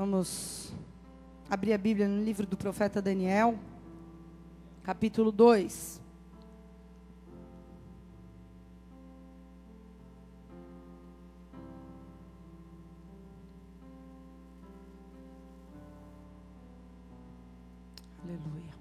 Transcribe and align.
Vamos 0.00 0.72
abrir 1.50 1.74
a 1.74 1.76
Bíblia 1.76 2.08
no 2.08 2.24
livro 2.24 2.46
do 2.46 2.56
profeta 2.56 3.02
Daniel, 3.02 3.58
capítulo 4.82 5.30
2. 5.30 6.00
Aleluia. 18.24 18.72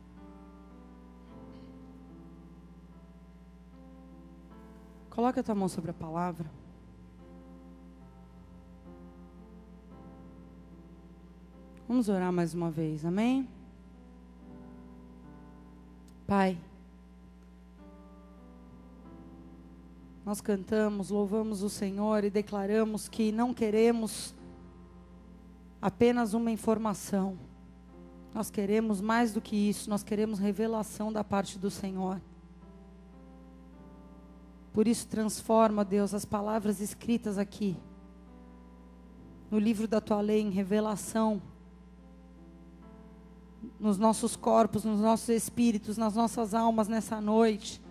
Coloque 5.09 5.41
a 5.41 5.43
tua 5.43 5.53
mão 5.53 5.67
sobre 5.67 5.91
a 5.91 5.93
palavra. 5.93 6.49
Vamos 11.89 12.07
orar 12.07 12.31
mais 12.31 12.53
uma 12.53 12.69
vez, 12.69 13.03
amém? 13.03 13.49
Pai, 16.27 16.55
nós 20.23 20.39
cantamos, 20.39 21.09
louvamos 21.09 21.63
o 21.63 21.69
Senhor 21.69 22.23
e 22.23 22.29
declaramos 22.29 23.09
que 23.09 23.31
não 23.31 23.55
queremos 23.55 24.35
apenas 25.81 26.35
uma 26.35 26.51
informação. 26.51 27.39
Nós 28.35 28.51
queremos 28.51 29.01
mais 29.01 29.33
do 29.33 29.41
que 29.41 29.55
isso, 29.55 29.89
nós 29.89 30.03
queremos 30.03 30.37
revelação 30.37 31.11
da 31.11 31.23
parte 31.23 31.57
do 31.57 31.71
Senhor. 31.71 32.21
Por 34.71 34.87
isso, 34.87 35.07
transforma, 35.07 35.83
Deus, 35.83 36.13
as 36.13 36.23
palavras 36.23 36.81
escritas 36.81 37.39
aqui 37.39 37.75
no 39.49 39.57
livro 39.57 39.87
da 39.87 39.99
tua 39.99 40.21
lei 40.21 40.39
em 40.39 40.51
revelação 40.51 41.41
nos 43.79 43.97
nossos 43.97 44.35
corpos, 44.35 44.83
nos 44.83 44.99
nossos 44.99 45.29
espíritos, 45.29 45.97
nas 45.97 46.15
nossas 46.15 46.53
almas 46.53 46.87
nessa 46.87 47.21
noite. 47.21 47.81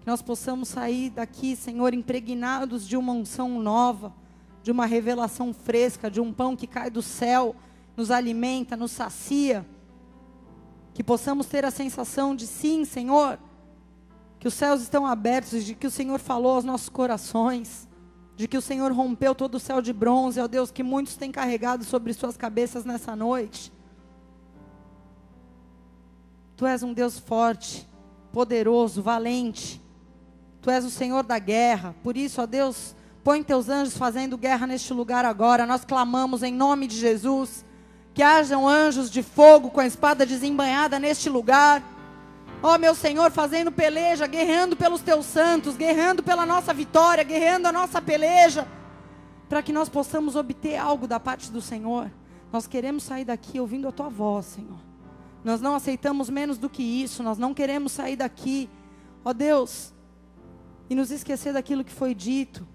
Que 0.00 0.06
nós 0.06 0.22
possamos 0.22 0.68
sair 0.68 1.10
daqui, 1.10 1.56
Senhor, 1.56 1.94
impregnados 1.94 2.86
de 2.86 2.96
uma 2.96 3.12
unção 3.12 3.60
nova, 3.60 4.12
de 4.62 4.70
uma 4.70 4.86
revelação 4.86 5.52
fresca, 5.52 6.10
de 6.10 6.20
um 6.20 6.32
pão 6.32 6.56
que 6.56 6.66
cai 6.66 6.90
do 6.90 7.02
céu, 7.02 7.54
nos 7.96 8.10
alimenta, 8.10 8.76
nos 8.76 8.92
sacia. 8.92 9.66
Que 10.94 11.02
possamos 11.02 11.46
ter 11.46 11.64
a 11.64 11.70
sensação 11.70 12.34
de 12.34 12.46
sim, 12.46 12.84
Senhor, 12.84 13.38
que 14.38 14.48
os 14.48 14.54
céus 14.54 14.80
estão 14.80 15.06
abertos, 15.06 15.64
de 15.64 15.74
que 15.74 15.86
o 15.86 15.90
Senhor 15.90 16.18
falou 16.18 16.54
aos 16.54 16.64
nossos 16.64 16.88
corações, 16.88 17.88
de 18.36 18.48
que 18.48 18.56
o 18.56 18.62
Senhor 18.62 18.90
rompeu 18.92 19.34
todo 19.34 19.56
o 19.56 19.60
céu 19.60 19.82
de 19.82 19.92
bronze, 19.92 20.40
ó 20.40 20.48
Deus, 20.48 20.70
que 20.70 20.82
muitos 20.82 21.16
têm 21.16 21.30
carregado 21.30 21.84
sobre 21.84 22.12
suas 22.14 22.38
cabeças 22.38 22.84
nessa 22.86 23.14
noite. 23.14 23.70
Tu 26.60 26.66
és 26.66 26.82
um 26.82 26.92
Deus 26.92 27.18
forte, 27.18 27.88
poderoso, 28.30 29.02
valente. 29.02 29.80
Tu 30.60 30.70
és 30.70 30.84
o 30.84 30.90
Senhor 30.90 31.22
da 31.22 31.38
guerra. 31.38 31.94
Por 32.02 32.18
isso, 32.18 32.42
ó 32.42 32.44
Deus, 32.44 32.94
põe 33.24 33.42
teus 33.42 33.70
anjos 33.70 33.96
fazendo 33.96 34.36
guerra 34.36 34.66
neste 34.66 34.92
lugar 34.92 35.24
agora. 35.24 35.64
Nós 35.64 35.86
clamamos 35.86 36.42
em 36.42 36.52
nome 36.52 36.86
de 36.86 36.98
Jesus 36.98 37.64
que 38.12 38.22
hajam 38.22 38.68
anjos 38.68 39.10
de 39.10 39.22
fogo 39.22 39.70
com 39.70 39.80
a 39.80 39.86
espada 39.86 40.26
desembanhada 40.26 40.98
neste 40.98 41.30
lugar. 41.30 41.82
Ó 42.62 42.76
meu 42.76 42.94
Senhor, 42.94 43.30
fazendo 43.30 43.72
peleja, 43.72 44.26
guerreando 44.26 44.76
pelos 44.76 45.00
teus 45.00 45.24
santos, 45.24 45.78
guerreando 45.78 46.22
pela 46.22 46.44
nossa 46.44 46.74
vitória, 46.74 47.24
guerreando 47.24 47.68
a 47.68 47.72
nossa 47.72 48.02
peleja, 48.02 48.68
para 49.48 49.62
que 49.62 49.72
nós 49.72 49.88
possamos 49.88 50.36
obter 50.36 50.76
algo 50.76 51.06
da 51.06 51.18
parte 51.18 51.50
do 51.50 51.62
Senhor. 51.62 52.10
Nós 52.52 52.66
queremos 52.66 53.02
sair 53.02 53.24
daqui 53.24 53.58
ouvindo 53.58 53.88
a 53.88 53.92
tua 53.92 54.10
voz, 54.10 54.44
Senhor. 54.44 54.89
Nós 55.42 55.60
não 55.60 55.74
aceitamos 55.74 56.28
menos 56.28 56.58
do 56.58 56.68
que 56.68 56.82
isso, 56.82 57.22
nós 57.22 57.38
não 57.38 57.54
queremos 57.54 57.92
sair 57.92 58.16
daqui, 58.16 58.68
ó 59.24 59.32
Deus, 59.32 59.94
e 60.88 60.94
nos 60.94 61.10
esquecer 61.10 61.52
daquilo 61.52 61.84
que 61.84 61.92
foi 61.92 62.14
dito. 62.14 62.66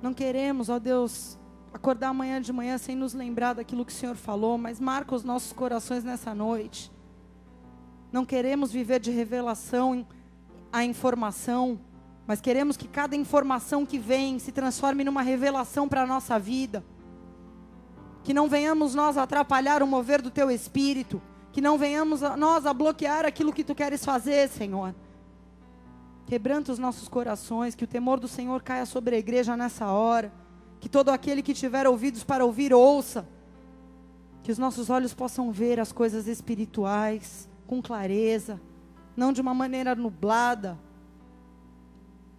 Não 0.00 0.14
queremos, 0.14 0.68
ó 0.68 0.78
Deus, 0.78 1.36
acordar 1.72 2.10
amanhã 2.10 2.40
de 2.40 2.52
manhã 2.52 2.78
sem 2.78 2.94
nos 2.94 3.12
lembrar 3.12 3.54
daquilo 3.54 3.84
que 3.84 3.92
o 3.92 3.94
Senhor 3.94 4.14
falou, 4.14 4.56
mas 4.56 4.78
marca 4.78 5.14
os 5.14 5.24
nossos 5.24 5.52
corações 5.52 6.04
nessa 6.04 6.32
noite. 6.32 6.92
Não 8.12 8.24
queremos 8.24 8.70
viver 8.70 9.00
de 9.00 9.10
revelação 9.10 10.06
a 10.72 10.84
informação, 10.84 11.80
mas 12.26 12.40
queremos 12.40 12.76
que 12.76 12.86
cada 12.86 13.16
informação 13.16 13.84
que 13.84 13.98
vem 13.98 14.38
se 14.38 14.52
transforme 14.52 15.02
numa 15.02 15.22
revelação 15.22 15.88
para 15.88 16.02
a 16.02 16.06
nossa 16.06 16.38
vida 16.38 16.84
que 18.28 18.34
não 18.34 18.46
venhamos 18.46 18.94
nós 18.94 19.16
atrapalhar 19.16 19.82
o 19.82 19.86
mover 19.86 20.20
do 20.20 20.30
teu 20.30 20.50
espírito, 20.50 21.18
que 21.50 21.62
não 21.62 21.78
venhamos 21.78 22.20
nós 22.36 22.66
a 22.66 22.74
bloquear 22.74 23.24
aquilo 23.24 23.54
que 23.54 23.64
tu 23.64 23.74
queres 23.74 24.04
fazer, 24.04 24.50
Senhor. 24.50 24.94
Quebranta 26.26 26.70
os 26.70 26.78
nossos 26.78 27.08
corações, 27.08 27.74
que 27.74 27.84
o 27.84 27.86
temor 27.86 28.20
do 28.20 28.28
Senhor 28.28 28.62
caia 28.62 28.84
sobre 28.84 29.16
a 29.16 29.18
igreja 29.18 29.56
nessa 29.56 29.86
hora, 29.86 30.30
que 30.78 30.90
todo 30.90 31.08
aquele 31.08 31.40
que 31.40 31.54
tiver 31.54 31.86
ouvidos 31.86 32.22
para 32.22 32.44
ouvir, 32.44 32.74
ouça, 32.74 33.26
que 34.42 34.52
os 34.52 34.58
nossos 34.58 34.90
olhos 34.90 35.14
possam 35.14 35.50
ver 35.50 35.80
as 35.80 35.90
coisas 35.90 36.26
espirituais 36.26 37.48
com 37.66 37.80
clareza, 37.80 38.60
não 39.16 39.32
de 39.32 39.40
uma 39.40 39.54
maneira 39.54 39.94
nublada, 39.94 40.78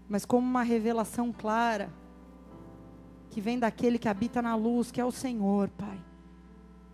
mas 0.07 0.23
como 0.23 0.45
uma 0.45 0.61
revelação 0.61 1.33
clara 1.33 1.91
que 3.29 3.39
vem 3.39 3.59
daquele 3.59 3.97
que 3.97 4.09
habita 4.09 4.41
na 4.41 4.55
luz, 4.55 4.91
que 4.91 4.99
é 4.99 5.05
o 5.05 5.11
Senhor, 5.11 5.69
Pai. 5.69 5.99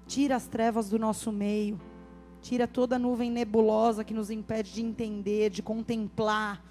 Tira 0.05 0.35
as 0.35 0.47
trevas 0.47 0.89
do 0.89 0.99
nosso 0.99 1.31
meio. 1.31 1.79
Tira 2.41 2.67
toda 2.67 2.97
a 2.97 2.99
nuvem 2.99 3.31
nebulosa 3.31 4.03
que 4.03 4.13
nos 4.13 4.29
impede 4.29 4.73
de 4.73 4.81
entender, 4.81 5.49
de 5.49 5.63
contemplar 5.63 6.63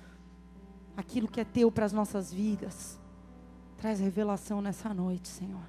aquilo 0.97 1.27
que 1.27 1.41
é 1.41 1.45
teu 1.45 1.71
para 1.73 1.85
as 1.85 1.93
nossas 1.93 2.33
vidas. 2.33 3.01
Traz 3.77 3.99
revelação 3.99 4.61
nessa 4.63 4.95
noite, 4.95 5.29
Senhor. 5.29 5.69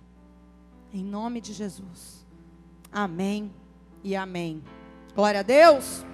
Em 0.93 1.03
nome 1.03 1.41
de 1.41 1.53
Jesus. 1.53 2.25
Amém 2.91 3.51
e 4.03 4.15
amém. 4.15 4.63
Glória 5.15 5.39
a 5.39 5.43
Deus. 5.43 6.05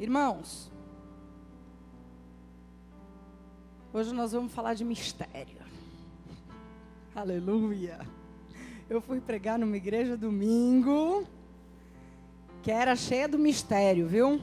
Irmãos, 0.00 0.73
Hoje 3.94 4.12
nós 4.12 4.32
vamos 4.32 4.52
falar 4.52 4.74
de 4.74 4.84
mistério. 4.84 5.62
Aleluia. 7.14 8.00
Eu 8.90 9.00
fui 9.00 9.20
pregar 9.20 9.56
numa 9.56 9.76
igreja 9.76 10.16
domingo 10.16 11.24
que 12.60 12.72
era 12.72 12.96
cheia 12.96 13.28
do 13.28 13.38
mistério, 13.38 14.08
viu? 14.08 14.40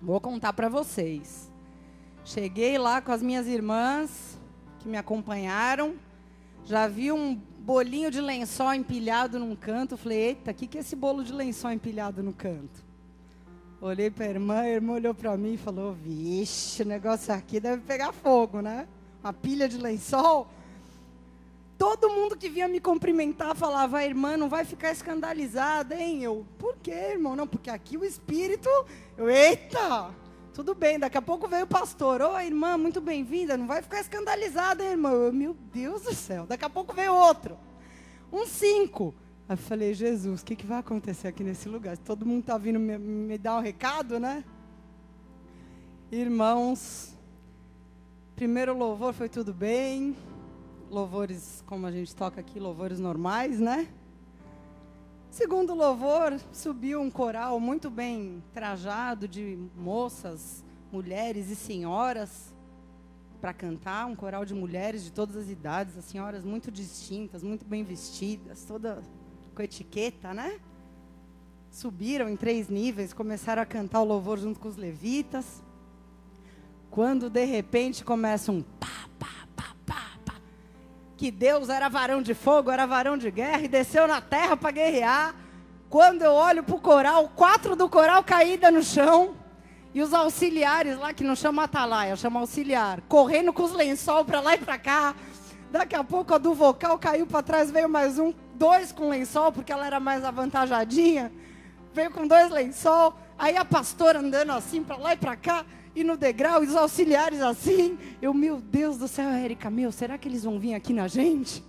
Vou 0.00 0.18
contar 0.22 0.54
para 0.54 0.70
vocês. 0.70 1.52
Cheguei 2.24 2.78
lá 2.78 3.02
com 3.02 3.12
as 3.12 3.22
minhas 3.22 3.46
irmãs 3.46 4.40
que 4.78 4.88
me 4.88 4.96
acompanharam. 4.96 5.96
Já 6.64 6.88
vi 6.88 7.12
um 7.12 7.34
bolinho 7.34 8.10
de 8.10 8.22
lençol 8.22 8.72
empilhado 8.72 9.38
num 9.38 9.54
canto. 9.54 9.98
Falei, 9.98 10.28
eita, 10.28 10.52
o 10.52 10.54
que, 10.54 10.66
que 10.66 10.78
é 10.78 10.80
esse 10.80 10.96
bolo 10.96 11.22
de 11.22 11.34
lençol 11.34 11.72
empilhado 11.72 12.22
no 12.22 12.32
canto? 12.32 12.89
Olhei 13.82 14.10
para 14.10 14.26
a 14.26 14.28
irmã, 14.28 14.60
a 14.60 14.68
irmã 14.68 14.92
olhou 14.92 15.14
para 15.14 15.34
mim 15.38 15.54
e 15.54 15.56
falou: 15.56 15.94
Vixe, 15.94 16.82
o 16.82 16.86
negócio 16.86 17.32
aqui 17.32 17.58
deve 17.58 17.80
pegar 17.80 18.12
fogo, 18.12 18.60
né? 18.60 18.86
Uma 19.24 19.32
pilha 19.32 19.66
de 19.66 19.78
lençol. 19.78 20.46
Todo 21.78 22.10
mundo 22.10 22.36
que 22.36 22.50
vinha 22.50 22.68
me 22.68 22.78
cumprimentar 22.78 23.56
falava: 23.56 24.04
Irmã, 24.04 24.36
não 24.36 24.50
vai 24.50 24.66
ficar 24.66 24.90
escandalizada, 24.90 25.94
hein? 25.94 26.22
Eu, 26.22 26.44
por 26.58 26.76
quê, 26.76 26.90
irmão? 26.90 27.34
Não, 27.34 27.46
porque 27.46 27.70
aqui 27.70 27.96
o 27.96 28.04
espírito. 28.04 28.68
Eu, 29.16 29.30
eita! 29.30 30.10
Tudo 30.52 30.74
bem, 30.74 30.98
daqui 30.98 31.16
a 31.16 31.22
pouco 31.22 31.48
veio 31.48 31.64
o 31.64 31.66
pastor. 31.66 32.20
Oi, 32.20 32.44
irmã, 32.44 32.76
muito 32.76 33.00
bem-vinda. 33.00 33.56
Não 33.56 33.66
vai 33.66 33.80
ficar 33.80 34.00
escandalizada, 34.00 34.84
hein, 34.84 34.90
irmã? 34.90 35.10
Eu, 35.10 35.32
meu 35.32 35.56
Deus 35.72 36.02
do 36.02 36.14
céu. 36.14 36.44
Daqui 36.44 36.66
a 36.66 36.70
pouco 36.70 36.92
veio 36.92 37.14
outro. 37.14 37.56
Um 38.30 38.44
cinco. 38.44 39.14
Aí 39.50 39.54
eu 39.54 39.58
falei, 39.58 39.92
Jesus, 39.92 40.42
o 40.42 40.44
que, 40.44 40.54
que 40.54 40.64
vai 40.64 40.78
acontecer 40.78 41.26
aqui 41.26 41.42
nesse 41.42 41.68
lugar? 41.68 41.98
Todo 41.98 42.24
mundo 42.24 42.42
está 42.42 42.56
vindo 42.56 42.78
me, 42.78 42.96
me 42.96 43.36
dar 43.36 43.56
um 43.56 43.60
recado, 43.60 44.20
né? 44.20 44.44
Irmãos, 46.08 47.18
primeiro 48.36 48.78
louvor 48.78 49.12
foi 49.12 49.28
tudo 49.28 49.52
bem. 49.52 50.16
Louvores, 50.88 51.64
como 51.66 51.84
a 51.84 51.90
gente 51.90 52.14
toca 52.14 52.40
aqui, 52.40 52.60
louvores 52.60 53.00
normais, 53.00 53.58
né? 53.58 53.88
Segundo 55.32 55.74
louvor, 55.74 56.38
subiu 56.52 57.00
um 57.00 57.10
coral 57.10 57.58
muito 57.58 57.90
bem 57.90 58.40
trajado 58.54 59.26
de 59.26 59.58
moças, 59.76 60.64
mulheres 60.92 61.50
e 61.50 61.56
senhoras 61.56 62.54
para 63.40 63.52
cantar, 63.52 64.06
um 64.06 64.14
coral 64.14 64.44
de 64.44 64.54
mulheres 64.54 65.02
de 65.02 65.10
todas 65.10 65.34
as 65.34 65.50
idades, 65.50 65.98
as 65.98 66.04
senhoras 66.04 66.44
muito 66.44 66.70
distintas, 66.70 67.42
muito 67.42 67.66
bem 67.66 67.82
vestidas, 67.82 68.64
toda 68.64 69.02
com 69.60 69.62
etiqueta, 69.62 70.32
né? 70.32 70.58
Subiram 71.70 72.28
em 72.30 72.36
três 72.36 72.68
níveis, 72.68 73.12
começaram 73.12 73.60
a 73.60 73.66
cantar 73.66 74.00
o 74.00 74.04
louvor 74.04 74.38
junto 74.38 74.58
com 74.58 74.68
os 74.68 74.76
levitas. 74.76 75.62
Quando 76.90 77.28
de 77.28 77.44
repente 77.44 78.02
começa 78.02 78.50
um 78.50 78.62
pá, 78.62 78.86
pá, 79.18 79.46
pá, 79.54 79.74
pá, 79.84 80.02
pá. 80.24 80.34
Que 81.16 81.30
Deus 81.30 81.68
era 81.68 81.88
varão 81.90 82.22
de 82.22 82.32
fogo, 82.32 82.70
era 82.70 82.86
varão 82.86 83.18
de 83.18 83.30
guerra 83.30 83.60
e 83.60 83.68
desceu 83.68 84.08
na 84.08 84.20
terra 84.20 84.56
para 84.56 84.70
guerrear. 84.70 85.34
Quando 85.90 86.22
eu 86.22 86.32
olho 86.32 86.64
para 86.64 86.74
o 86.74 86.80
coral, 86.80 87.28
quatro 87.36 87.76
do 87.76 87.88
coral 87.88 88.24
caída 88.24 88.70
no 88.70 88.82
chão. 88.82 89.36
E 89.92 90.00
os 90.00 90.14
auxiliares 90.14 90.96
lá, 90.96 91.12
que 91.12 91.24
não 91.24 91.34
chama 91.34 91.64
atalaia, 91.64 92.14
chama 92.14 92.40
auxiliar, 92.40 93.00
correndo 93.02 93.52
com 93.52 93.64
os 93.64 93.72
lençol 93.72 94.24
para 94.24 94.40
lá 94.40 94.54
e 94.54 94.58
para 94.58 94.78
cá. 94.78 95.14
Daqui 95.70 95.96
a 95.96 96.04
pouco 96.04 96.32
a 96.32 96.38
do 96.38 96.54
vocal 96.54 96.96
caiu 96.98 97.26
para 97.26 97.42
trás, 97.42 97.70
veio 97.70 97.88
mais 97.88 98.18
um, 98.18 98.32
dois 98.60 98.92
com 98.92 99.08
lençol, 99.08 99.50
porque 99.50 99.72
ela 99.72 99.86
era 99.86 99.98
mais 99.98 100.22
avantajadinha. 100.22 101.32
Veio 101.94 102.10
com 102.10 102.26
dois 102.26 102.50
lençol. 102.50 103.14
Aí 103.38 103.56
a 103.56 103.64
pastora 103.64 104.18
andando 104.18 104.52
assim 104.52 104.84
para 104.84 104.98
lá 104.98 105.14
e 105.14 105.16
para 105.16 105.34
cá, 105.34 105.64
e 105.96 106.04
no 106.04 106.14
degrau, 106.14 106.60
os 106.60 106.76
auxiliares 106.76 107.40
assim. 107.40 107.98
Eu, 108.20 108.34
meu 108.34 108.60
Deus 108.60 108.98
do 108.98 109.08
céu, 109.08 109.30
Érica, 109.30 109.70
meu, 109.70 109.90
será 109.90 110.18
que 110.18 110.28
eles 110.28 110.44
vão 110.44 110.60
vir 110.60 110.74
aqui 110.74 110.92
na 110.92 111.08
gente? 111.08 111.64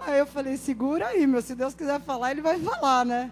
Aí 0.00 0.18
eu 0.18 0.26
falei, 0.26 0.56
segura 0.56 1.08
aí, 1.08 1.26
meu, 1.26 1.42
se 1.42 1.54
Deus 1.54 1.74
quiser 1.74 2.00
falar, 2.00 2.30
ele 2.30 2.40
vai 2.40 2.58
falar, 2.58 3.04
né? 3.04 3.30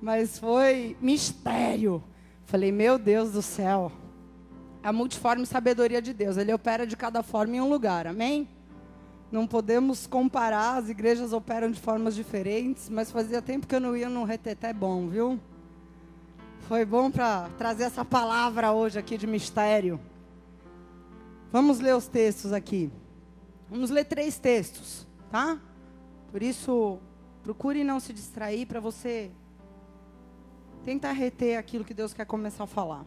Mas 0.00 0.38
foi 0.38 0.96
mistério. 1.02 2.02
Falei, 2.46 2.72
meu 2.72 2.98
Deus 2.98 3.32
do 3.32 3.42
céu. 3.42 3.92
A 4.82 4.90
multiforme 4.90 5.44
sabedoria 5.44 6.00
de 6.00 6.14
Deus, 6.14 6.38
ele 6.38 6.52
opera 6.52 6.86
de 6.86 6.96
cada 6.96 7.22
forma 7.22 7.56
em 7.56 7.60
um 7.60 7.68
lugar, 7.68 8.06
amém? 8.06 8.48
Não 9.32 9.46
podemos 9.46 10.06
comparar, 10.06 10.76
as 10.76 10.90
igrejas 10.90 11.32
operam 11.32 11.70
de 11.70 11.80
formas 11.80 12.14
diferentes, 12.14 12.90
mas 12.90 13.10
fazia 13.10 13.40
tempo 13.40 13.66
que 13.66 13.74
eu 13.74 13.80
não 13.80 13.96
ia 13.96 14.10
num 14.10 14.24
reteté 14.24 14.74
bom, 14.74 15.08
viu? 15.08 15.40
Foi 16.68 16.84
bom 16.84 17.10
para 17.10 17.48
trazer 17.56 17.84
essa 17.84 18.04
palavra 18.04 18.72
hoje 18.72 18.98
aqui 18.98 19.16
de 19.16 19.26
mistério. 19.26 19.98
Vamos 21.50 21.80
ler 21.80 21.96
os 21.96 22.06
textos 22.06 22.52
aqui. 22.52 22.92
Vamos 23.70 23.88
ler 23.88 24.04
três 24.04 24.38
textos, 24.38 25.06
tá? 25.30 25.58
Por 26.30 26.42
isso, 26.42 26.98
procure 27.42 27.82
não 27.82 28.00
se 28.00 28.12
distrair 28.12 28.66
para 28.66 28.80
você 28.80 29.30
tentar 30.84 31.12
reter 31.12 31.56
aquilo 31.56 31.86
que 31.86 31.94
Deus 31.94 32.12
quer 32.12 32.26
começar 32.26 32.64
a 32.64 32.66
falar. 32.66 33.06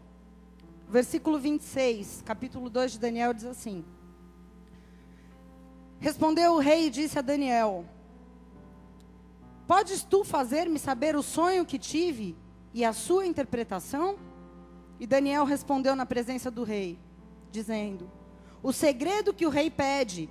Versículo 0.89 1.37
26, 1.37 2.23
capítulo 2.25 2.67
2 2.67 2.93
de 2.93 2.99
Daniel 2.99 3.31
diz 3.31 3.45
assim: 3.45 3.85
Respondeu 6.05 6.53
o 6.53 6.59
rei 6.59 6.85
e 6.85 6.89
disse 6.91 7.17
a 7.17 7.21
Daniel: 7.23 7.83
Podes 9.65 10.03
tu 10.03 10.23
fazer-me 10.23 10.77
saber 10.77 11.15
o 11.15 11.23
sonho 11.23 11.65
que 11.65 11.79
tive 11.79 12.37
e 12.75 12.85
a 12.85 12.93
sua 12.93 13.25
interpretação? 13.25 14.15
E 14.99 15.07
Daniel 15.07 15.45
respondeu 15.45 15.95
na 15.95 16.05
presença 16.05 16.51
do 16.51 16.63
rei, 16.63 16.99
dizendo: 17.51 18.07
O 18.61 18.71
segredo 18.71 19.33
que 19.33 19.47
o 19.47 19.49
rei 19.49 19.71
pede, 19.71 20.29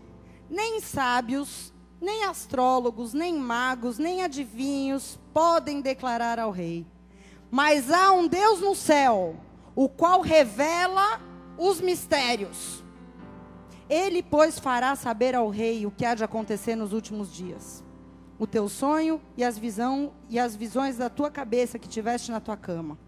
nem 0.49 0.79
sábios, 0.79 1.75
nem 2.01 2.23
astrólogos, 2.23 3.13
nem 3.13 3.35
magos, 3.35 3.99
nem 3.99 4.23
adivinhos 4.23 5.19
podem 5.33 5.81
declarar 5.81 6.39
ao 6.39 6.53
rei. 6.53 6.87
Mas 7.51 7.91
há 7.91 8.13
um 8.13 8.29
Deus 8.29 8.61
no 8.61 8.77
céu, 8.77 9.35
o 9.75 9.89
qual 9.89 10.21
revela 10.21 11.21
os 11.59 11.81
mistérios. 11.81 12.84
Ele, 13.95 14.25
pois, 14.25 14.59
fará 14.59 14.97
saber 14.97 15.37
ao 15.37 15.49
rei 15.49 15.87
o 15.87 15.91
que 15.93 16.05
há 16.05 16.17
de 16.17 16.25
acontecer 16.25 16.75
nos 16.75 16.93
últimos 16.93 17.33
dias. 17.33 17.85
O 18.37 18.45
teu 18.45 18.69
sonho 18.69 19.21
e 19.37 19.45
as, 19.45 19.57
visão, 19.57 20.13
e 20.29 20.37
as 20.37 20.57
visões 20.57 20.97
da 20.97 21.09
tua 21.09 21.31
cabeça 21.31 21.79
que 21.79 21.89
tiveste 21.89 22.33
na 22.33 22.41
tua 22.41 22.57
cama. 22.57 22.99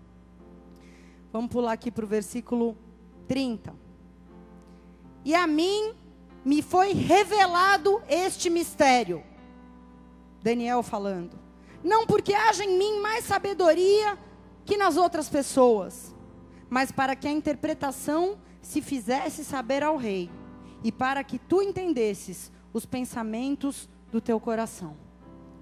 Vamos 1.33 1.51
pular 1.51 1.73
aqui 1.73 1.91
para 1.91 2.05
o 2.05 2.07
versículo 2.07 2.79
30. 3.27 3.75
E 5.25 5.35
a 5.35 5.45
mim 5.45 5.93
me 6.45 6.63
foi 6.63 6.93
revelado 6.93 8.01
este 8.09 8.49
mistério. 8.49 9.25
Daniel 10.41 10.85
falando. 10.85 11.37
Não 11.83 12.07
porque 12.07 12.33
haja 12.33 12.65
em 12.65 12.79
mim 12.79 13.01
mais 13.01 13.25
sabedoria 13.25 14.17
que 14.65 14.77
nas 14.77 14.97
outras 14.97 15.29
pessoas, 15.29 16.15
mas 16.71 16.93
para 16.93 17.17
que 17.17 17.27
a 17.27 17.33
interpretação 17.33 18.39
se 18.63 18.81
fizesse 18.81 19.45
saber 19.45 19.83
ao 19.83 19.97
rei, 19.97 20.31
e 20.83 20.93
para 20.93 21.23
que 21.25 21.39
tu 21.39 21.63
entendesses 21.63 22.53
os 22.73 22.85
pensamentos 22.85 23.89
do 24.11 24.21
teu 24.21 24.39
coração. 24.39 24.97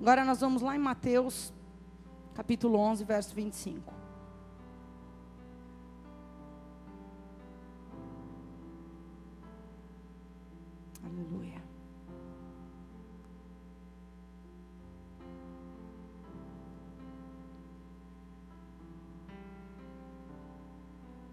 Agora 0.01 0.25
nós 0.25 0.41
vamos 0.41 0.61
lá 0.61 0.77
em 0.77 0.79
Mateus, 0.79 1.53
capítulo 2.35 2.79
11, 2.79 3.05
verso 3.05 3.35
25. 3.35 3.95
Aleluia. 11.05 11.63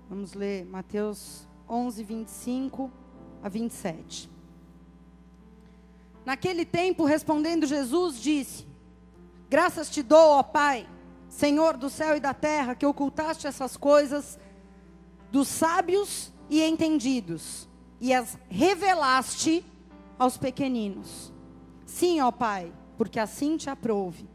Vamos 0.08 0.34
ler 0.34 0.66
Mateus 0.66 1.48
11, 1.68 2.04
25 2.04 3.01
a 3.44 3.50
27. 3.50 4.30
Naquele 6.26 6.66
tempo, 6.66 7.06
respondendo 7.06 7.66
Jesus, 7.66 8.22
disse: 8.22 8.66
Graças 9.50 9.90
te 9.90 10.04
dou, 10.04 10.32
ó 10.32 10.44
Pai, 10.44 10.88
Senhor 11.28 11.78
do 11.78 11.90
céu 11.90 12.16
e 12.16 12.20
da 12.20 12.34
terra, 12.34 12.76
que 12.76 12.86
ocultaste 12.86 13.48
essas 13.48 13.76
coisas 13.76 14.40
dos 15.32 15.48
sábios 15.48 16.32
e 16.50 16.62
entendidos 16.62 17.68
e 18.02 18.14
as 18.14 18.38
revelaste 18.50 19.64
aos 20.18 20.36
pequeninos. 20.36 21.32
Sim, 21.86 22.20
ó 22.22 22.32
Pai, 22.32 22.74
porque 22.98 23.20
assim 23.20 23.58
te 23.58 23.70
aprouve. 23.70 24.28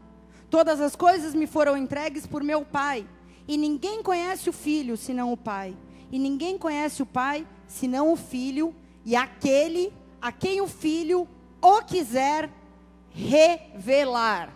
Todas 0.49 0.79
as 0.79 0.95
coisas 0.95 1.35
me 1.35 1.45
foram 1.45 1.75
entregues 1.75 2.25
por 2.25 2.41
meu 2.41 2.63
Pai, 2.63 3.07
e 3.47 3.57
ninguém 3.57 4.01
conhece 4.01 4.49
o 4.49 4.53
Filho 4.53 4.95
senão 4.95 5.33
o 5.33 5.37
Pai, 5.37 5.75
e 6.11 6.17
ninguém 6.17 6.57
conhece 6.57 7.03
o 7.03 7.05
Pai 7.05 7.45
senão 7.67 8.11
o 8.11 8.15
Filho, 8.15 8.73
e 9.07 9.15
aquele 9.15 9.93
a 10.21 10.33
quem 10.33 10.59
o 10.59 10.67
Filho 10.67 11.25
o 11.61 11.81
quiser 11.81 12.51
revelar. 13.09 14.53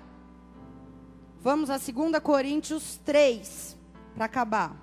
Vamos 1.40 1.70
a 1.70 1.78
2 1.78 2.20
Coríntios 2.22 2.98
3, 2.98 3.78
para 4.14 4.26
acabar. 4.26 4.76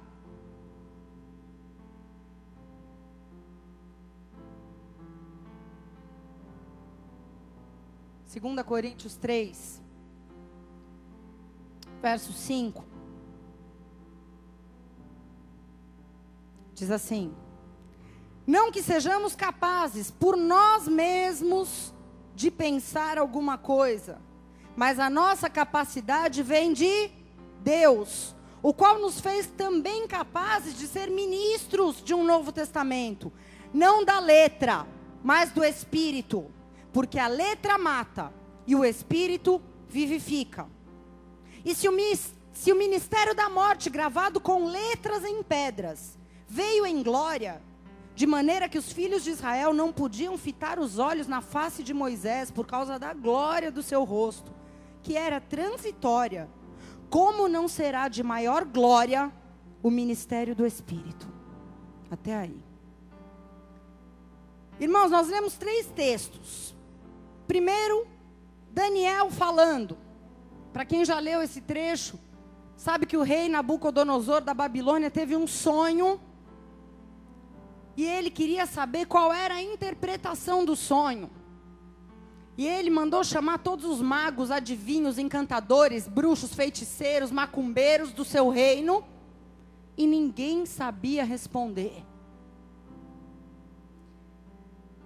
2 8.40 8.62
Coríntios 8.62 9.16
3, 9.16 9.82
verso 12.00 12.32
5. 12.32 12.82
Diz 16.72 16.90
assim: 16.90 17.34
Não 18.48 18.72
que 18.72 18.82
sejamos 18.82 19.36
capazes 19.36 20.10
por 20.10 20.36
nós 20.36 20.88
mesmos 20.88 21.94
de 22.34 22.50
pensar 22.50 23.18
alguma 23.18 23.56
coisa, 23.56 24.18
mas 24.74 24.98
a 24.98 25.08
nossa 25.08 25.48
capacidade 25.48 26.42
vem 26.42 26.72
de 26.72 27.10
Deus, 27.60 28.34
o 28.62 28.74
qual 28.74 28.98
nos 28.98 29.20
fez 29.20 29.46
também 29.46 30.08
capazes 30.08 30.76
de 30.76 30.88
ser 30.88 31.10
ministros 31.10 32.02
de 32.02 32.12
um 32.14 32.24
novo 32.24 32.50
testamento, 32.50 33.32
não 33.72 34.04
da 34.04 34.18
letra, 34.18 34.84
mas 35.22 35.52
do 35.52 35.62
espírito 35.62 36.50
porque 36.98 37.18
a 37.18 37.28
letra 37.28 37.78
mata 37.78 38.32
e 38.66 38.74
o 38.74 38.84
espírito 38.84 39.62
vivifica. 39.88 40.66
E 41.64 41.74
se 41.74 41.88
o, 41.88 41.92
se 42.52 42.72
o 42.72 42.76
ministério 42.76 43.34
da 43.34 43.48
morte, 43.48 43.90
gravado 43.90 44.40
com 44.40 44.64
letras 44.64 45.24
em 45.24 45.42
pedras, 45.42 46.18
veio 46.48 46.86
em 46.86 47.02
glória, 47.02 47.62
de 48.18 48.26
maneira 48.26 48.68
que 48.68 48.76
os 48.76 48.90
filhos 48.90 49.22
de 49.22 49.30
Israel 49.30 49.72
não 49.72 49.92
podiam 49.92 50.36
fitar 50.36 50.80
os 50.80 50.98
olhos 50.98 51.28
na 51.28 51.40
face 51.40 51.84
de 51.84 51.94
Moisés 51.94 52.50
por 52.50 52.66
causa 52.66 52.98
da 52.98 53.14
glória 53.14 53.70
do 53.70 53.80
seu 53.80 54.02
rosto, 54.02 54.52
que 55.04 55.16
era 55.16 55.40
transitória, 55.40 56.48
como 57.08 57.48
não 57.48 57.68
será 57.68 58.08
de 58.08 58.24
maior 58.24 58.64
glória 58.64 59.32
o 59.84 59.88
ministério 59.88 60.52
do 60.52 60.66
Espírito? 60.66 61.32
Até 62.10 62.34
aí. 62.34 62.60
Irmãos, 64.80 65.12
nós 65.12 65.28
lemos 65.28 65.54
três 65.54 65.86
textos. 65.86 66.74
Primeiro, 67.46 68.04
Daniel 68.72 69.30
falando. 69.30 69.96
Para 70.72 70.84
quem 70.84 71.04
já 71.04 71.20
leu 71.20 71.40
esse 71.40 71.60
trecho, 71.60 72.18
sabe 72.76 73.06
que 73.06 73.16
o 73.16 73.22
rei 73.22 73.48
Nabucodonosor 73.48 74.40
da 74.40 74.54
Babilônia 74.54 75.08
teve 75.08 75.36
um 75.36 75.46
sonho. 75.46 76.20
E 77.98 78.04
ele 78.04 78.30
queria 78.30 78.64
saber 78.64 79.06
qual 79.06 79.32
era 79.32 79.54
a 79.54 79.60
interpretação 79.60 80.64
do 80.64 80.76
sonho. 80.76 81.28
E 82.56 82.64
ele 82.64 82.90
mandou 82.90 83.24
chamar 83.24 83.58
todos 83.58 83.84
os 83.84 84.00
magos, 84.00 84.52
adivinhos, 84.52 85.18
encantadores, 85.18 86.06
bruxos, 86.06 86.54
feiticeiros, 86.54 87.32
macumbeiros 87.32 88.12
do 88.12 88.24
seu 88.24 88.50
reino. 88.50 89.02
E 89.96 90.06
ninguém 90.06 90.64
sabia 90.64 91.24
responder. 91.24 92.04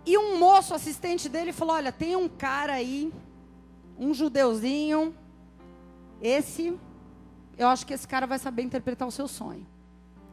E 0.04 0.18
um 0.18 0.38
moço 0.38 0.74
assistente 0.74 1.30
dele 1.30 1.50
falou: 1.50 1.76
Olha, 1.76 1.92
tem 1.92 2.14
um 2.14 2.28
cara 2.28 2.74
aí, 2.74 3.10
um 3.98 4.12
judeuzinho, 4.12 5.16
esse, 6.20 6.78
eu 7.56 7.68
acho 7.68 7.86
que 7.86 7.94
esse 7.94 8.06
cara 8.06 8.26
vai 8.26 8.38
saber 8.38 8.64
interpretar 8.64 9.08
o 9.08 9.10
seu 9.10 9.26
sonho. 9.26 9.66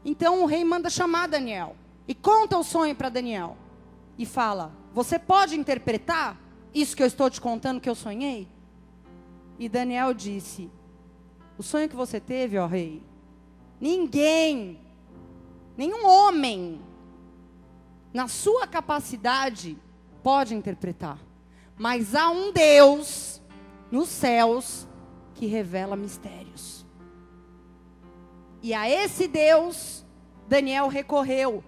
Então 0.03 0.43
o 0.43 0.45
rei 0.45 0.65
manda 0.65 0.89
chamar 0.89 1.29
Daniel 1.29 1.73
e 2.09 2.15
conta 2.15 2.57
o 2.57 2.63
sonho 2.63 2.95
para 2.95 3.07
Daniel 3.07 3.55
e 4.17 4.25
fala: 4.25 4.73
Você 4.95 5.19
pode 5.19 5.55
interpretar 5.55 6.41
isso 6.73 6.95
que 6.95 7.03
eu 7.03 7.07
estou 7.07 7.29
te 7.29 7.39
contando 7.39 7.79
que 7.79 7.87
eu 7.87 7.93
sonhei? 7.93 8.47
E 9.59 9.69
Daniel 9.69 10.11
disse: 10.11 10.71
O 11.55 11.61
sonho 11.61 11.87
que 11.87 11.95
você 11.95 12.19
teve, 12.19 12.57
ó 12.57 12.65
rei, 12.65 13.03
ninguém, 13.79 14.81
nenhum 15.77 16.07
homem 16.07 16.81
na 18.11 18.27
sua 18.27 18.65
capacidade, 18.65 19.77
pode 20.23 20.55
interpretar. 20.55 21.19
Mas 21.77 22.15
há 22.15 22.31
um 22.31 22.51
Deus 22.51 23.39
nos 23.91 24.09
céus 24.09 24.87
que 25.35 25.45
revela 25.45 25.95
mistérios. 25.95 26.83
E 28.63 28.73
a 28.73 28.89
esse 28.89 29.27
Deus, 29.27 30.03
Daniel 30.47 30.87
recorreu. 30.87 31.63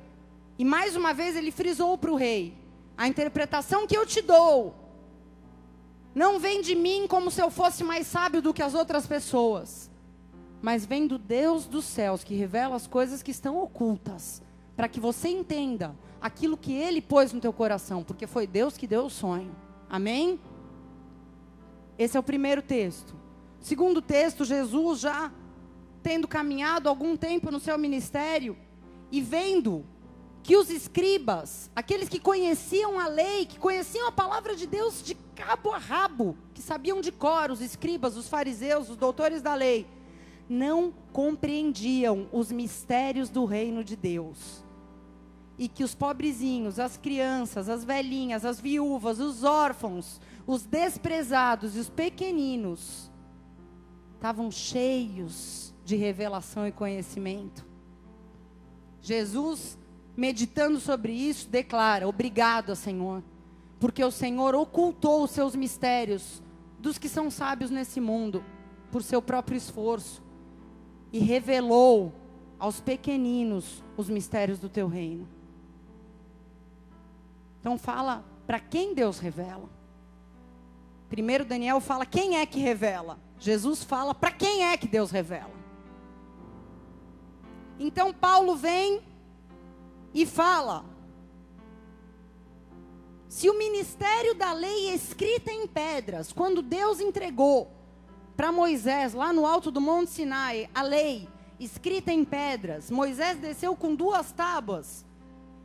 E 0.61 0.63
mais 0.63 0.95
uma 0.95 1.11
vez 1.11 1.35
ele 1.35 1.49
frisou 1.49 1.97
para 1.97 2.11
o 2.11 2.15
rei: 2.15 2.55
a 2.95 3.07
interpretação 3.07 3.87
que 3.87 3.97
eu 3.97 4.05
te 4.05 4.21
dou 4.21 4.75
não 6.13 6.37
vem 6.37 6.61
de 6.61 6.75
mim 6.75 7.07
como 7.07 7.31
se 7.31 7.41
eu 7.41 7.49
fosse 7.49 7.83
mais 7.83 8.05
sábio 8.05 8.43
do 8.43 8.53
que 8.53 8.61
as 8.61 8.75
outras 8.75 9.07
pessoas, 9.07 9.89
mas 10.61 10.85
vem 10.85 11.07
do 11.07 11.17
Deus 11.17 11.65
dos 11.65 11.83
céus 11.83 12.23
que 12.23 12.35
revela 12.35 12.75
as 12.75 12.85
coisas 12.85 13.23
que 13.23 13.31
estão 13.31 13.57
ocultas, 13.57 14.43
para 14.75 14.87
que 14.87 14.99
você 14.99 15.29
entenda 15.29 15.95
aquilo 16.21 16.55
que 16.55 16.73
ele 16.73 17.01
pôs 17.01 17.33
no 17.33 17.41
teu 17.41 17.51
coração, 17.51 18.03
porque 18.03 18.27
foi 18.27 18.45
Deus 18.45 18.77
que 18.77 18.85
deu 18.85 19.05
o 19.05 19.09
sonho. 19.09 19.55
Amém? 19.89 20.39
Esse 21.97 22.17
é 22.17 22.19
o 22.19 22.23
primeiro 22.23 22.61
texto. 22.61 23.15
Segundo 23.59 23.99
texto, 23.99 24.45
Jesus 24.45 24.99
já 24.99 25.31
tendo 26.03 26.27
caminhado 26.27 26.87
algum 26.87 27.17
tempo 27.17 27.49
no 27.49 27.59
seu 27.59 27.79
ministério 27.79 28.55
e 29.11 29.21
vendo 29.21 29.83
que 30.43 30.57
os 30.57 30.69
escribas, 30.69 31.69
aqueles 31.75 32.09
que 32.09 32.19
conheciam 32.19 32.99
a 32.99 33.07
lei, 33.07 33.45
que 33.45 33.59
conheciam 33.59 34.07
a 34.07 34.11
palavra 34.11 34.55
de 34.55 34.65
Deus 34.65 35.03
de 35.03 35.15
cabo 35.35 35.71
a 35.71 35.77
rabo, 35.77 36.35
que 36.53 36.61
sabiam 36.61 37.01
de 37.01 37.11
cor, 37.11 37.51
os 37.51 37.61
escribas, 37.61 38.17
os 38.17 38.27
fariseus, 38.27 38.89
os 38.89 38.97
doutores 38.97 39.41
da 39.41 39.53
lei, 39.53 39.87
não 40.49 40.93
compreendiam 41.13 42.27
os 42.31 42.51
mistérios 42.51 43.29
do 43.29 43.45
reino 43.45 43.83
de 43.83 43.95
Deus 43.95 44.63
e 45.61 45.67
que 45.67 45.83
os 45.83 45.93
pobrezinhos, 45.93 46.79
as 46.79 46.97
crianças, 46.97 47.69
as 47.69 47.83
velhinhas, 47.83 48.43
as 48.43 48.59
viúvas, 48.59 49.19
os 49.19 49.43
órfãos, 49.43 50.19
os 50.47 50.63
desprezados 50.63 51.75
e 51.75 51.79
os 51.79 51.87
pequeninos 51.87 53.11
estavam 54.15 54.49
cheios 54.49 55.71
de 55.85 55.95
revelação 55.95 56.67
e 56.67 56.71
conhecimento. 56.71 57.63
Jesus, 59.01 59.77
meditando 60.15 60.79
sobre 60.79 61.11
isso, 61.11 61.49
declara: 61.49 62.07
Obrigado, 62.07 62.75
Senhor, 62.75 63.23
porque 63.79 64.03
o 64.03 64.11
Senhor 64.11 64.55
ocultou 64.55 65.23
os 65.23 65.31
seus 65.31 65.55
mistérios 65.55 66.41
dos 66.79 66.97
que 66.97 67.07
são 67.07 67.29
sábios 67.29 67.69
nesse 67.69 68.01
mundo, 68.01 68.43
por 68.91 69.03
seu 69.03 69.21
próprio 69.21 69.55
esforço, 69.55 70.21
e 71.13 71.19
revelou 71.19 72.13
aos 72.57 72.79
pequeninos 72.79 73.83
os 73.95 74.09
mistérios 74.09 74.59
do 74.59 74.67
teu 74.67 74.87
reino. 74.87 75.27
Então 77.59 77.77
fala 77.77 78.25
para 78.47 78.59
quem 78.59 78.93
Deus 78.93 79.19
revela. 79.19 79.69
Primeiro 81.09 81.45
Daniel 81.45 81.79
fala 81.79 82.05
quem 82.05 82.37
é 82.37 82.45
que 82.45 82.59
revela. 82.59 83.19
Jesus 83.37 83.83
fala 83.83 84.15
para 84.15 84.31
quem 84.31 84.65
é 84.65 84.77
que 84.77 84.87
Deus 84.87 85.11
revela. 85.11 85.53
Então 87.79 88.13
Paulo 88.13 88.55
vem 88.55 89.01
e 90.13 90.25
fala: 90.25 90.85
se 93.27 93.49
o 93.49 93.57
ministério 93.57 94.35
da 94.35 94.53
lei 94.53 94.89
é 94.89 94.95
escrita 94.95 95.51
em 95.51 95.67
pedras, 95.67 96.33
quando 96.33 96.61
Deus 96.61 96.99
entregou 96.99 97.71
para 98.35 98.51
Moisés 98.51 99.13
lá 99.13 99.31
no 99.31 99.45
alto 99.45 99.71
do 99.71 99.81
Monte 99.81 100.11
Sinai 100.11 100.69
a 100.73 100.81
lei 100.81 101.27
escrita 101.59 102.11
em 102.11 102.25
pedras, 102.25 102.89
Moisés 102.89 103.37
desceu 103.37 103.75
com 103.75 103.93
duas 103.93 104.31
tábuas 104.31 105.05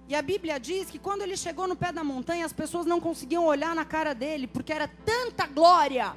e 0.09 0.15
a 0.15 0.23
Bíblia 0.23 0.61
diz 0.61 0.88
que 0.88 0.99
quando 0.99 1.23
ele 1.23 1.37
chegou 1.37 1.67
no 1.67 1.75
pé 1.75 1.91
da 1.91 2.05
montanha, 2.05 2.47
as 2.47 2.53
pessoas 2.53 2.87
não 2.87 3.00
conseguiam 3.00 3.45
olhar 3.45 3.75
na 3.75 3.85
cara 3.85 4.15
dele, 4.15 4.47
porque 4.47 4.73
era 4.73 4.87
tanta 4.87 5.47
glória, 5.47 6.15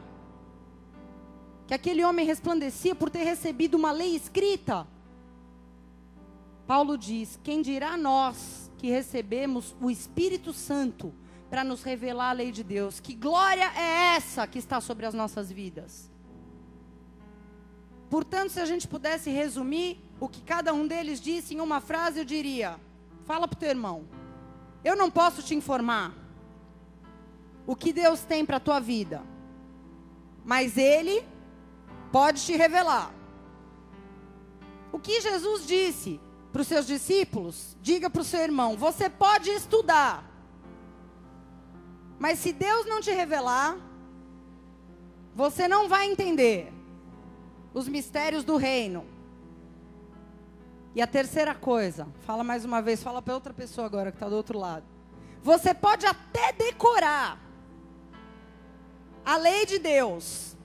que 1.66 1.74
aquele 1.74 2.04
homem 2.04 2.26
resplandecia 2.26 2.94
por 2.94 3.10
ter 3.10 3.24
recebido 3.24 3.76
uma 3.76 3.92
lei 3.92 4.16
escrita. 4.16 4.88
Paulo 6.70 7.00
diz: 7.00 7.40
Quem 7.44 7.64
dirá 7.64 7.98
nós 7.98 8.72
que 8.78 8.92
recebemos 8.92 9.76
o 9.82 9.90
Espírito 9.90 10.54
Santo 10.54 11.12
para 11.50 11.64
nos 11.64 11.82
revelar 11.82 12.30
a 12.30 12.34
lei 12.34 12.52
de 12.52 12.64
Deus? 12.64 13.00
Que 13.00 13.16
glória 13.16 13.72
é 13.76 14.16
essa 14.16 14.46
que 14.46 14.60
está 14.60 14.80
sobre 14.80 15.08
as 15.08 15.16
nossas 15.16 15.52
vidas? 15.52 16.12
Portanto, 18.08 18.52
se 18.52 18.60
a 18.60 18.68
gente 18.68 18.88
pudesse 18.88 19.32
resumir 19.32 20.00
o 20.20 20.30
que 20.30 20.44
cada 20.44 20.72
um 20.72 20.86
deles 20.86 21.20
disse 21.20 21.56
em 21.56 21.60
uma 21.60 21.82
frase, 21.82 22.20
eu 22.20 22.24
diria: 22.24 22.80
Fala 23.26 23.48
para 23.48 23.58
o 23.58 23.60
teu 23.60 23.70
irmão. 23.70 24.08
Eu 24.86 24.96
não 24.96 25.10
posso 25.10 25.42
te 25.42 25.56
informar 25.56 26.14
o 27.66 27.76
que 27.76 27.92
Deus 27.92 28.22
tem 28.22 28.46
para 28.46 28.58
a 28.58 28.60
tua 28.60 28.80
vida. 28.80 29.24
Mas 30.46 30.78
Ele 30.78 31.26
pode 32.12 32.46
te 32.46 32.56
revelar. 32.56 33.12
O 34.92 35.00
que 35.00 35.20
Jesus 35.20 35.66
disse 35.66 36.20
para 36.52 36.62
os 36.62 36.68
seus 36.68 36.88
discípulos, 36.88 37.78
diga 37.82 38.10
para 38.10 38.22
o 38.22 38.26
seu 38.26 38.42
irmão: 38.42 38.76
você 38.78 39.10
pode 39.10 39.50
estudar. 39.50 40.24
Mas 42.18 42.40
se 42.40 42.52
Deus 42.52 42.86
não 42.86 43.00
te 43.00 43.12
revelar, 43.12 43.78
você 45.34 45.68
não 45.68 45.88
vai 45.88 46.06
entender 46.06 46.74
os 47.74 47.88
mistérios 47.88 48.44
do 48.44 48.58
reino. 48.58 49.06
E 50.94 51.02
a 51.02 51.08
terceira 51.08 51.54
coisa, 51.54 52.08
fala 52.26 52.44
mais 52.44 52.66
uma 52.66 52.82
vez, 52.82 53.02
fala 53.02 53.22
para 53.22 53.34
outra 53.34 53.54
pessoa 53.54 53.86
agora 53.86 54.12
que 54.12 54.18
está 54.18 54.28
do 54.28 54.36
outro 54.36 54.58
lado. 54.58 54.86
Você 55.42 55.74
pode 55.74 56.06
até 56.06 56.52
decorar 56.52 57.40
a 59.24 59.38
lei 59.38 59.66
de 59.66 59.80
Deus, 59.80 60.58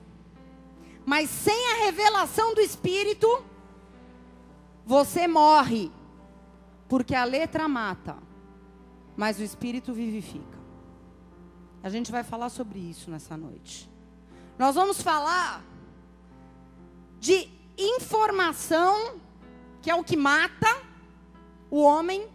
mas 1.04 1.28
sem 1.28 1.72
a 1.72 1.84
revelação 1.84 2.54
do 2.54 2.60
Espírito, 2.60 3.44
você 4.84 5.26
morre, 5.26 5.90
porque 6.88 7.14
a 7.14 7.24
letra 7.24 7.66
mata, 7.68 8.16
mas 9.16 9.38
o 9.38 9.42
Espírito 9.42 9.92
vivifica. 9.92 10.58
A 11.82 11.88
gente 11.88 12.10
vai 12.10 12.22
falar 12.22 12.48
sobre 12.48 12.78
isso 12.78 13.10
nessa 13.10 13.36
noite. 13.36 13.90
Nós 14.58 14.74
vamos 14.74 15.00
falar 15.02 15.62
de 17.18 17.48
informação 17.76 19.20
que 19.82 19.90
é 19.90 19.94
o 19.94 20.04
que 20.04 20.16
mata 20.16 20.82
o 21.70 21.82
homem, 21.82 22.28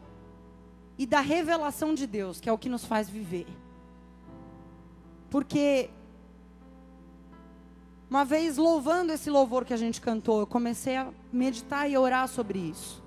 e 0.99 1.05
da 1.05 1.21
revelação 1.21 1.95
de 1.95 2.05
Deus, 2.05 2.41
que 2.41 2.49
é 2.49 2.51
o 2.51 2.57
que 2.57 2.67
nos 2.67 2.83
faz 2.83 3.09
viver. 3.09 3.47
Porque 5.29 5.89
uma 8.09 8.25
vez 8.25 8.57
louvando 8.57 9.13
esse 9.13 9.29
louvor 9.29 9.63
que 9.63 9.73
a 9.73 9.77
gente 9.77 10.01
cantou, 10.01 10.39
eu 10.39 10.47
comecei 10.47 10.97
a 10.97 11.09
meditar 11.31 11.89
e 11.89 11.95
orar 11.95 12.27
sobre 12.27 12.57
isso. 12.57 13.03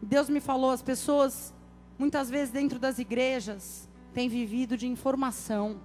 Deus 0.00 0.28
me 0.28 0.40
falou, 0.40 0.70
as 0.70 0.80
pessoas, 0.80 1.52
muitas 1.98 2.30
vezes 2.30 2.50
dentro 2.50 2.78
das 2.78 2.98
igrejas, 2.98 3.88
têm 4.14 4.28
vivido 4.28 4.76
de 4.76 4.86
informação 4.86 5.80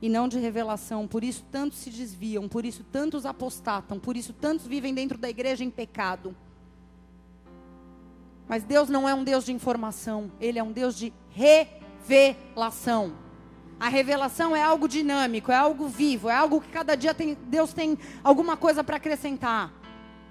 e 0.00 0.08
não 0.08 0.26
de 0.26 0.38
revelação. 0.38 1.06
Por 1.06 1.22
isso 1.22 1.44
tantos 1.50 1.78
se 1.78 1.90
desviam, 1.90 2.48
por 2.48 2.64
isso 2.64 2.82
tantos 2.84 3.26
apostatam, 3.26 3.98
por 3.98 4.16
isso 4.16 4.32
tantos 4.32 4.66
vivem 4.66 4.94
dentro 4.94 5.18
da 5.18 5.28
igreja 5.28 5.62
em 5.62 5.70
pecado. 5.70 6.34
Mas 8.48 8.62
Deus 8.62 8.88
não 8.88 9.06
é 9.06 9.14
um 9.14 9.24
Deus 9.24 9.44
de 9.44 9.52
informação, 9.52 10.30
Ele 10.40 10.58
é 10.58 10.62
um 10.62 10.72
Deus 10.72 10.96
de 10.96 11.12
revelação. 11.30 13.25
A 13.78 13.88
revelação 13.88 14.56
é 14.56 14.62
algo 14.62 14.88
dinâmico, 14.88 15.52
é 15.52 15.56
algo 15.56 15.86
vivo, 15.86 16.30
é 16.30 16.34
algo 16.34 16.60
que 16.60 16.68
cada 16.68 16.96
dia 16.96 17.12
tem, 17.12 17.34
Deus 17.34 17.72
tem 17.74 17.98
alguma 18.24 18.56
coisa 18.56 18.82
para 18.82 18.96
acrescentar. 18.96 19.70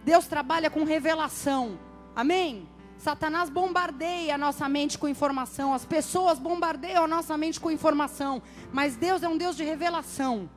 Deus 0.04 0.26
trabalha 0.26 0.70
com 0.70 0.84
revelação. 0.84 1.78
Amém? 2.16 2.68
Satanás 2.98 3.50
bombardeia 3.50 4.34
a 4.34 4.38
nossa 4.38 4.68
mente 4.68 4.98
com 4.98 5.08
informação, 5.08 5.74
as 5.74 5.86
pessoas 5.86 6.40
bombardeiam 6.40 7.04
a 7.04 7.08
nossa 7.08 7.38
mente 7.38 7.60
com 7.60 7.70
informação, 7.70 8.42
mas 8.74 8.96
Deus 8.96 9.22
é 9.22 9.30
um 9.30 9.38
Deus 9.38 9.56
de 9.56 9.64
revelação. 9.64 10.50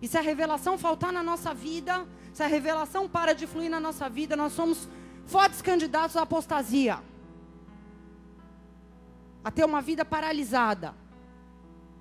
E 0.00 0.08
se 0.08 0.16
a 0.16 0.22
revelação 0.22 0.78
faltar 0.78 1.12
na 1.12 1.22
nossa 1.22 1.52
vida, 1.52 2.06
se 2.32 2.42
a 2.42 2.46
revelação 2.46 3.08
para 3.08 3.34
de 3.34 3.46
fluir 3.46 3.70
na 3.70 3.78
nossa 3.78 4.08
vida, 4.08 4.34
nós 4.34 4.52
somos 4.52 4.88
fortes 5.26 5.60
candidatos 5.60 6.16
à 6.16 6.22
apostasia, 6.22 6.98
a 9.44 9.50
ter 9.50 9.64
uma 9.64 9.82
vida 9.82 10.04
paralisada. 10.04 11.01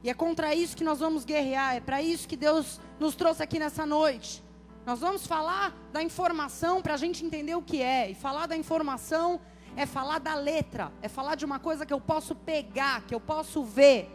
E 0.03 0.09
é 0.09 0.13
contra 0.13 0.53
isso 0.55 0.75
que 0.75 0.83
nós 0.83 0.99
vamos 0.99 1.23
guerrear, 1.23 1.75
é 1.75 1.79
para 1.79 2.01
isso 2.01 2.27
que 2.27 2.35
Deus 2.35 2.79
nos 2.99 3.15
trouxe 3.15 3.43
aqui 3.43 3.59
nessa 3.59 3.85
noite. 3.85 4.43
Nós 4.85 4.99
vamos 4.99 5.27
falar 5.27 5.73
da 5.93 6.01
informação 6.01 6.81
para 6.81 6.95
a 6.95 6.97
gente 6.97 7.23
entender 7.23 7.55
o 7.55 7.61
que 7.61 7.81
é. 7.81 8.09
E 8.09 8.15
falar 8.15 8.47
da 8.47 8.57
informação 8.57 9.39
é 9.75 9.85
falar 9.85 10.19
da 10.19 10.33
letra, 10.33 10.91
é 11.01 11.07
falar 11.07 11.35
de 11.35 11.45
uma 11.45 11.59
coisa 11.59 11.85
que 11.85 11.93
eu 11.93 12.01
posso 12.01 12.33
pegar, 12.33 13.03
que 13.03 13.13
eu 13.13 13.19
posso 13.19 13.63
ver, 13.63 14.09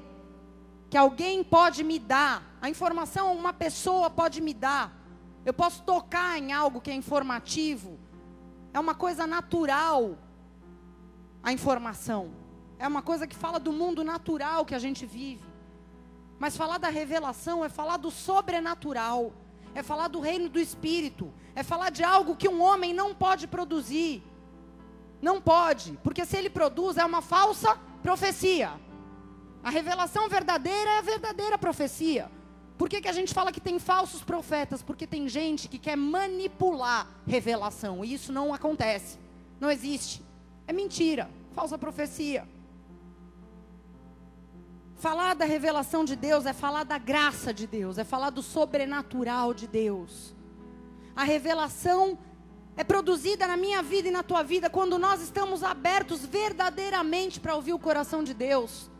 que 0.90 0.96
alguém 0.96 1.44
pode 1.44 1.84
me 1.84 1.98
dar. 1.98 2.42
A 2.60 2.68
informação 2.68 3.32
uma 3.34 3.52
pessoa 3.52 4.10
pode 4.10 4.40
me 4.40 4.52
dar. 4.52 4.92
Eu 5.44 5.54
posso 5.54 5.84
tocar 5.84 6.36
em 6.36 6.52
algo 6.52 6.80
que 6.80 6.90
é 6.90 6.94
informativo. 6.94 7.96
É 8.72 8.80
uma 8.80 8.94
coisa 8.94 9.24
natural 9.24 10.18
a 11.42 11.52
informação. 11.52 12.32
É 12.76 12.88
uma 12.88 13.02
coisa 13.02 13.24
que 13.24 13.36
fala 13.36 13.60
do 13.60 13.72
mundo 13.72 14.02
natural 14.02 14.66
que 14.66 14.74
a 14.74 14.80
gente 14.80 15.06
vive. 15.06 15.55
Mas 16.38 16.56
falar 16.56 16.78
da 16.78 16.88
revelação 16.88 17.64
é 17.64 17.68
falar 17.68 17.96
do 17.96 18.10
sobrenatural, 18.10 19.32
é 19.74 19.82
falar 19.82 20.08
do 20.08 20.20
reino 20.20 20.48
do 20.48 20.58
espírito, 20.58 21.32
é 21.54 21.62
falar 21.62 21.90
de 21.90 22.04
algo 22.04 22.36
que 22.36 22.48
um 22.48 22.60
homem 22.60 22.92
não 22.92 23.14
pode 23.14 23.46
produzir. 23.46 24.22
Não 25.20 25.40
pode, 25.40 25.98
porque 26.04 26.24
se 26.24 26.36
ele 26.36 26.50
produz 26.50 26.98
é 26.98 27.04
uma 27.04 27.22
falsa 27.22 27.76
profecia. 28.02 28.72
A 29.64 29.70
revelação 29.70 30.28
verdadeira 30.28 30.90
é 30.90 30.98
a 30.98 31.02
verdadeira 31.02 31.58
profecia. 31.58 32.30
Por 32.78 32.88
que, 32.88 33.00
que 33.00 33.08
a 33.08 33.12
gente 33.12 33.32
fala 33.32 33.50
que 33.50 33.60
tem 33.60 33.78
falsos 33.78 34.22
profetas? 34.22 34.82
Porque 34.82 35.06
tem 35.06 35.28
gente 35.28 35.66
que 35.66 35.78
quer 35.78 35.96
manipular 35.96 37.08
revelação. 37.26 38.04
E 38.04 38.12
isso 38.12 38.32
não 38.32 38.52
acontece. 38.52 39.18
Não 39.58 39.70
existe. 39.70 40.22
É 40.68 40.72
mentira. 40.72 41.30
Falsa 41.54 41.78
profecia. 41.78 42.46
Falar 44.96 45.34
da 45.34 45.44
revelação 45.44 46.06
de 46.06 46.16
Deus 46.16 46.46
é 46.46 46.54
falar 46.54 46.84
da 46.84 46.96
graça 46.96 47.52
de 47.52 47.66
Deus, 47.66 47.98
é 47.98 48.04
falar 48.04 48.30
do 48.30 48.42
sobrenatural 48.42 49.52
de 49.52 49.66
Deus. 49.66 50.34
A 51.14 51.22
revelação 51.22 52.18
é 52.74 52.82
produzida 52.82 53.46
na 53.46 53.58
minha 53.58 53.82
vida 53.82 54.08
e 54.08 54.10
na 54.10 54.22
tua 54.22 54.42
vida 54.42 54.70
quando 54.70 54.98
nós 54.98 55.20
estamos 55.20 55.62
abertos 55.62 56.24
verdadeiramente 56.24 57.38
para 57.38 57.54
ouvir 57.54 57.74
o 57.74 57.78
coração 57.78 58.24
de 58.24 58.32
Deus. 58.32 58.90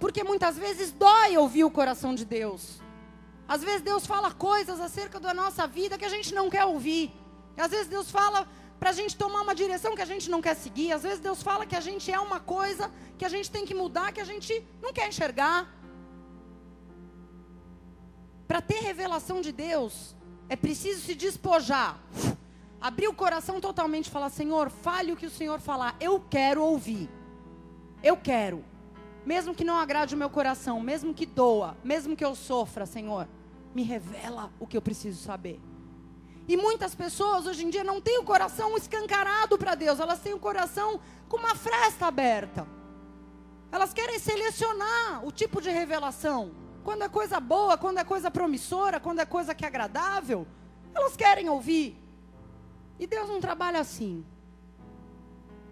Porque 0.00 0.24
muitas 0.24 0.58
vezes 0.58 0.90
dói 0.90 1.36
ouvir 1.36 1.62
o 1.62 1.70
coração 1.70 2.16
de 2.16 2.24
Deus. 2.24 2.80
Às 3.46 3.62
vezes 3.62 3.82
Deus 3.82 4.04
fala 4.04 4.32
coisas 4.32 4.80
acerca 4.80 5.20
da 5.20 5.32
nossa 5.32 5.68
vida 5.68 5.96
que 5.96 6.04
a 6.04 6.08
gente 6.08 6.34
não 6.34 6.50
quer 6.50 6.64
ouvir. 6.64 7.12
Às 7.56 7.70
vezes 7.70 7.86
Deus 7.86 8.10
fala 8.10 8.48
para 8.78 8.90
a 8.90 8.92
gente 8.92 9.16
tomar 9.16 9.42
uma 9.42 9.54
direção 9.54 9.94
que 9.94 10.02
a 10.02 10.06
gente 10.06 10.30
não 10.30 10.40
quer 10.42 10.54
seguir. 10.54 10.92
Às 10.92 11.02
vezes 11.02 11.20
Deus 11.20 11.42
fala 11.42 11.66
que 11.66 11.76
a 11.76 11.80
gente 11.80 12.10
é 12.12 12.18
uma 12.18 12.40
coisa 12.40 12.90
que 13.16 13.24
a 13.24 13.28
gente 13.28 13.50
tem 13.50 13.64
que 13.64 13.74
mudar, 13.74 14.12
que 14.12 14.20
a 14.20 14.24
gente 14.24 14.64
não 14.82 14.92
quer 14.92 15.08
enxergar. 15.08 15.72
Para 18.46 18.60
ter 18.60 18.80
revelação 18.80 19.40
de 19.40 19.52
Deus, 19.52 20.14
é 20.48 20.56
preciso 20.56 21.00
se 21.00 21.14
despojar. 21.14 21.98
Abrir 22.80 23.08
o 23.08 23.14
coração 23.14 23.60
totalmente 23.60 24.08
e 24.08 24.10
falar: 24.10 24.28
Senhor, 24.28 24.68
fale 24.68 25.12
o 25.12 25.16
que 25.16 25.26
o 25.26 25.30
Senhor 25.30 25.58
falar. 25.60 25.96
Eu 25.98 26.20
quero 26.20 26.62
ouvir. 26.62 27.08
Eu 28.02 28.16
quero. 28.16 28.62
Mesmo 29.24 29.54
que 29.54 29.64
não 29.64 29.78
agrade 29.78 30.14
o 30.14 30.18
meu 30.18 30.28
coração, 30.28 30.78
mesmo 30.80 31.14
que 31.14 31.24
doa, 31.24 31.74
mesmo 31.82 32.14
que 32.14 32.24
eu 32.24 32.34
sofra, 32.34 32.84
Senhor, 32.84 33.26
me 33.74 33.82
revela 33.82 34.52
o 34.60 34.66
que 34.66 34.76
eu 34.76 34.82
preciso 34.82 35.22
saber. 35.22 35.58
E 36.46 36.56
muitas 36.56 36.94
pessoas 36.94 37.46
hoje 37.46 37.64
em 37.64 37.70
dia 37.70 37.82
não 37.82 38.00
têm 38.00 38.18
o 38.18 38.24
coração 38.24 38.76
escancarado 38.76 39.56
para 39.56 39.74
Deus, 39.74 39.98
elas 39.98 40.20
têm 40.20 40.34
o 40.34 40.38
coração 40.38 41.00
com 41.28 41.38
uma 41.38 41.54
fresta 41.54 42.06
aberta. 42.06 42.66
Elas 43.72 43.94
querem 43.94 44.18
selecionar 44.18 45.26
o 45.26 45.32
tipo 45.32 45.60
de 45.60 45.70
revelação. 45.70 46.52
Quando 46.84 47.02
é 47.02 47.08
coisa 47.08 47.40
boa, 47.40 47.78
quando 47.78 47.98
é 47.98 48.04
coisa 48.04 48.30
promissora, 48.30 49.00
quando 49.00 49.20
é 49.20 49.24
coisa 49.24 49.54
que 49.54 49.64
é 49.64 49.68
agradável, 49.68 50.46
elas 50.94 51.16
querem 51.16 51.48
ouvir. 51.48 51.96
E 52.98 53.06
Deus 53.06 53.28
não 53.28 53.40
trabalha 53.40 53.80
assim. 53.80 54.24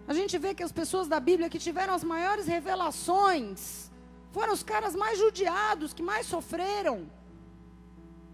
A 0.07 0.13
gente 0.13 0.37
vê 0.37 0.53
que 0.53 0.63
as 0.63 0.71
pessoas 0.71 1.07
da 1.07 1.19
Bíblia 1.19 1.49
que 1.49 1.59
tiveram 1.59 1.93
as 1.93 2.03
maiores 2.03 2.47
revelações 2.47 3.91
foram 4.31 4.51
os 4.51 4.63
caras 4.63 4.95
mais 4.95 5.19
judiados, 5.19 5.93
que 5.93 6.01
mais 6.01 6.25
sofreram. 6.25 7.07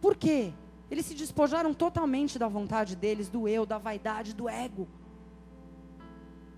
Por 0.01 0.15
quê? 0.15 0.53
Eles 0.91 1.05
se 1.05 1.13
despojaram 1.13 1.73
totalmente 1.73 2.39
da 2.39 2.47
vontade 2.47 2.95
deles, 2.95 3.29
do 3.29 3.47
eu, 3.47 3.65
da 3.65 3.77
vaidade, 3.77 4.33
do 4.33 4.49
ego. 4.49 4.87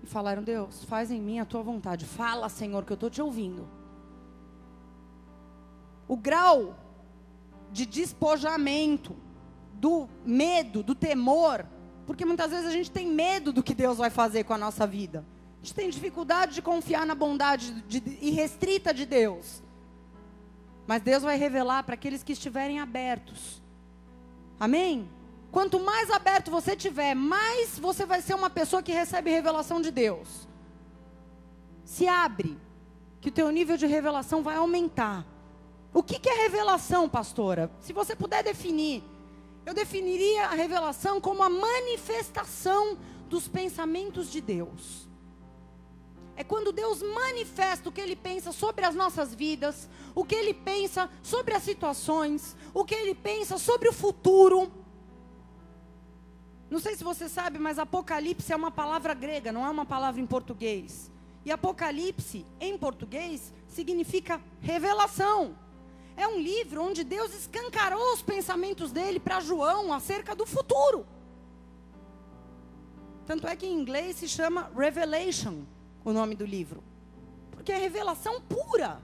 E 0.02 0.06
falaram: 0.06 0.42
Deus, 0.42 0.84
faz 0.84 1.10
em 1.10 1.20
mim 1.20 1.38
a 1.38 1.44
tua 1.44 1.62
vontade. 1.62 2.06
Fala, 2.06 2.48
Senhor, 2.48 2.84
que 2.84 2.92
eu 2.92 2.94
estou 2.94 3.10
te 3.10 3.20
ouvindo. 3.20 3.68
O 6.08 6.16
grau 6.16 6.76
de 7.70 7.86
despojamento, 7.86 9.14
do 9.74 10.08
medo, 10.24 10.82
do 10.82 10.94
temor, 10.94 11.66
porque 12.06 12.24
muitas 12.24 12.50
vezes 12.50 12.66
a 12.66 12.70
gente 12.70 12.90
tem 12.90 13.06
medo 13.06 13.52
do 13.52 13.62
que 13.62 13.74
Deus 13.74 13.98
vai 13.98 14.10
fazer 14.10 14.44
com 14.44 14.52
a 14.52 14.58
nossa 14.58 14.86
vida. 14.86 15.24
A 15.60 15.64
gente 15.64 15.74
tem 15.74 15.90
dificuldade 15.90 16.54
de 16.54 16.62
confiar 16.62 17.06
na 17.06 17.14
bondade 17.14 17.72
de, 17.82 18.02
irrestrita 18.20 18.92
de 18.92 19.06
Deus. 19.06 19.62
Mas 20.86 21.02
Deus 21.02 21.22
vai 21.22 21.36
revelar 21.36 21.84
para 21.84 21.94
aqueles 21.94 22.22
que 22.22 22.32
estiverem 22.32 22.80
abertos 22.80 23.61
Amém? 24.62 25.10
Quanto 25.50 25.80
mais 25.80 26.08
aberto 26.08 26.48
você 26.48 26.76
tiver, 26.76 27.16
mais 27.16 27.76
você 27.80 28.06
vai 28.06 28.22
ser 28.22 28.34
uma 28.34 28.48
pessoa 28.48 28.80
que 28.80 28.92
recebe 28.92 29.28
revelação 29.28 29.80
de 29.80 29.90
Deus. 29.90 30.46
Se 31.84 32.06
abre, 32.06 32.56
que 33.20 33.28
o 33.28 33.32
teu 33.32 33.50
nível 33.50 33.76
de 33.76 33.88
revelação 33.88 34.40
vai 34.40 34.54
aumentar. 34.54 35.26
O 35.92 36.00
que, 36.00 36.16
que 36.16 36.28
é 36.28 36.42
revelação, 36.44 37.08
pastora? 37.08 37.72
Se 37.80 37.92
você 37.92 38.14
puder 38.14 38.44
definir, 38.44 39.02
eu 39.66 39.74
definiria 39.74 40.46
a 40.46 40.54
revelação 40.54 41.20
como 41.20 41.42
a 41.42 41.50
manifestação 41.50 42.96
dos 43.28 43.48
pensamentos 43.48 44.30
de 44.30 44.40
Deus. 44.40 45.08
É 46.36 46.42
quando 46.42 46.72
Deus 46.72 47.02
manifesta 47.02 47.88
o 47.88 47.92
que 47.92 48.00
Ele 48.00 48.16
pensa 48.16 48.52
sobre 48.52 48.84
as 48.84 48.94
nossas 48.94 49.34
vidas, 49.34 49.88
o 50.14 50.24
que 50.24 50.34
Ele 50.34 50.54
pensa 50.54 51.10
sobre 51.22 51.54
as 51.54 51.62
situações, 51.62 52.56
o 52.72 52.84
que 52.84 52.94
Ele 52.94 53.14
pensa 53.14 53.58
sobre 53.58 53.88
o 53.88 53.92
futuro. 53.92 54.72
Não 56.70 56.80
sei 56.80 56.96
se 56.96 57.04
você 57.04 57.28
sabe, 57.28 57.58
mas 57.58 57.78
Apocalipse 57.78 58.50
é 58.50 58.56
uma 58.56 58.70
palavra 58.70 59.12
grega, 59.12 59.52
não 59.52 59.64
é 59.64 59.68
uma 59.68 59.84
palavra 59.84 60.20
em 60.20 60.26
português. 60.26 61.10
E 61.44 61.52
Apocalipse, 61.52 62.46
em 62.58 62.78
português, 62.78 63.52
significa 63.68 64.40
revelação. 64.60 65.54
É 66.16 66.26
um 66.26 66.38
livro 66.38 66.82
onde 66.82 67.04
Deus 67.04 67.34
escancarou 67.34 68.14
os 68.14 68.22
pensamentos 68.22 68.90
dele 68.90 69.20
para 69.20 69.40
João 69.40 69.92
acerca 69.92 70.34
do 70.34 70.46
futuro. 70.46 71.06
Tanto 73.26 73.46
é 73.46 73.54
que 73.54 73.66
em 73.66 73.78
inglês 73.78 74.16
se 74.16 74.28
chama 74.28 74.70
Revelation 74.74 75.64
o 76.04 76.12
nome 76.12 76.34
do 76.34 76.44
livro. 76.44 76.82
Porque 77.50 77.72
é 77.72 77.78
revelação 77.78 78.40
pura. 78.40 79.00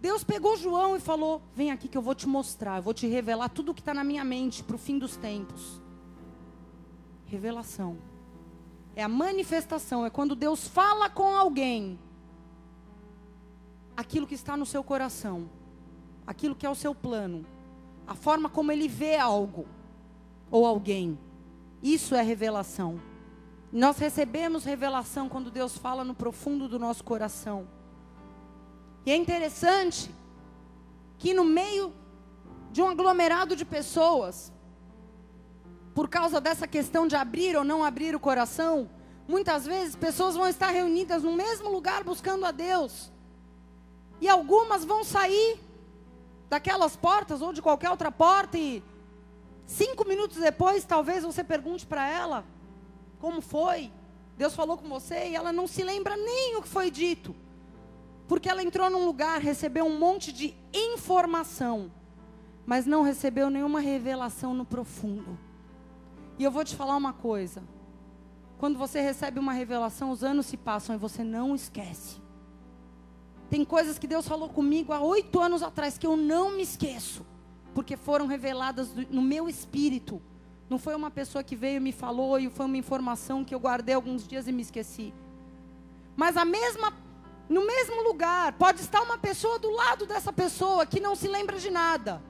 Deus 0.00 0.22
pegou 0.22 0.56
João 0.56 0.96
e 0.96 1.00
falou: 1.00 1.42
Vem 1.54 1.70
aqui 1.70 1.88
que 1.88 1.98
eu 1.98 2.02
vou 2.02 2.14
te 2.14 2.28
mostrar, 2.28 2.76
eu 2.76 2.82
vou 2.82 2.94
te 2.94 3.06
revelar 3.06 3.48
tudo 3.48 3.72
o 3.72 3.74
que 3.74 3.80
está 3.80 3.92
na 3.94 4.04
minha 4.04 4.24
mente 4.24 4.62
para 4.62 4.76
o 4.76 4.78
fim 4.78 4.98
dos 4.98 5.16
tempos. 5.16 5.82
Revelação. 7.26 7.98
É 8.94 9.02
a 9.02 9.08
manifestação, 9.08 10.04
é 10.04 10.10
quando 10.10 10.34
Deus 10.34 10.66
fala 10.66 11.08
com 11.08 11.36
alguém 11.36 11.98
aquilo 13.96 14.26
que 14.26 14.34
está 14.34 14.56
no 14.56 14.66
seu 14.66 14.82
coração, 14.82 15.48
aquilo 16.26 16.54
que 16.54 16.66
é 16.66 16.70
o 16.70 16.74
seu 16.74 16.94
plano, 16.94 17.44
a 18.06 18.14
forma 18.14 18.48
como 18.48 18.72
ele 18.72 18.88
vê 18.88 19.16
algo 19.16 19.66
ou 20.50 20.66
alguém. 20.66 21.18
Isso 21.82 22.14
é 22.14 22.22
revelação. 22.22 23.00
Nós 23.72 23.98
recebemos 23.98 24.64
revelação 24.64 25.28
quando 25.28 25.50
Deus 25.50 25.76
fala 25.76 26.02
no 26.02 26.14
profundo 26.14 26.68
do 26.68 26.78
nosso 26.78 27.04
coração. 27.04 27.68
E 29.04 29.12
é 29.12 29.16
interessante 29.16 30.10
que 31.18 31.34
no 31.34 31.44
meio 31.44 31.92
de 32.70 32.80
um 32.80 32.88
aglomerado 32.88 33.54
de 33.54 33.64
pessoas, 33.64 34.52
por 35.94 36.08
causa 36.08 36.40
dessa 36.40 36.66
questão 36.66 37.06
de 37.06 37.16
abrir 37.16 37.56
ou 37.56 37.64
não 37.64 37.84
abrir 37.84 38.14
o 38.14 38.20
coração, 38.20 38.88
muitas 39.26 39.66
vezes 39.66 39.94
pessoas 39.96 40.34
vão 40.34 40.48
estar 40.48 40.70
reunidas 40.70 41.22
no 41.22 41.32
mesmo 41.32 41.70
lugar 41.70 42.02
buscando 42.04 42.46
a 42.46 42.50
Deus. 42.50 43.12
E 44.20 44.28
algumas 44.28 44.84
vão 44.84 45.04
sair 45.04 45.60
daquelas 46.48 46.96
portas 46.96 47.42
ou 47.42 47.52
de 47.52 47.60
qualquer 47.60 47.90
outra 47.90 48.10
porta 48.10 48.56
e 48.56 48.82
cinco 49.66 50.08
minutos 50.08 50.38
depois 50.38 50.82
talvez 50.84 51.22
você 51.22 51.44
pergunte 51.44 51.86
para 51.86 52.08
ela 52.08 52.42
como 53.18 53.40
foi? 53.40 53.90
Deus 54.36 54.54
falou 54.54 54.76
com 54.76 54.88
você 54.88 55.28
e 55.28 55.34
ela 55.34 55.52
não 55.52 55.66
se 55.66 55.82
lembra 55.82 56.16
nem 56.16 56.56
o 56.56 56.62
que 56.62 56.68
foi 56.68 56.90
dito. 56.90 57.34
Porque 58.28 58.48
ela 58.48 58.62
entrou 58.62 58.88
num 58.88 59.04
lugar, 59.04 59.40
recebeu 59.40 59.84
um 59.84 59.98
monte 59.98 60.32
de 60.32 60.54
informação, 60.72 61.90
mas 62.64 62.86
não 62.86 63.02
recebeu 63.02 63.50
nenhuma 63.50 63.80
revelação 63.80 64.54
no 64.54 64.64
profundo. 64.64 65.38
E 66.38 66.44
eu 66.44 66.50
vou 66.50 66.62
te 66.62 66.76
falar 66.76 66.96
uma 66.96 67.12
coisa. 67.12 67.62
Quando 68.58 68.78
você 68.78 69.00
recebe 69.00 69.40
uma 69.40 69.52
revelação, 69.52 70.10
os 70.10 70.22
anos 70.22 70.46
se 70.46 70.56
passam 70.56 70.94
e 70.94 70.98
você 70.98 71.24
não 71.24 71.54
esquece. 71.54 72.20
Tem 73.48 73.64
coisas 73.64 73.98
que 73.98 74.06
Deus 74.06 74.28
falou 74.28 74.48
comigo 74.48 74.92
há 74.92 75.00
oito 75.00 75.40
anos 75.40 75.62
atrás 75.62 75.96
que 75.96 76.06
eu 76.06 76.16
não 76.16 76.56
me 76.56 76.62
esqueço, 76.62 77.24
porque 77.74 77.96
foram 77.96 78.26
reveladas 78.26 78.90
no 79.10 79.22
meu 79.22 79.48
espírito. 79.48 80.20
Não 80.68 80.78
foi 80.78 80.94
uma 80.94 81.10
pessoa 81.10 81.42
que 81.42 81.56
veio 81.56 81.76
e 81.76 81.80
me 81.80 81.92
falou 81.92 82.38
e 82.38 82.50
foi 82.50 82.66
uma 82.66 82.76
informação 82.76 83.44
que 83.44 83.54
eu 83.54 83.60
guardei 83.60 83.94
alguns 83.94 84.26
dias 84.26 84.46
e 84.46 84.52
me 84.52 84.62
esqueci. 84.62 85.14
Mas 86.14 86.36
a 86.36 86.44
mesma, 86.44 86.92
no 87.48 87.66
mesmo 87.66 88.02
lugar, 88.02 88.52
pode 88.52 88.80
estar 88.80 89.00
uma 89.02 89.16
pessoa 89.16 89.58
do 89.58 89.70
lado 89.70 90.04
dessa 90.04 90.32
pessoa 90.32 90.84
que 90.84 91.00
não 91.00 91.14
se 91.14 91.26
lembra 91.26 91.58
de 91.58 91.70
nada. 91.70 92.22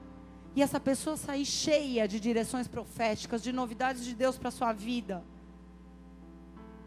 E 0.55 0.61
essa 0.61 0.79
pessoa 0.79 1.17
sair 1.17 1.45
cheia 1.45 2.07
de 2.07 2.19
direções 2.19 2.67
proféticas, 2.67 3.43
de 3.43 3.51
novidades 3.51 4.05
de 4.05 4.15
Deus 4.15 4.37
para 4.37 4.51
sua 4.51 4.71
vida. 4.71 5.23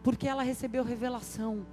Porque 0.01 0.27
ela 0.27 0.43
recebeu 0.43 0.83
revelação. 0.83 1.65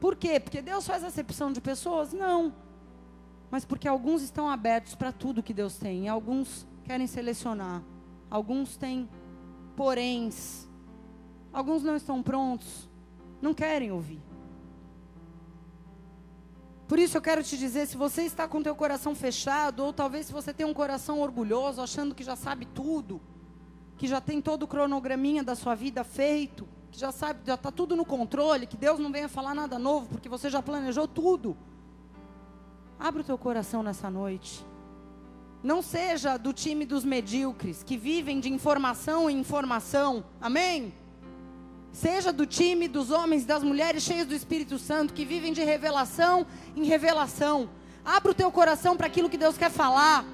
Por 0.00 0.16
quê? 0.16 0.40
Porque 0.40 0.62
Deus 0.62 0.86
faz 0.86 1.04
acepção 1.04 1.52
de 1.52 1.60
pessoas? 1.60 2.12
Não. 2.12 2.54
Mas 3.50 3.64
porque 3.64 3.86
alguns 3.86 4.22
estão 4.22 4.48
abertos 4.48 4.94
para 4.94 5.12
tudo 5.12 5.42
que 5.42 5.54
Deus 5.54 5.76
tem. 5.76 6.06
E 6.06 6.08
alguns 6.08 6.66
querem 6.84 7.06
selecionar. 7.06 7.82
Alguns 8.32 8.78
têm 8.78 9.06
poréns. 9.76 10.66
Alguns 11.52 11.82
não 11.82 11.94
estão 11.94 12.22
prontos. 12.22 12.88
Não 13.42 13.52
querem 13.52 13.92
ouvir. 13.92 14.22
Por 16.88 16.98
isso 16.98 17.18
eu 17.18 17.20
quero 17.20 17.42
te 17.42 17.58
dizer, 17.58 17.86
se 17.86 17.94
você 17.94 18.22
está 18.22 18.48
com 18.48 18.62
teu 18.62 18.74
coração 18.74 19.14
fechado, 19.14 19.84
ou 19.84 19.92
talvez 19.92 20.24
se 20.26 20.32
você 20.32 20.50
tem 20.50 20.64
um 20.64 20.72
coração 20.72 21.20
orgulhoso, 21.20 21.82
achando 21.82 22.14
que 22.14 22.24
já 22.24 22.34
sabe 22.34 22.64
tudo, 22.64 23.20
que 23.98 24.08
já 24.08 24.18
tem 24.18 24.40
todo 24.40 24.62
o 24.62 24.66
cronograminha 24.66 25.44
da 25.44 25.54
sua 25.54 25.74
vida 25.74 26.02
feito, 26.02 26.66
que 26.90 26.98
já 26.98 27.12
sabe, 27.12 27.40
já 27.44 27.54
está 27.54 27.70
tudo 27.70 27.94
no 27.94 28.04
controle, 28.04 28.66
que 28.66 28.78
Deus 28.78 28.98
não 28.98 29.12
venha 29.12 29.28
falar 29.28 29.54
nada 29.54 29.78
novo, 29.78 30.08
porque 30.08 30.28
você 30.30 30.48
já 30.48 30.62
planejou 30.62 31.06
tudo. 31.06 31.54
Abra 32.98 33.20
o 33.20 33.24
teu 33.24 33.36
coração 33.36 33.82
nessa 33.82 34.10
noite. 34.10 34.64
Não 35.62 35.80
seja 35.80 36.36
do 36.36 36.52
time 36.52 36.84
dos 36.84 37.04
medíocres, 37.04 37.82
que 37.82 37.96
vivem 37.96 38.40
de 38.40 38.52
informação 38.52 39.30
em 39.30 39.38
informação. 39.38 40.24
Amém? 40.40 40.92
Seja 41.92 42.32
do 42.32 42.46
time 42.46 42.88
dos 42.88 43.10
homens 43.10 43.42
e 43.42 43.46
das 43.46 43.62
mulheres 43.62 44.02
cheios 44.02 44.26
do 44.26 44.34
Espírito 44.34 44.78
Santo, 44.78 45.12
que 45.12 45.24
vivem 45.24 45.52
de 45.52 45.62
revelação 45.62 46.46
em 46.74 46.84
revelação. 46.84 47.68
Abra 48.04 48.32
o 48.32 48.34
teu 48.34 48.50
coração 48.50 48.96
para 48.96 49.06
aquilo 49.06 49.30
que 49.30 49.38
Deus 49.38 49.56
quer 49.56 49.70
falar. 49.70 50.24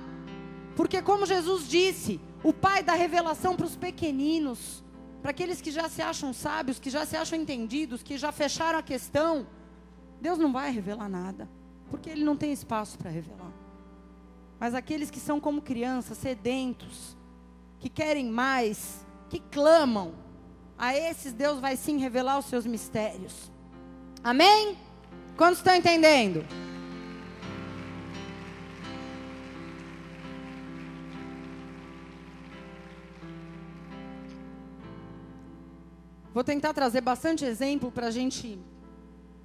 Porque, 0.76 1.02
como 1.02 1.26
Jesus 1.26 1.68
disse, 1.68 2.20
o 2.42 2.52
Pai 2.52 2.82
dá 2.82 2.94
revelação 2.94 3.56
para 3.56 3.66
os 3.66 3.76
pequeninos 3.76 4.82
para 5.20 5.32
aqueles 5.32 5.60
que 5.60 5.70
já 5.70 5.88
se 5.88 6.00
acham 6.00 6.32
sábios, 6.32 6.78
que 6.78 6.90
já 6.90 7.04
se 7.04 7.16
acham 7.16 7.38
entendidos, 7.38 8.02
que 8.02 8.16
já 8.16 8.30
fecharam 8.30 8.78
a 8.78 8.82
questão, 8.82 9.46
Deus 10.20 10.38
não 10.38 10.52
vai 10.52 10.70
revelar 10.70 11.08
nada, 11.08 11.48
porque 11.90 12.10
Ele 12.10 12.24
não 12.24 12.36
tem 12.36 12.52
espaço 12.52 12.96
para 12.96 13.10
revelar. 13.10 13.47
Mas 14.58 14.74
aqueles 14.74 15.10
que 15.10 15.20
são 15.20 15.38
como 15.38 15.62
crianças, 15.62 16.18
sedentos, 16.18 17.16
que 17.78 17.88
querem 17.88 18.28
mais, 18.28 19.06
que 19.30 19.38
clamam, 19.38 20.14
a 20.76 20.96
esses 20.96 21.32
Deus 21.32 21.60
vai 21.60 21.76
sim 21.76 21.98
revelar 21.98 22.38
os 22.38 22.46
seus 22.46 22.66
mistérios. 22.66 23.50
Amém? 24.22 24.76
Quantos 25.36 25.58
estão 25.58 25.74
entendendo? 25.74 26.44
Vou 36.34 36.44
tentar 36.44 36.72
trazer 36.72 37.00
bastante 37.00 37.44
exemplo 37.44 37.90
para 37.90 38.06
a 38.06 38.10
gente 38.10 38.58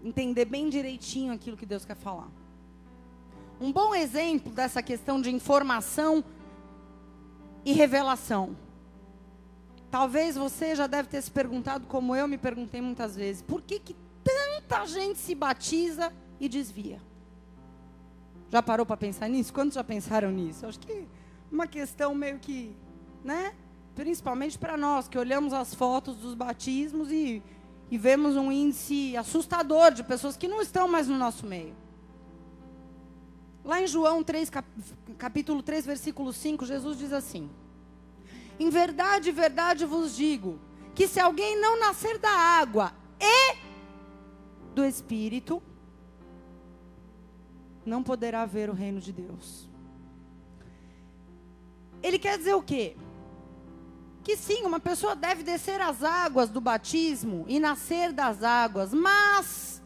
entender 0.03 0.45
bem 0.45 0.69
direitinho 0.69 1.33
aquilo 1.33 1.57
que 1.57 1.65
Deus 1.65 1.85
quer 1.85 1.95
falar. 1.95 2.29
Um 3.59 3.71
bom 3.71 3.93
exemplo 3.95 4.51
dessa 4.51 4.81
questão 4.81 5.21
de 5.21 5.29
informação 5.29 6.23
e 7.65 7.73
revelação. 7.73 8.55
Talvez 9.89 10.35
você 10.35 10.75
já 10.75 10.87
deve 10.87 11.07
ter 11.07 11.21
se 11.21 11.31
perguntado, 11.31 11.85
como 11.87 12.15
eu 12.15 12.27
me 12.27 12.37
perguntei 12.37 12.81
muitas 12.81 13.15
vezes, 13.15 13.41
por 13.41 13.61
que, 13.61 13.79
que 13.79 13.95
tanta 14.23 14.85
gente 14.85 15.19
se 15.19 15.35
batiza 15.35 16.11
e 16.39 16.49
desvia? 16.49 16.99
Já 18.49 18.61
parou 18.61 18.85
para 18.85 18.97
pensar 18.97 19.27
nisso? 19.27 19.53
Quantos 19.53 19.75
já 19.75 19.83
pensaram 19.83 20.31
nisso? 20.31 20.65
Acho 20.65 20.79
que 20.79 21.07
uma 21.51 21.67
questão 21.67 22.13
meio 22.15 22.39
que, 22.39 22.75
né? 23.23 23.53
principalmente 23.95 24.57
para 24.57 24.75
nós 24.75 25.07
que 25.07 25.17
olhamos 25.17 25.53
as 25.53 25.73
fotos 25.73 26.15
dos 26.17 26.33
batismos 26.33 27.11
e, 27.11 27.41
e 27.91 27.97
vemos 27.97 28.35
um 28.35 28.51
índice 28.51 29.15
assustador 29.15 29.91
de 29.91 30.03
pessoas 30.03 30.35
que 30.35 30.47
não 30.47 30.61
estão 30.61 30.87
mais 30.87 31.07
no 31.07 31.17
nosso 31.17 31.45
meio. 31.45 31.75
Lá 33.63 33.81
em 33.81 33.87
João 33.87 34.23
3, 34.23 34.51
capítulo 35.17 35.63
3, 35.63 35.85
versículo 35.85 36.33
5, 36.33 36.65
Jesus 36.65 36.97
diz 36.97 37.13
assim: 37.13 37.49
Em 38.59 38.69
verdade, 38.69 39.31
verdade 39.31 39.85
vos 39.85 40.15
digo, 40.15 40.59
que 40.93 41.07
se 41.07 41.19
alguém 41.19 41.59
não 41.59 41.79
nascer 41.79 42.17
da 42.17 42.29
água 42.29 42.93
e 43.19 43.55
do 44.75 44.83
Espírito, 44.83 45.61
não 47.85 48.03
poderá 48.03 48.45
ver 48.45 48.69
o 48.69 48.73
reino 48.73 48.99
de 48.99 49.11
Deus. 49.11 49.69
Ele 52.01 52.19
quer 52.19 52.37
dizer 52.37 52.53
o 52.53 52.61
quê? 52.61 52.97
que 54.23 54.37
sim, 54.37 54.63
uma 54.63 54.79
pessoa 54.79 55.15
deve 55.15 55.43
descer 55.43 55.81
as 55.81 56.01
águas 56.01 56.49
do 56.49 56.61
batismo 56.61 57.43
e 57.47 57.59
nascer 57.59 58.13
das 58.13 58.41
águas, 58.41 58.93
mas 58.93 59.81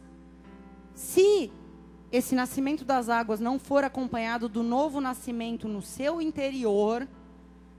se 0.94 1.50
esse 2.10 2.34
nascimento 2.34 2.84
das 2.84 3.08
águas 3.08 3.40
não 3.40 3.58
for 3.58 3.84
acompanhado 3.84 4.48
do 4.48 4.62
novo 4.62 5.00
nascimento 5.00 5.68
no 5.68 5.82
seu 5.82 6.20
interior, 6.20 7.06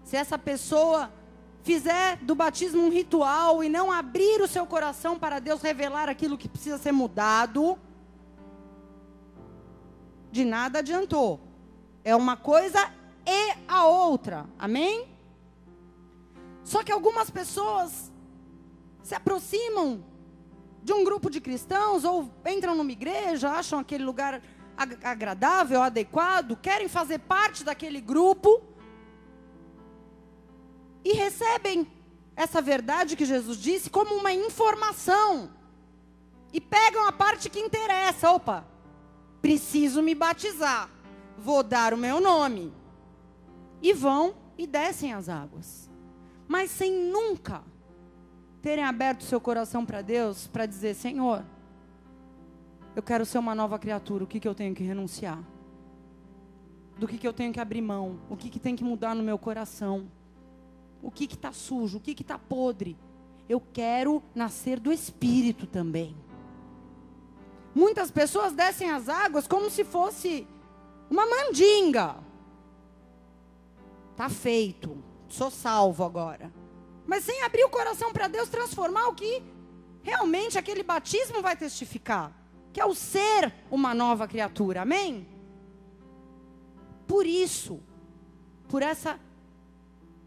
se 0.04 0.16
essa 0.16 0.38
pessoa 0.38 1.12
fizer 1.64 2.18
do 2.18 2.36
batismo 2.36 2.84
um 2.84 2.90
ritual 2.90 3.64
e 3.64 3.70
não 3.70 3.92
abrir 3.92 4.42
o 4.42 4.48
seu 4.48 4.66
coração 4.66 5.18
para 5.18 5.40
Deus 5.40 5.62
revelar 5.62 6.10
aquilo 6.10 6.38
que 6.38 6.48
precisa 6.48 6.78
ser 6.78 6.92
mudado, 6.92 7.78
de 10.32 10.46
nada 10.46 10.80
adiantou. 10.80 11.40
É 12.04 12.16
uma 12.16 12.38
coisa 12.38 12.92
e 13.26 13.54
a 13.68 13.86
outra. 13.86 14.46
Amém? 14.58 15.08
Só 16.64 16.84
que 16.84 16.92
algumas 16.92 17.30
pessoas 17.30 18.12
se 19.02 19.16
aproximam 19.16 20.04
de 20.84 20.94
um 20.94 21.04
grupo 21.04 21.30
de 21.30 21.42
cristãos 21.42 22.04
ou 22.04 22.32
entram 22.46 22.76
numa 22.76 22.92
igreja, 22.92 23.50
acham 23.52 23.80
aquele 23.80 24.04
lugar 24.04 24.42
agradável, 25.04 25.82
adequado, 25.82 26.56
querem 26.56 26.88
fazer 26.88 27.20
parte 27.20 27.64
daquele 27.64 28.00
grupo 28.00 28.62
e 31.04 31.14
recebem 31.14 31.86
essa 32.36 32.62
verdade 32.62 33.16
que 33.16 33.26
Jesus 33.26 33.58
disse 33.58 33.90
como 33.90 34.16
uma 34.16 34.32
informação 34.32 35.52
e 36.54 36.62
pegam 36.62 37.06
a 37.06 37.12
parte 37.12 37.50
que 37.50 37.60
interessa. 37.60 38.32
Opa, 38.32 38.66
preciso 39.42 40.02
me 40.02 40.16
batizar, 40.16 40.90
vou 41.38 41.62
dar 41.62 41.94
o 41.94 41.98
meu 41.98 42.22
nome. 42.22 42.74
E 43.82 43.94
vão 43.94 44.36
e 44.58 44.68
descem 44.68 45.14
as 45.14 45.30
águas 45.30 45.90
mas 46.50 46.72
sem 46.72 46.92
nunca 46.92 47.64
terem 48.62 48.84
aberto 48.84 49.24
seu 49.24 49.40
coração 49.40 49.86
para 49.86 50.02
Deus 50.02 50.48
para 50.48 50.66
dizer: 50.66 50.94
Senhor, 50.94 51.44
eu 52.96 53.04
quero 53.04 53.26
ser 53.26 53.38
uma 53.38 53.56
nova 53.56 53.78
criatura, 53.80 54.24
o 54.24 54.28
que, 54.28 54.40
que 54.40 54.48
eu 54.48 54.56
tenho 54.56 54.74
que 54.74 54.84
renunciar? 54.84 55.40
Do 56.98 57.08
que, 57.08 57.18
que 57.18 57.28
eu 57.28 57.34
tenho 57.34 57.54
que 57.54 57.60
abrir 57.60 57.82
mão? 57.82 58.20
O 58.30 58.36
que, 58.36 58.50
que 58.50 58.60
tem 58.60 58.76
que 58.76 58.84
mudar 58.84 59.16
no 59.16 59.24
meu 59.24 59.38
coração? 59.38 60.08
O 61.02 61.10
que 61.10 61.24
está 61.24 61.54
sujo? 61.54 61.98
O 61.98 62.02
que 62.02 62.12
está 62.12 62.38
podre? 62.38 62.98
Eu 63.48 63.62
quero 63.62 64.22
nascer 64.36 64.80
do 64.80 64.92
Espírito 64.92 65.66
também. 65.66 66.16
Muitas 67.74 68.12
pessoas 68.12 68.52
descem 68.52 68.90
as 68.92 69.08
águas 69.08 69.48
como 69.48 69.70
se 69.70 69.86
fosse 69.86 70.46
uma 71.10 71.26
mandinga. 71.26 72.18
Tá 74.16 74.28
feito 74.28 75.10
sou 75.30 75.52
salvo 75.52 76.04
agora. 76.04 76.52
Mas 77.10 77.24
sem 77.24 77.42
abrir 77.42 77.64
o 77.64 77.70
coração 77.70 78.14
para 78.14 78.28
Deus 78.28 78.50
transformar 78.50 79.08
o 79.08 79.16
que 79.16 79.42
realmente 80.04 80.60
aquele 80.60 80.84
batismo 80.84 81.42
vai 81.42 81.56
testificar, 81.56 82.32
que 82.72 82.80
é 82.80 82.86
o 82.86 82.94
ser 82.94 83.52
uma 83.72 83.96
nova 83.96 84.28
criatura. 84.28 84.84
Amém? 84.84 85.28
Por 87.08 87.26
isso, 87.26 87.82
por 88.68 88.84
essa 88.84 89.20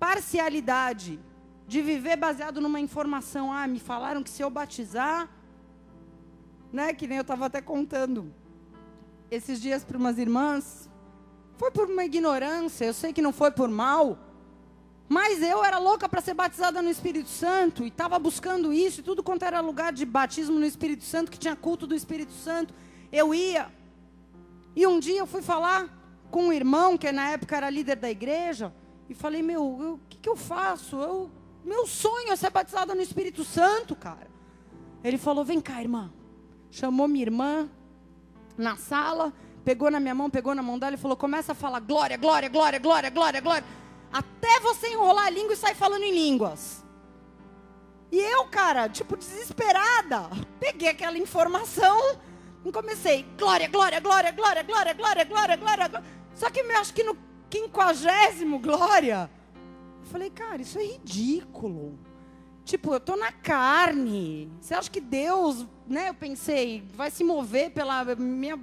parcialidade 0.00 1.20
de 1.68 1.80
viver 1.80 2.16
baseado 2.16 2.60
numa 2.60 2.80
informação, 2.80 3.52
ah, 3.52 3.64
me 3.68 3.78
falaram 3.78 4.20
que 4.20 4.30
se 4.30 4.42
eu 4.42 4.50
batizar, 4.50 5.30
né, 6.72 6.92
que 6.92 7.06
nem 7.06 7.18
eu 7.18 7.22
estava 7.22 7.46
até 7.46 7.60
contando 7.60 8.34
esses 9.30 9.60
dias 9.60 9.84
para 9.84 9.96
umas 9.96 10.18
irmãs, 10.18 10.90
foi 11.56 11.70
por 11.70 11.88
uma 11.88 12.04
ignorância, 12.04 12.84
eu 12.86 12.92
sei 12.92 13.12
que 13.12 13.22
não 13.22 13.32
foi 13.32 13.52
por 13.52 13.68
mal, 13.68 14.18
mas 15.08 15.42
eu 15.42 15.64
era 15.64 15.78
louca 15.78 16.08
para 16.08 16.20
ser 16.20 16.34
batizada 16.34 16.80
no 16.80 16.88
Espírito 16.88 17.28
Santo 17.28 17.84
e 17.84 17.88
estava 17.88 18.18
buscando 18.18 18.72
isso, 18.72 19.00
e 19.00 19.02
tudo 19.02 19.22
quanto 19.22 19.44
era 19.44 19.60
lugar 19.60 19.92
de 19.92 20.06
batismo 20.06 20.58
no 20.58 20.66
Espírito 20.66 21.04
Santo, 21.04 21.30
que 21.30 21.38
tinha 21.38 21.54
culto 21.54 21.86
do 21.86 21.94
Espírito 21.94 22.32
Santo. 22.32 22.72
eu 23.10 23.34
ia. 23.34 23.70
E 24.74 24.86
um 24.86 24.98
dia 24.98 25.18
eu 25.18 25.26
fui 25.26 25.42
falar 25.42 25.88
com 26.30 26.44
um 26.44 26.52
irmão, 26.52 26.96
que 26.96 27.10
na 27.12 27.28
época 27.30 27.56
era 27.56 27.68
líder 27.68 27.96
da 27.96 28.10
igreja, 28.10 28.72
e 29.08 29.14
falei: 29.14 29.42
Meu, 29.42 29.62
o 29.62 30.00
que, 30.08 30.18
que 30.18 30.28
eu 30.28 30.36
faço? 30.36 30.96
Eu, 30.96 31.30
meu 31.64 31.86
sonho 31.86 32.32
é 32.32 32.36
ser 32.36 32.50
batizada 32.50 32.94
no 32.94 33.02
Espírito 33.02 33.44
Santo, 33.44 33.94
cara. 33.94 34.30
Ele 35.04 35.18
falou: 35.18 35.44
Vem 35.44 35.60
cá, 35.60 35.80
irmã. 35.80 36.10
Chamou 36.70 37.06
minha 37.06 37.24
irmã 37.24 37.68
na 38.56 38.76
sala, 38.76 39.32
pegou 39.62 39.90
na 39.90 40.00
minha 40.00 40.14
mão, 40.14 40.30
pegou 40.30 40.54
na 40.54 40.62
mão 40.62 40.78
dela 40.78 40.94
e 40.94 40.98
falou: 40.98 41.16
Começa 41.16 41.52
a 41.52 41.54
falar 41.54 41.80
glória, 41.80 42.16
glória, 42.16 42.48
glória, 42.48 42.78
glória, 42.78 43.10
glória, 43.10 43.40
glória. 43.40 43.64
Até 44.12 44.60
você 44.60 44.88
enrolar 44.88 45.26
a 45.26 45.30
língua 45.30 45.54
e 45.54 45.56
sair 45.56 45.74
falando 45.74 46.02
em 46.02 46.12
línguas. 46.12 46.84
E 48.10 48.18
eu, 48.18 48.44
cara, 48.44 48.90
tipo, 48.90 49.16
desesperada, 49.16 50.28
peguei 50.60 50.88
aquela 50.88 51.16
informação 51.16 52.18
e 52.64 52.70
comecei: 52.70 53.24
glória, 53.38 53.68
glória, 53.68 54.00
glória, 54.00 54.30
glória, 54.30 54.62
glória, 54.62 54.94
glória, 54.94 55.24
glória, 55.24 55.56
glória. 55.56 56.04
Só 56.34 56.50
que 56.50 56.60
eu 56.60 56.78
acho 56.78 56.92
que 56.92 57.02
no 57.02 57.16
quinquagésimo 57.48 58.58
glória, 58.58 59.30
eu 60.02 60.06
falei: 60.10 60.28
cara, 60.30 60.60
isso 60.60 60.78
é 60.78 60.84
ridículo. 60.84 61.98
Tipo, 62.64 62.94
eu 62.94 63.00
tô 63.00 63.16
na 63.16 63.32
carne. 63.32 64.50
Você 64.60 64.74
acha 64.74 64.90
que 64.90 65.00
Deus, 65.00 65.66
né? 65.86 66.10
Eu 66.10 66.14
pensei, 66.14 66.84
vai 66.94 67.10
se 67.10 67.24
mover 67.24 67.70
pela 67.70 68.04
minha, 68.16 68.58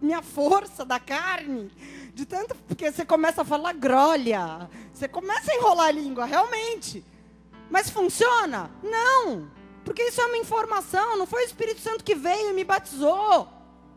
minha 0.00 0.22
força 0.22 0.84
da 0.84 0.98
carne? 0.98 1.70
De 2.14 2.24
tanto, 2.24 2.54
porque 2.68 2.90
você 2.92 3.04
começa 3.04 3.42
a 3.42 3.44
falar 3.44 3.72
grolha. 3.72 4.70
Você 4.92 5.08
começa 5.08 5.50
a 5.50 5.56
enrolar 5.56 5.88
a 5.88 5.90
língua, 5.90 6.24
realmente. 6.24 7.04
Mas 7.68 7.90
funciona? 7.90 8.70
Não. 8.82 9.50
Porque 9.84 10.02
isso 10.04 10.20
é 10.20 10.26
uma 10.26 10.38
informação. 10.38 11.18
Não 11.18 11.26
foi 11.26 11.42
o 11.42 11.46
Espírito 11.46 11.80
Santo 11.80 12.04
que 12.04 12.14
veio 12.14 12.50
e 12.50 12.52
me 12.52 12.62
batizou. 12.62 13.48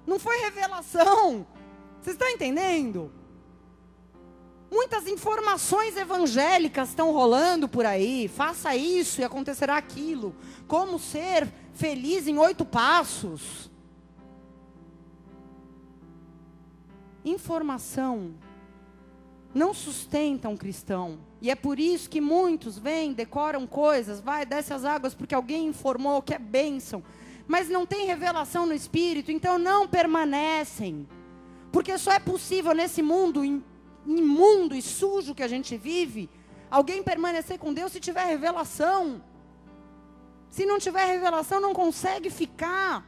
Não 0.05 0.17
foi 0.17 0.37
revelação. 0.39 1.45
Vocês 2.01 2.15
estão 2.15 2.27
entendendo? 2.27 3.11
Muitas 4.71 5.05
informações 5.07 5.95
evangélicas 5.95 6.89
estão 6.89 7.11
rolando 7.11 7.69
por 7.69 7.85
aí. 7.85 8.27
Faça 8.27 8.75
isso 8.75 9.21
e 9.21 9.23
acontecerá 9.23 9.77
aquilo. 9.77 10.35
Como 10.67 10.97
ser 10.97 11.47
feliz 11.73 12.27
em 12.27 12.39
oito 12.39 12.65
passos. 12.65 13.69
Informação 17.27 18.33
não 19.53 19.73
sustenta 19.73 20.47
um 20.47 20.55
cristão. 20.55 21.19
E 21.41 21.51
é 21.51 21.55
por 21.55 21.77
isso 21.79 22.09
que 22.09 22.21
muitos 22.21 22.77
vêm, 22.77 23.11
decoram 23.11 23.67
coisas, 23.67 24.21
vai, 24.21 24.45
desce 24.45 24.73
as 24.73 24.85
águas 24.85 25.13
porque 25.13 25.35
alguém 25.35 25.67
informou 25.67 26.21
que 26.21 26.33
é 26.33 26.39
bênção. 26.39 27.03
Mas 27.45 27.67
não 27.67 27.85
tem 27.85 28.05
revelação 28.05 28.65
no 28.65 28.73
espírito, 28.73 29.31
então 29.31 29.59
não 29.59 29.87
permanecem. 29.87 31.07
Porque 31.71 31.97
só 31.97 32.13
é 32.13 32.19
possível 32.19 32.73
nesse 32.73 33.01
mundo 33.01 33.43
imundo 34.05 34.73
e 34.73 34.81
sujo 34.81 35.35
que 35.35 35.43
a 35.43 35.47
gente 35.49 35.75
vive, 35.75 36.29
alguém 36.71 37.03
permanecer 37.03 37.59
com 37.59 37.73
Deus 37.73 37.91
se 37.91 37.99
tiver 37.99 38.25
revelação. 38.25 39.21
Se 40.49 40.65
não 40.65 40.79
tiver 40.79 41.05
revelação, 41.05 41.59
não 41.59 41.73
consegue 41.73 42.29
ficar. 42.29 43.05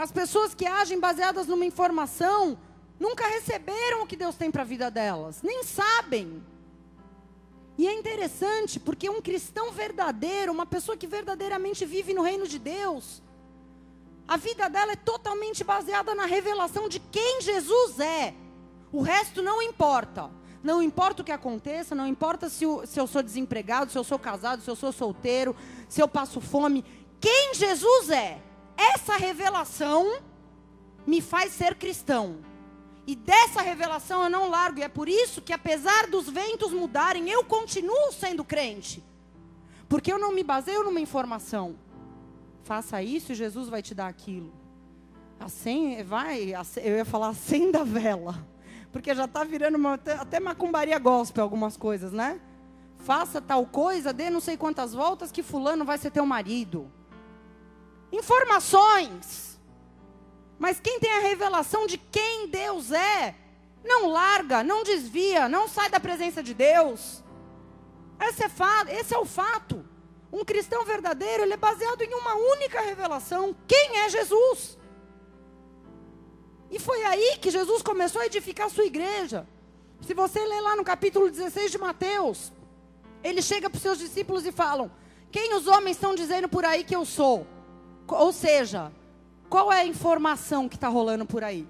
As 0.00 0.10
pessoas 0.10 0.54
que 0.54 0.64
agem 0.64 0.98
baseadas 0.98 1.46
numa 1.46 1.66
informação 1.66 2.56
nunca 2.98 3.26
receberam 3.26 4.02
o 4.02 4.06
que 4.06 4.16
Deus 4.16 4.34
tem 4.34 4.50
para 4.50 4.62
a 4.62 4.64
vida 4.64 4.90
delas, 4.90 5.42
nem 5.42 5.62
sabem. 5.62 6.42
E 7.76 7.86
é 7.86 7.92
interessante 7.92 8.80
porque 8.80 9.10
um 9.10 9.20
cristão 9.20 9.70
verdadeiro, 9.70 10.52
uma 10.52 10.64
pessoa 10.64 10.96
que 10.96 11.06
verdadeiramente 11.06 11.84
vive 11.84 12.14
no 12.14 12.22
reino 12.22 12.48
de 12.48 12.58
Deus, 12.58 13.22
a 14.26 14.38
vida 14.38 14.70
dela 14.70 14.92
é 14.92 14.96
totalmente 14.96 15.62
baseada 15.62 16.14
na 16.14 16.24
revelação 16.24 16.88
de 16.88 16.98
quem 16.98 17.42
Jesus 17.42 18.00
é. 18.00 18.32
O 18.90 19.02
resto 19.02 19.42
não 19.42 19.60
importa. 19.60 20.30
Não 20.62 20.82
importa 20.82 21.20
o 21.20 21.24
que 21.26 21.32
aconteça, 21.32 21.94
não 21.94 22.06
importa 22.06 22.48
se, 22.48 22.64
se 22.86 22.98
eu 22.98 23.06
sou 23.06 23.22
desempregado, 23.22 23.92
se 23.92 23.98
eu 23.98 24.04
sou 24.04 24.18
casado, 24.18 24.62
se 24.62 24.70
eu 24.70 24.76
sou 24.76 24.92
solteiro, 24.92 25.54
se 25.90 26.00
eu 26.00 26.08
passo 26.08 26.40
fome. 26.40 26.86
Quem 27.20 27.52
Jesus 27.52 28.08
é, 28.08 28.40
essa 28.94 29.16
revelação 29.16 30.20
me 31.06 31.20
faz 31.20 31.52
ser 31.52 31.74
cristão. 31.76 32.38
E 33.06 33.16
dessa 33.16 33.62
revelação 33.62 34.22
eu 34.24 34.30
não 34.30 34.48
largo. 34.48 34.80
E 34.80 34.82
é 34.82 34.88
por 34.88 35.08
isso 35.08 35.42
que, 35.42 35.52
apesar 35.52 36.06
dos 36.06 36.28
ventos 36.28 36.72
mudarem, 36.72 37.28
eu 37.28 37.44
continuo 37.44 38.12
sendo 38.12 38.44
crente. 38.44 39.02
Porque 39.88 40.12
eu 40.12 40.18
não 40.18 40.32
me 40.32 40.44
baseio 40.44 40.84
numa 40.84 41.00
informação. 41.00 41.76
Faça 42.62 43.02
isso 43.02 43.32
e 43.32 43.34
Jesus 43.34 43.68
vai 43.68 43.82
te 43.82 43.94
dar 43.94 44.06
aquilo. 44.06 44.52
Assim, 45.38 46.02
vai, 46.02 46.52
eu 46.82 46.96
ia 46.96 47.04
falar 47.04 47.28
assim 47.28 47.70
da 47.70 47.82
vela 47.82 48.46
porque 48.92 49.14
já 49.14 49.24
está 49.24 49.44
virando 49.44 49.76
uma, 49.76 49.94
até 49.94 50.40
macumbaria 50.40 50.98
gospel 50.98 51.42
algumas 51.42 51.76
coisas, 51.76 52.12
né? 52.12 52.40
Faça 52.98 53.40
tal 53.40 53.64
coisa, 53.66 54.12
dê 54.12 54.28
não 54.28 54.40
sei 54.40 54.56
quantas 54.56 54.92
voltas 54.92 55.32
que 55.32 55.42
fulano 55.42 55.84
vai 55.84 55.96
ser 55.96 56.10
teu 56.10 56.26
marido. 56.26 56.90
Informações. 58.12 59.58
Mas 60.58 60.78
quem 60.78 61.00
tem 61.00 61.10
a 61.16 61.20
revelação 61.20 61.86
de 61.86 61.96
quem 61.96 62.48
Deus 62.48 62.92
é, 62.92 63.34
não 63.84 64.08
larga, 64.08 64.62
não 64.62 64.82
desvia, 64.82 65.48
não 65.48 65.68
sai 65.68 65.88
da 65.88 65.98
presença 65.98 66.42
de 66.42 66.52
Deus. 66.52 67.22
Esse 68.20 68.42
é, 68.44 69.00
esse 69.00 69.14
é 69.14 69.18
o 69.18 69.24
fato. 69.24 69.84
Um 70.32 70.44
cristão 70.44 70.84
verdadeiro, 70.84 71.42
ele 71.42 71.54
é 71.54 71.56
baseado 71.56 72.02
em 72.02 72.14
uma 72.14 72.34
única 72.34 72.80
revelação. 72.80 73.56
Quem 73.66 73.98
é 73.98 74.08
Jesus? 74.08 74.78
E 76.70 76.78
foi 76.78 77.02
aí 77.04 77.38
que 77.40 77.50
Jesus 77.50 77.82
começou 77.82 78.20
a 78.20 78.26
edificar 78.26 78.66
a 78.66 78.70
sua 78.70 78.84
igreja. 78.84 79.46
Se 80.02 80.14
você 80.14 80.44
ler 80.44 80.60
lá 80.60 80.76
no 80.76 80.84
capítulo 80.84 81.30
16 81.30 81.72
de 81.72 81.78
Mateus, 81.78 82.52
ele 83.24 83.42
chega 83.42 83.68
para 83.68 83.76
os 83.76 83.82
seus 83.82 83.98
discípulos 83.98 84.46
e 84.46 84.52
falam: 84.52 84.90
Quem 85.32 85.54
os 85.54 85.66
homens 85.66 85.96
estão 85.96 86.14
dizendo 86.14 86.48
por 86.48 86.64
aí 86.64 86.84
que 86.84 86.94
eu 86.94 87.04
sou? 87.04 87.46
Ou 88.16 88.32
seja, 88.32 88.92
qual 89.48 89.72
é 89.72 89.80
a 89.80 89.86
informação 89.86 90.68
que 90.68 90.76
está 90.76 90.88
rolando 90.88 91.26
por 91.26 91.42
aí? 91.42 91.66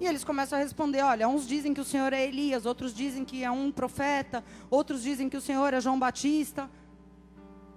E 0.00 0.06
eles 0.06 0.24
começam 0.24 0.58
a 0.58 0.62
responder: 0.62 1.02
olha, 1.02 1.28
uns 1.28 1.46
dizem 1.46 1.72
que 1.72 1.80
o 1.80 1.84
Senhor 1.84 2.12
é 2.12 2.26
Elias, 2.26 2.66
outros 2.66 2.94
dizem 2.94 3.24
que 3.24 3.44
é 3.44 3.50
um 3.50 3.70
profeta, 3.70 4.44
outros 4.70 5.02
dizem 5.02 5.28
que 5.28 5.36
o 5.36 5.40
Senhor 5.40 5.72
é 5.72 5.80
João 5.80 5.98
Batista. 5.98 6.70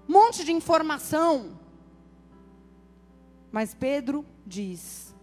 Um 0.07 0.13
monte 0.13 0.43
de 0.43 0.51
informação. 0.51 1.59
Mas 3.51 3.73
Pedro 3.73 4.25
diz: 4.45 5.15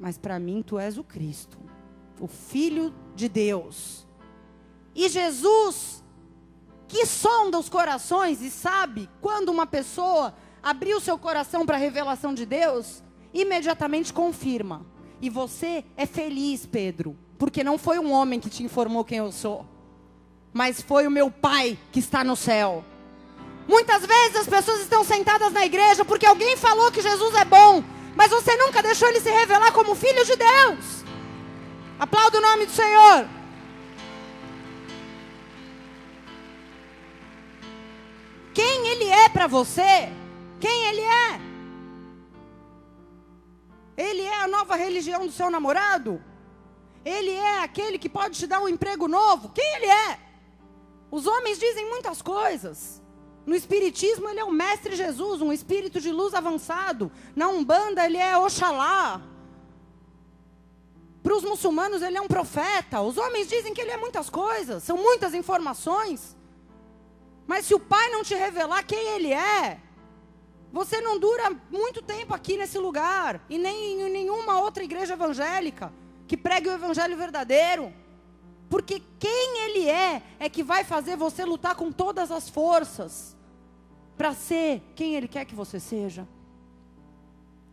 mas 0.00 0.16
para 0.16 0.38
mim 0.38 0.62
tu 0.66 0.78
és 0.78 0.96
o 0.96 1.04
Cristo, 1.04 1.58
o 2.18 2.26
Filho 2.26 2.94
de 3.14 3.28
Deus. 3.28 4.06
E 4.94 5.08
Jesus, 5.10 6.02
que 6.88 7.04
sonda 7.04 7.58
os 7.58 7.68
corações 7.68 8.40
e 8.40 8.50
sabe 8.50 9.10
quando 9.20 9.50
uma 9.50 9.66
pessoa 9.66 10.34
abriu 10.62 11.00
seu 11.00 11.18
coração 11.18 11.64
para 11.64 11.76
a 11.76 11.80
revelação 11.80 12.34
de 12.34 12.44
Deus, 12.44 13.02
imediatamente 13.32 14.12
confirma. 14.12 14.84
E 15.20 15.28
você 15.28 15.84
é 15.96 16.06
feliz, 16.06 16.66
Pedro, 16.66 17.16
porque 17.38 17.62
não 17.62 17.78
foi 17.78 17.98
um 17.98 18.12
homem 18.12 18.40
que 18.40 18.50
te 18.50 18.62
informou 18.62 19.04
quem 19.04 19.18
eu 19.18 19.32
sou, 19.32 19.66
mas 20.52 20.80
foi 20.80 21.06
o 21.06 21.10
meu 21.10 21.30
Pai 21.30 21.78
que 21.92 22.00
está 22.00 22.24
no 22.24 22.36
céu. 22.36 22.84
Muitas 23.68 24.04
vezes 24.04 24.36
as 24.36 24.48
pessoas 24.48 24.80
estão 24.80 25.04
sentadas 25.04 25.52
na 25.52 25.64
igreja 25.64 26.04
porque 26.04 26.26
alguém 26.26 26.56
falou 26.56 26.90
que 26.90 27.02
Jesus 27.02 27.34
é 27.34 27.44
bom, 27.44 27.84
mas 28.16 28.30
você 28.30 28.56
nunca 28.56 28.82
deixou 28.82 29.08
ele 29.08 29.20
se 29.20 29.30
revelar 29.30 29.72
como 29.72 29.94
filho 29.94 30.24
de 30.24 30.36
Deus. 30.36 31.04
Aplauda 31.98 32.38
o 32.38 32.40
nome 32.40 32.66
do 32.66 32.72
Senhor. 32.72 33.28
Quem 38.54 38.88
ele 38.88 39.04
é 39.04 39.28
para 39.28 39.46
você? 39.46 40.10
Quem 40.60 40.86
ele 40.88 41.00
é? 41.00 41.40
Ele 43.96 44.22
é 44.22 44.42
a 44.42 44.46
nova 44.46 44.76
religião 44.76 45.26
do 45.26 45.32
seu 45.32 45.50
namorado? 45.50 46.22
Ele 47.04 47.30
é 47.30 47.60
aquele 47.60 47.98
que 47.98 48.08
pode 48.08 48.38
te 48.38 48.46
dar 48.46 48.60
um 48.60 48.68
emprego 48.68 49.08
novo? 49.08 49.50
Quem 49.50 49.74
ele 49.76 49.86
é? 49.86 50.18
Os 51.10 51.26
homens 51.26 51.58
dizem 51.58 51.88
muitas 51.88 52.22
coisas. 52.22 53.00
No 53.44 53.54
Espiritismo, 53.54 54.28
ele 54.28 54.40
é 54.40 54.44
o 54.44 54.52
Mestre 54.52 54.94
Jesus, 54.94 55.40
um 55.40 55.52
espírito 55.52 56.00
de 56.00 56.12
luz 56.12 56.34
avançado. 56.34 57.10
Na 57.34 57.48
Umbanda, 57.48 58.04
ele 58.04 58.18
é 58.18 58.36
Oxalá. 58.36 59.22
Para 61.22 61.34
os 61.34 61.42
muçulmanos, 61.42 62.02
ele 62.02 62.16
é 62.16 62.20
um 62.20 62.28
profeta. 62.28 63.00
Os 63.00 63.16
homens 63.18 63.48
dizem 63.48 63.74
que 63.74 63.80
ele 63.80 63.90
é 63.90 63.96
muitas 63.96 64.30
coisas, 64.30 64.82
são 64.82 64.96
muitas 64.96 65.34
informações. 65.34 66.36
Mas 67.46 67.66
se 67.66 67.74
o 67.74 67.80
Pai 67.80 68.08
não 68.10 68.22
te 68.22 68.34
revelar 68.34 68.84
quem 68.84 69.08
ele 69.16 69.32
é, 69.32 69.80
você 70.72 71.00
não 71.00 71.18
dura 71.18 71.50
muito 71.70 72.00
tempo 72.02 72.32
aqui 72.32 72.56
nesse 72.56 72.78
lugar, 72.78 73.44
e 73.48 73.58
nem 73.58 74.00
em 74.00 74.10
nenhuma 74.10 74.60
outra 74.60 74.84
igreja 74.84 75.14
evangélica 75.14 75.92
que 76.26 76.36
pregue 76.36 76.68
o 76.68 76.72
evangelho 76.72 77.16
verdadeiro. 77.16 77.92
Porque 78.68 79.02
quem 79.18 79.64
Ele 79.64 79.88
é, 79.88 80.22
é 80.38 80.48
que 80.48 80.62
vai 80.62 80.84
fazer 80.84 81.16
você 81.16 81.44
lutar 81.44 81.74
com 81.74 81.90
todas 81.90 82.30
as 82.30 82.48
forças 82.48 83.36
para 84.16 84.32
ser 84.32 84.80
quem 84.94 85.16
Ele 85.16 85.26
quer 85.26 85.44
que 85.44 85.56
você 85.56 85.80
seja. 85.80 86.26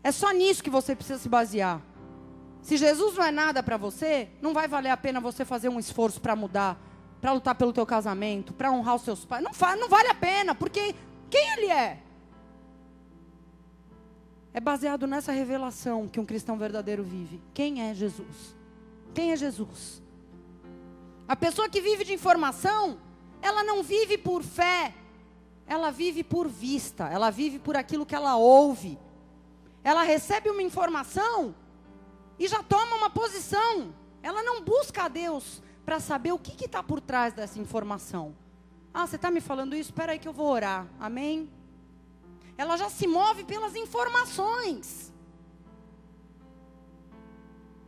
É 0.04 0.12
só 0.12 0.32
nisso 0.32 0.64
que 0.64 0.72
você 0.72 0.96
precisa 0.96 1.20
se 1.20 1.30
basear. 1.30 1.82
Se 2.64 2.78
Jesus 2.78 3.16
não 3.16 3.24
é 3.24 3.32
nada 3.32 3.62
para 3.62 3.78
você, 3.78 4.30
não 4.42 4.54
vai 4.54 4.68
valer 4.68 4.90
a 4.90 4.98
pena 4.98 5.22
você 5.22 5.46
fazer 5.46 5.70
um 5.70 5.78
esforço 5.78 6.20
para 6.20 6.36
mudar, 6.36 6.82
para 7.22 7.32
lutar 7.34 7.54
pelo 7.54 7.72
teu 7.72 7.86
casamento, 7.86 8.54
para 8.54 8.72
honrar 8.72 8.96
os 8.96 9.04
seus 9.04 9.24
pais. 9.24 9.44
Não, 9.44 9.52
não 9.78 9.88
vale 9.88 10.08
a 10.08 10.16
pena, 10.16 10.56
porque 10.56 10.96
quem 11.30 11.50
ele 11.54 11.68
é? 11.68 12.02
É 14.58 14.60
baseado 14.60 15.06
nessa 15.06 15.32
revelação 15.32 16.08
que 16.08 16.20
um 16.20 16.26
cristão 16.26 16.58
verdadeiro 16.58 17.04
vive. 17.04 17.40
Quem 17.54 17.88
é 17.88 17.94
Jesus? 17.94 18.56
Quem 19.14 19.32
é 19.32 19.36
Jesus? 19.36 20.02
A 21.28 21.36
pessoa 21.36 21.70
que 21.70 21.80
vive 21.80 22.04
de 22.04 22.12
informação, 22.12 22.98
ela 23.40 23.64
não 23.64 23.84
vive 23.84 24.18
por 24.18 24.42
fé, 24.42 24.96
ela 25.68 25.92
vive 25.92 26.24
por 26.24 26.48
vista, 26.48 27.08
ela 27.08 27.30
vive 27.30 27.60
por 27.60 27.78
aquilo 27.78 28.04
que 28.04 28.16
ela 28.16 28.36
ouve. 28.36 28.98
Ela 29.84 30.02
recebe 30.02 30.50
uma 30.50 30.64
informação 30.64 31.54
e 32.40 32.48
já 32.48 32.64
toma 32.64 32.96
uma 32.96 33.12
posição. 33.12 33.94
Ela 34.24 34.42
não 34.42 34.64
busca 34.64 35.04
a 35.04 35.08
Deus 35.08 35.62
para 35.86 36.00
saber 36.00 36.32
o 36.32 36.40
que 36.40 36.66
está 36.66 36.82
por 36.82 37.00
trás 37.00 37.32
dessa 37.32 37.60
informação. 37.60 38.36
Ah, 38.92 39.06
você 39.06 39.18
está 39.18 39.30
me 39.30 39.40
falando 39.40 39.76
isso? 39.76 39.92
Espera 39.92 40.14
aí 40.14 40.18
que 40.18 40.28
eu 40.28 40.34
vou 40.34 40.48
orar. 40.48 40.88
Amém? 41.00 41.48
Ela 42.58 42.76
já 42.76 42.90
se 42.90 43.06
move 43.06 43.44
pelas 43.44 43.76
informações. 43.76 45.14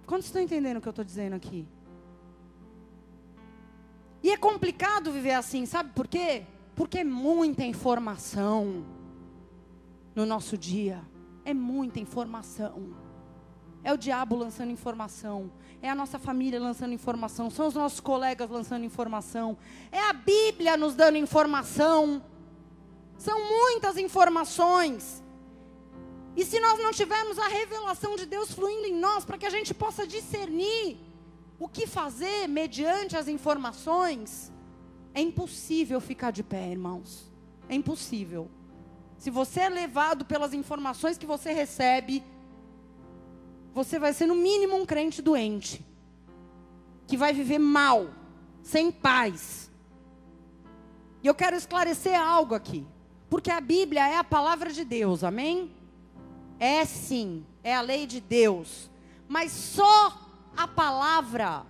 Quantos 0.05 0.27
estão 0.27 0.41
entendendo 0.41 0.77
o 0.77 0.81
que 0.81 0.87
eu 0.87 0.91
estou 0.91 1.05
dizendo 1.05 1.35
aqui? 1.35 1.67
E 4.21 4.31
é 4.31 4.37
complicado 4.37 5.11
viver 5.11 5.33
assim, 5.33 5.65
sabe 5.65 5.91
por 5.93 6.07
quê? 6.07 6.45
Porque 6.75 6.99
é 6.99 7.03
muita 7.03 7.63
informação 7.63 8.85
no 10.15 10.25
nosso 10.25 10.57
dia. 10.57 11.01
É 11.45 11.53
muita 11.53 11.99
informação. 11.99 12.93
É 13.83 13.93
o 13.93 13.97
diabo 13.97 14.35
lançando 14.35 14.71
informação. 14.71 15.51
É 15.81 15.89
a 15.89 15.95
nossa 15.95 16.19
família 16.19 16.59
lançando 16.59 16.93
informação. 16.93 17.49
São 17.49 17.67
os 17.67 17.73
nossos 17.73 17.99
colegas 17.99 18.49
lançando 18.49 18.83
informação. 18.83 19.57
É 19.91 20.09
a 20.09 20.13
Bíblia 20.13 20.75
nos 20.75 20.95
dando 20.95 21.17
informação. 21.17 22.21
São 23.19 23.37
muitas 23.57 23.97
informações. 23.97 25.21
E 26.37 26.45
se 26.45 26.57
nós 26.65 26.79
não 26.79 26.91
tivermos 26.91 27.37
a 27.37 27.49
revelação 27.49 28.15
de 28.15 28.25
Deus 28.25 28.51
fluindo 28.53 28.87
em 28.87 28.95
nós, 28.95 29.25
para 29.25 29.37
que 29.37 29.45
a 29.45 29.49
gente 29.49 29.73
possa 29.73 30.07
discernir 30.07 30.97
o 31.59 31.67
que 31.67 31.85
fazer 31.85 32.47
mediante 32.47 33.17
as 33.17 33.27
informações, 33.27 34.53
é 35.13 35.19
impossível 35.19 35.99
ficar 35.99 36.31
de 36.31 36.43
pé, 36.43 36.71
irmãos. 36.71 37.29
É 37.67 37.75
impossível. 37.75 38.49
Se 39.17 39.29
você 39.29 39.59
é 39.59 39.69
levado 39.69 40.23
pelas 40.23 40.53
informações 40.53 41.17
que 41.17 41.25
você 41.25 41.51
recebe, 41.51 42.23
você 43.73 43.99
vai 43.99 44.13
ser 44.13 44.27
no 44.27 44.35
mínimo 44.35 44.77
um 44.77 44.85
crente 44.85 45.21
doente, 45.21 45.85
que 47.05 47.17
vai 47.17 47.33
viver 47.33 47.59
mal, 47.59 48.11
sem 48.63 48.93
paz. 48.93 49.69
E 51.21 51.27
eu 51.27 51.35
quero 51.35 51.57
esclarecer 51.57 52.17
algo 52.17 52.55
aqui, 52.55 52.87
porque 53.29 53.51
a 53.51 53.61
Bíblia 53.61 54.07
é 54.07 54.17
a 54.17 54.23
palavra 54.23 54.71
de 54.71 54.83
Deus, 54.83 55.23
amém? 55.23 55.71
É 56.59 56.83
sim, 56.83 57.45
é 57.63 57.75
a 57.75 57.81
lei 57.81 58.05
de 58.05 58.19
Deus, 58.19 58.89
mas 59.27 59.51
só 59.51 60.17
a 60.57 60.67
palavra, 60.67 61.65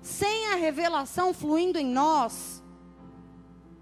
sem 0.00 0.52
a 0.52 0.56
revelação 0.56 1.32
fluindo 1.32 1.78
em 1.78 1.86
nós, 1.86 2.62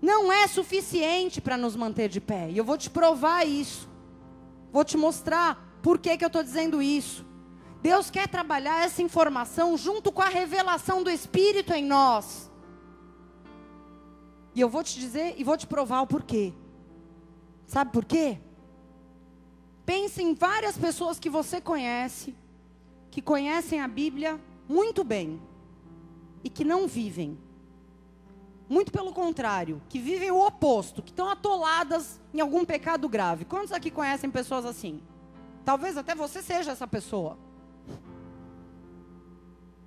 não 0.02 0.32
é 0.32 0.46
suficiente 0.46 1.40
para 1.40 1.56
nos 1.56 1.76
manter 1.76 2.08
de 2.08 2.20
pé. 2.20 2.50
E 2.50 2.58
eu 2.58 2.64
vou 2.64 2.76
te 2.76 2.88
provar 2.90 3.46
isso. 3.46 3.88
Vou 4.72 4.84
te 4.84 4.96
mostrar 4.96 5.78
por 5.82 5.98
que, 5.98 6.16
que 6.16 6.24
eu 6.24 6.28
estou 6.28 6.42
dizendo 6.42 6.80
isso. 6.80 7.24
Deus 7.82 8.10
quer 8.10 8.28
trabalhar 8.28 8.84
essa 8.84 9.02
informação 9.02 9.76
junto 9.76 10.12
com 10.12 10.22
a 10.22 10.28
revelação 10.28 11.02
do 11.02 11.10
Espírito 11.10 11.72
em 11.72 11.84
nós. 11.84 12.50
E 14.54 14.60
eu 14.60 14.68
vou 14.68 14.82
te 14.82 14.98
dizer 14.98 15.34
e 15.36 15.44
vou 15.44 15.56
te 15.56 15.66
provar 15.66 16.02
o 16.02 16.06
porquê. 16.06 16.52
Sabe 17.70 17.92
por 17.92 18.04
quê? 18.04 18.36
Pense 19.86 20.20
em 20.20 20.34
várias 20.34 20.76
pessoas 20.76 21.20
que 21.20 21.30
você 21.30 21.60
conhece, 21.60 22.34
que 23.12 23.22
conhecem 23.22 23.80
a 23.80 23.86
Bíblia 23.86 24.40
muito 24.68 25.04
bem 25.04 25.40
e 26.42 26.50
que 26.50 26.64
não 26.64 26.88
vivem. 26.88 27.38
Muito 28.68 28.90
pelo 28.90 29.12
contrário, 29.12 29.80
que 29.88 30.00
vivem 30.00 30.32
o 30.32 30.44
oposto, 30.44 31.00
que 31.00 31.10
estão 31.10 31.28
atoladas 31.30 32.20
em 32.34 32.40
algum 32.40 32.64
pecado 32.64 33.08
grave. 33.08 33.44
Quantos 33.44 33.70
aqui 33.70 33.88
conhecem 33.88 34.28
pessoas 34.32 34.66
assim? 34.66 35.00
Talvez 35.64 35.96
até 35.96 36.12
você 36.12 36.42
seja 36.42 36.72
essa 36.72 36.88
pessoa. 36.88 37.38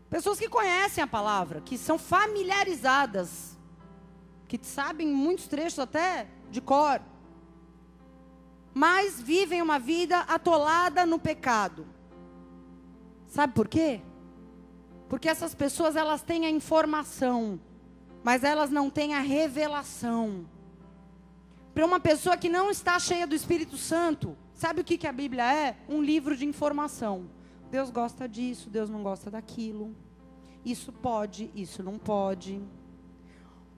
Pessoas 0.10 0.40
que 0.40 0.48
conhecem 0.48 1.04
a 1.04 1.08
palavra, 1.08 1.60
que 1.60 1.78
são 1.78 1.98
familiarizadas, 1.98 3.58
que 4.48 4.58
sabem 4.64 5.10
muitos 5.10 5.50
trechos 5.50 5.80
até 5.80 6.30
de 6.50 6.62
cor, 6.62 7.02
mas 8.74 9.22
vivem 9.22 9.62
uma 9.62 9.78
vida 9.78 10.20
atolada 10.22 11.06
no 11.06 11.20
pecado. 11.20 11.86
Sabe 13.28 13.54
por 13.54 13.68
quê? 13.68 14.02
Porque 15.08 15.30
essas 15.30 15.54
pessoas 15.54 15.96
elas 15.96 16.22
têm 16.22 16.46
a 16.46 16.50
informação, 16.50 17.60
mas 18.24 18.44
elas 18.44 18.70
não 18.70 18.90
têm 18.90 19.14
a 19.14 19.20
revelação. 19.20 20.46
Para 21.74 21.86
uma 21.86 22.00
pessoa 22.00 22.38
que 22.38 22.50
não 22.50 22.72
está 22.72 23.00
cheia 23.00 23.28
do 23.28 23.36
Espírito 23.36 23.78
Santo, 23.78 24.38
sabe 24.54 24.82
o 24.82 24.84
que, 24.84 24.98
que 24.98 25.08
a 25.08 25.12
Bíblia 25.12 25.52
é? 25.52 25.78
Um 25.90 26.02
livro 26.02 26.36
de 26.36 26.46
informação. 26.46 27.30
Deus 27.70 27.90
gosta 27.90 28.28
disso, 28.28 28.70
Deus 28.70 28.90
não 28.90 29.02
gosta 29.02 29.30
daquilo. 29.32 29.96
Isso 30.64 30.92
pode, 30.92 31.52
isso 31.56 31.84
não 31.84 31.98
pode. 31.98 32.62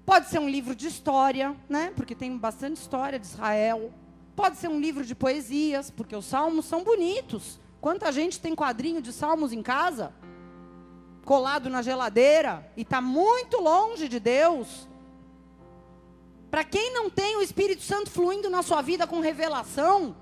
Pode 0.06 0.28
ser 0.28 0.40
um 0.40 0.48
livro 0.48 0.76
de 0.76 0.88
história, 0.88 1.56
né? 1.68 1.92
Porque 1.96 2.14
tem 2.14 2.38
bastante 2.38 2.78
história 2.78 3.18
de 3.18 3.26
Israel. 3.26 3.92
Pode 4.36 4.58
ser 4.58 4.68
um 4.68 4.80
livro 4.80 5.06
de 5.06 5.16
poesias, 5.16 5.90
porque 5.90 6.16
os 6.16 6.26
salmos 6.26 6.66
são 6.66 6.84
bonitos. 6.84 7.60
Quanta 7.80 8.12
gente 8.12 8.40
tem 8.40 8.56
quadrinho 8.56 9.02
de 9.02 9.14
salmos 9.14 9.54
em 9.54 9.62
casa? 9.62 10.14
colado 11.26 11.70
na 11.70 11.82
geladeira 11.82 12.72
e 12.78 12.84
está 12.84 13.02
muito 13.02 13.60
longe 13.60 14.08
de 14.08 14.20
Deus. 14.20 14.88
Para 16.50 16.64
quem 16.64 16.94
não 16.94 17.10
tem 17.10 17.36
o 17.36 17.42
Espírito 17.42 17.82
Santo 17.82 18.10
fluindo 18.10 18.50
na 18.50 18.62
sua 18.62 18.82
vida 18.82 19.06
com 19.06 19.20
revelação, 19.20 20.16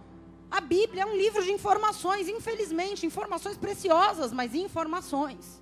a 0.50 0.62
Bíblia 0.62 1.04
é 1.04 1.06
um 1.06 1.16
livro 1.16 1.44
de 1.44 1.52
informações, 1.52 2.28
infelizmente, 2.28 3.06
informações 3.06 3.58
preciosas, 3.58 4.32
mas 4.32 4.56
informações. 4.56 5.62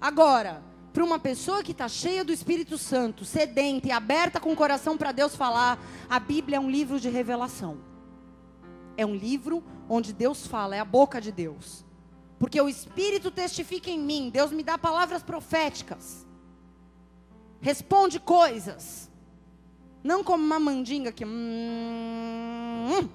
Agora, 0.00 0.62
para 0.94 1.04
uma 1.04 1.18
pessoa 1.18 1.60
que 1.60 1.72
está 1.72 1.88
cheia 1.88 2.24
do 2.24 2.32
Espírito 2.32 2.78
Santo, 2.78 3.24
sedenta 3.24 3.88
e 3.88 3.90
aberta 3.90 4.38
com 4.38 4.52
o 4.52 4.56
coração 4.56 4.96
para 4.96 5.10
Deus 5.10 5.34
falar, 5.34 5.76
a 6.08 6.20
Bíblia 6.20 6.58
é 6.58 6.60
um 6.60 6.70
livro 6.70 7.00
de 7.00 7.08
revelação. 7.08 7.78
É 8.96 9.04
um 9.04 9.16
livro 9.16 9.64
onde 9.88 10.12
Deus 10.12 10.46
fala, 10.46 10.76
é 10.76 10.78
a 10.78 10.84
boca 10.84 11.20
de 11.20 11.32
Deus. 11.32 11.84
Porque 12.38 12.60
o 12.60 12.68
Espírito 12.68 13.28
testifica 13.32 13.90
em 13.90 13.98
mim. 13.98 14.30
Deus 14.30 14.52
me 14.52 14.62
dá 14.62 14.78
palavras 14.78 15.20
proféticas. 15.20 16.24
Responde 17.60 18.20
coisas. 18.20 19.10
Não 20.00 20.22
como 20.22 20.44
uma 20.44 20.60
mandinga 20.60 21.10
que. 21.10 21.24
Hum, 21.24 23.08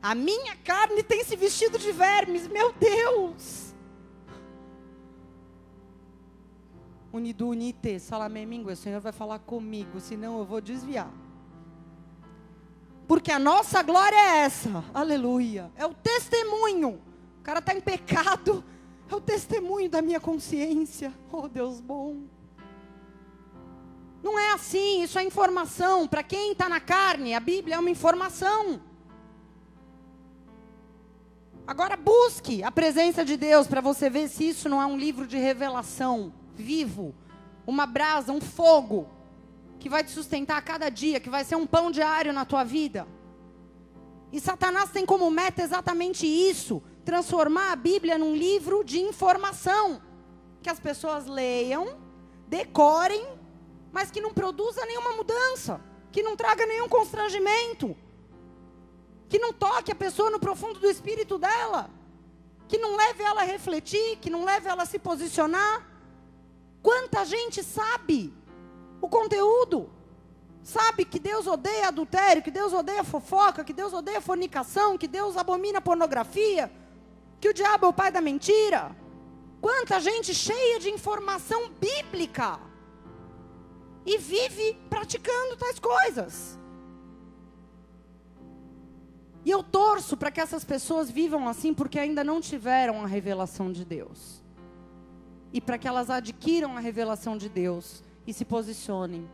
a 0.00 0.14
minha 0.14 0.54
carne 0.58 1.02
tem 1.02 1.24
se 1.24 1.34
vestido 1.34 1.80
de 1.80 1.90
vermes, 1.90 2.46
meu 2.46 2.72
Deus. 2.74 3.63
Unido, 7.14 7.48
unite, 7.48 7.98
salame 7.98 8.44
mingue, 8.44 8.72
o 8.72 8.76
Senhor 8.76 9.00
vai 9.00 9.12
falar 9.12 9.38
comigo, 9.38 10.00
senão 10.00 10.38
eu 10.38 10.44
vou 10.44 10.60
desviar. 10.60 11.10
Porque 13.06 13.30
a 13.30 13.38
nossa 13.38 13.82
glória 13.82 14.16
é 14.16 14.38
essa, 14.38 14.84
aleluia, 14.92 15.70
é 15.76 15.86
o 15.86 15.94
testemunho 15.94 17.00
o 17.38 17.44
cara 17.44 17.58
está 17.58 17.74
em 17.74 17.80
pecado. 17.82 18.64
É 19.06 19.14
o 19.14 19.20
testemunho 19.20 19.90
da 19.90 20.00
minha 20.00 20.18
consciência. 20.18 21.12
Oh, 21.30 21.46
Deus 21.46 21.78
bom. 21.78 22.22
Não 24.22 24.38
é 24.38 24.52
assim, 24.52 25.02
isso 25.02 25.18
é 25.18 25.24
informação. 25.24 26.08
Para 26.08 26.22
quem 26.22 26.52
está 26.52 26.70
na 26.70 26.80
carne, 26.80 27.34
a 27.34 27.40
Bíblia 27.40 27.74
é 27.74 27.78
uma 27.78 27.90
informação. 27.90 28.80
Agora 31.66 31.98
busque 31.98 32.62
a 32.62 32.72
presença 32.72 33.22
de 33.26 33.36
Deus 33.36 33.66
para 33.66 33.82
você 33.82 34.08
ver 34.08 34.28
se 34.28 34.48
isso 34.48 34.66
não 34.66 34.80
é 34.80 34.86
um 34.86 34.96
livro 34.96 35.26
de 35.26 35.36
revelação 35.36 36.32
vivo, 36.56 37.14
uma 37.66 37.86
brasa, 37.86 38.32
um 38.32 38.40
fogo 38.40 39.08
que 39.78 39.88
vai 39.88 40.02
te 40.02 40.10
sustentar 40.10 40.56
a 40.56 40.62
cada 40.62 40.88
dia, 40.88 41.20
que 41.20 41.28
vai 41.28 41.44
ser 41.44 41.56
um 41.56 41.66
pão 41.66 41.90
diário 41.90 42.32
na 42.32 42.44
tua 42.44 42.64
vida. 42.64 43.06
E 44.32 44.40
Satanás 44.40 44.90
tem 44.90 45.06
como 45.06 45.30
meta 45.30 45.62
exatamente 45.62 46.26
isso: 46.26 46.82
transformar 47.04 47.72
a 47.72 47.76
Bíblia 47.76 48.18
num 48.18 48.34
livro 48.34 48.82
de 48.82 49.00
informação. 49.00 50.02
Que 50.62 50.70
as 50.70 50.80
pessoas 50.80 51.26
leiam, 51.26 51.98
decorem, 52.48 53.26
mas 53.92 54.10
que 54.10 54.20
não 54.20 54.32
produza 54.32 54.84
nenhuma 54.86 55.12
mudança, 55.12 55.80
que 56.10 56.22
não 56.22 56.34
traga 56.34 56.64
nenhum 56.64 56.88
constrangimento, 56.88 57.94
que 59.28 59.38
não 59.38 59.52
toque 59.52 59.92
a 59.92 59.94
pessoa 59.94 60.30
no 60.30 60.40
profundo 60.40 60.80
do 60.80 60.88
espírito 60.88 61.38
dela, 61.38 61.90
que 62.66 62.78
não 62.78 62.96
leve 62.96 63.22
ela 63.22 63.42
a 63.42 63.44
refletir, 63.44 64.16
que 64.16 64.30
não 64.30 64.44
leve 64.44 64.68
ela 64.68 64.82
a 64.84 64.86
se 64.86 64.98
posicionar. 64.98 65.86
Quanta 66.84 67.24
gente 67.24 67.62
sabe 67.62 68.30
o 69.00 69.08
conteúdo, 69.08 69.88
sabe 70.62 71.06
que 71.06 71.18
Deus 71.18 71.46
odeia 71.46 71.88
adultério, 71.88 72.42
que 72.42 72.50
Deus 72.50 72.74
odeia 72.74 73.02
fofoca, 73.02 73.64
que 73.64 73.72
Deus 73.72 73.94
odeia 73.94 74.20
fornicação, 74.20 74.98
que 74.98 75.08
Deus 75.08 75.34
abomina 75.38 75.80
pornografia, 75.80 76.70
que 77.40 77.48
o 77.48 77.54
diabo 77.54 77.86
é 77.86 77.88
o 77.88 77.92
pai 77.94 78.12
da 78.12 78.20
mentira. 78.20 78.94
Quanta 79.62 79.98
gente 79.98 80.34
cheia 80.34 80.78
de 80.78 80.90
informação 80.90 81.70
bíblica 81.70 82.60
e 84.04 84.18
vive 84.18 84.76
praticando 84.90 85.56
tais 85.56 85.78
coisas. 85.78 86.58
E 89.42 89.50
eu 89.50 89.62
torço 89.62 90.18
para 90.18 90.30
que 90.30 90.38
essas 90.38 90.66
pessoas 90.66 91.10
vivam 91.10 91.48
assim 91.48 91.72
porque 91.72 91.98
ainda 91.98 92.22
não 92.22 92.42
tiveram 92.42 93.02
a 93.02 93.06
revelação 93.06 93.72
de 93.72 93.86
Deus. 93.86 94.43
E 95.54 95.60
para 95.60 95.78
que 95.78 95.88
elas 95.88 96.10
adquiram 96.10 96.76
a 96.76 96.80
revelação 96.80 97.38
de 97.38 97.48
Deus 97.48 98.04
e 98.26 98.34
se 98.34 98.44
posicionem. 98.44 99.26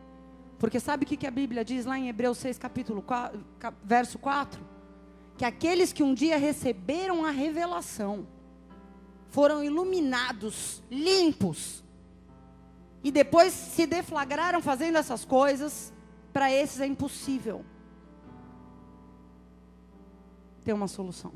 Porque 0.57 0.79
sabe 0.79 1.03
o 1.03 1.07
que 1.07 1.27
a 1.27 1.31
Bíblia 1.31 1.65
diz 1.65 1.85
lá 1.85 1.97
em 1.97 2.07
Hebreus 2.07 2.37
6, 2.37 2.57
capítulo 2.57 3.01
4, 3.01 3.43
verso 3.83 4.17
4? 4.19 4.63
Que 5.37 5.43
aqueles 5.43 5.91
que 5.91 6.03
um 6.03 6.13
dia 6.13 6.37
receberam 6.37 7.25
a 7.25 7.31
revelação 7.31 8.27
foram 9.29 9.63
iluminados, 9.63 10.83
limpos, 10.91 11.83
e 13.03 13.11
depois 13.11 13.51
se 13.51 13.87
deflagraram 13.87 14.61
fazendo 14.61 14.97
essas 14.97 15.25
coisas, 15.25 15.91
para 16.31 16.51
esses 16.51 16.79
é 16.79 16.85
impossível 16.85 17.65
ter 20.63 20.73
uma 20.73 20.87
solução. 20.87 21.31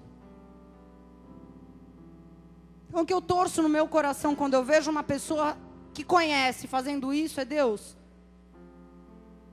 Então, 2.96 3.04
o 3.04 3.06
que 3.06 3.14
eu 3.14 3.22
torço 3.22 3.62
no 3.62 3.68
meu 3.68 3.90
coração 3.90 4.34
quando 4.34 4.54
eu 4.54 4.64
vejo 4.64 4.90
uma 4.90 5.04
pessoa 5.04 5.58
que 5.94 6.02
conhece 6.02 6.66
fazendo 6.66 7.14
isso 7.14 7.42
é 7.42 7.44
Deus. 7.44 7.98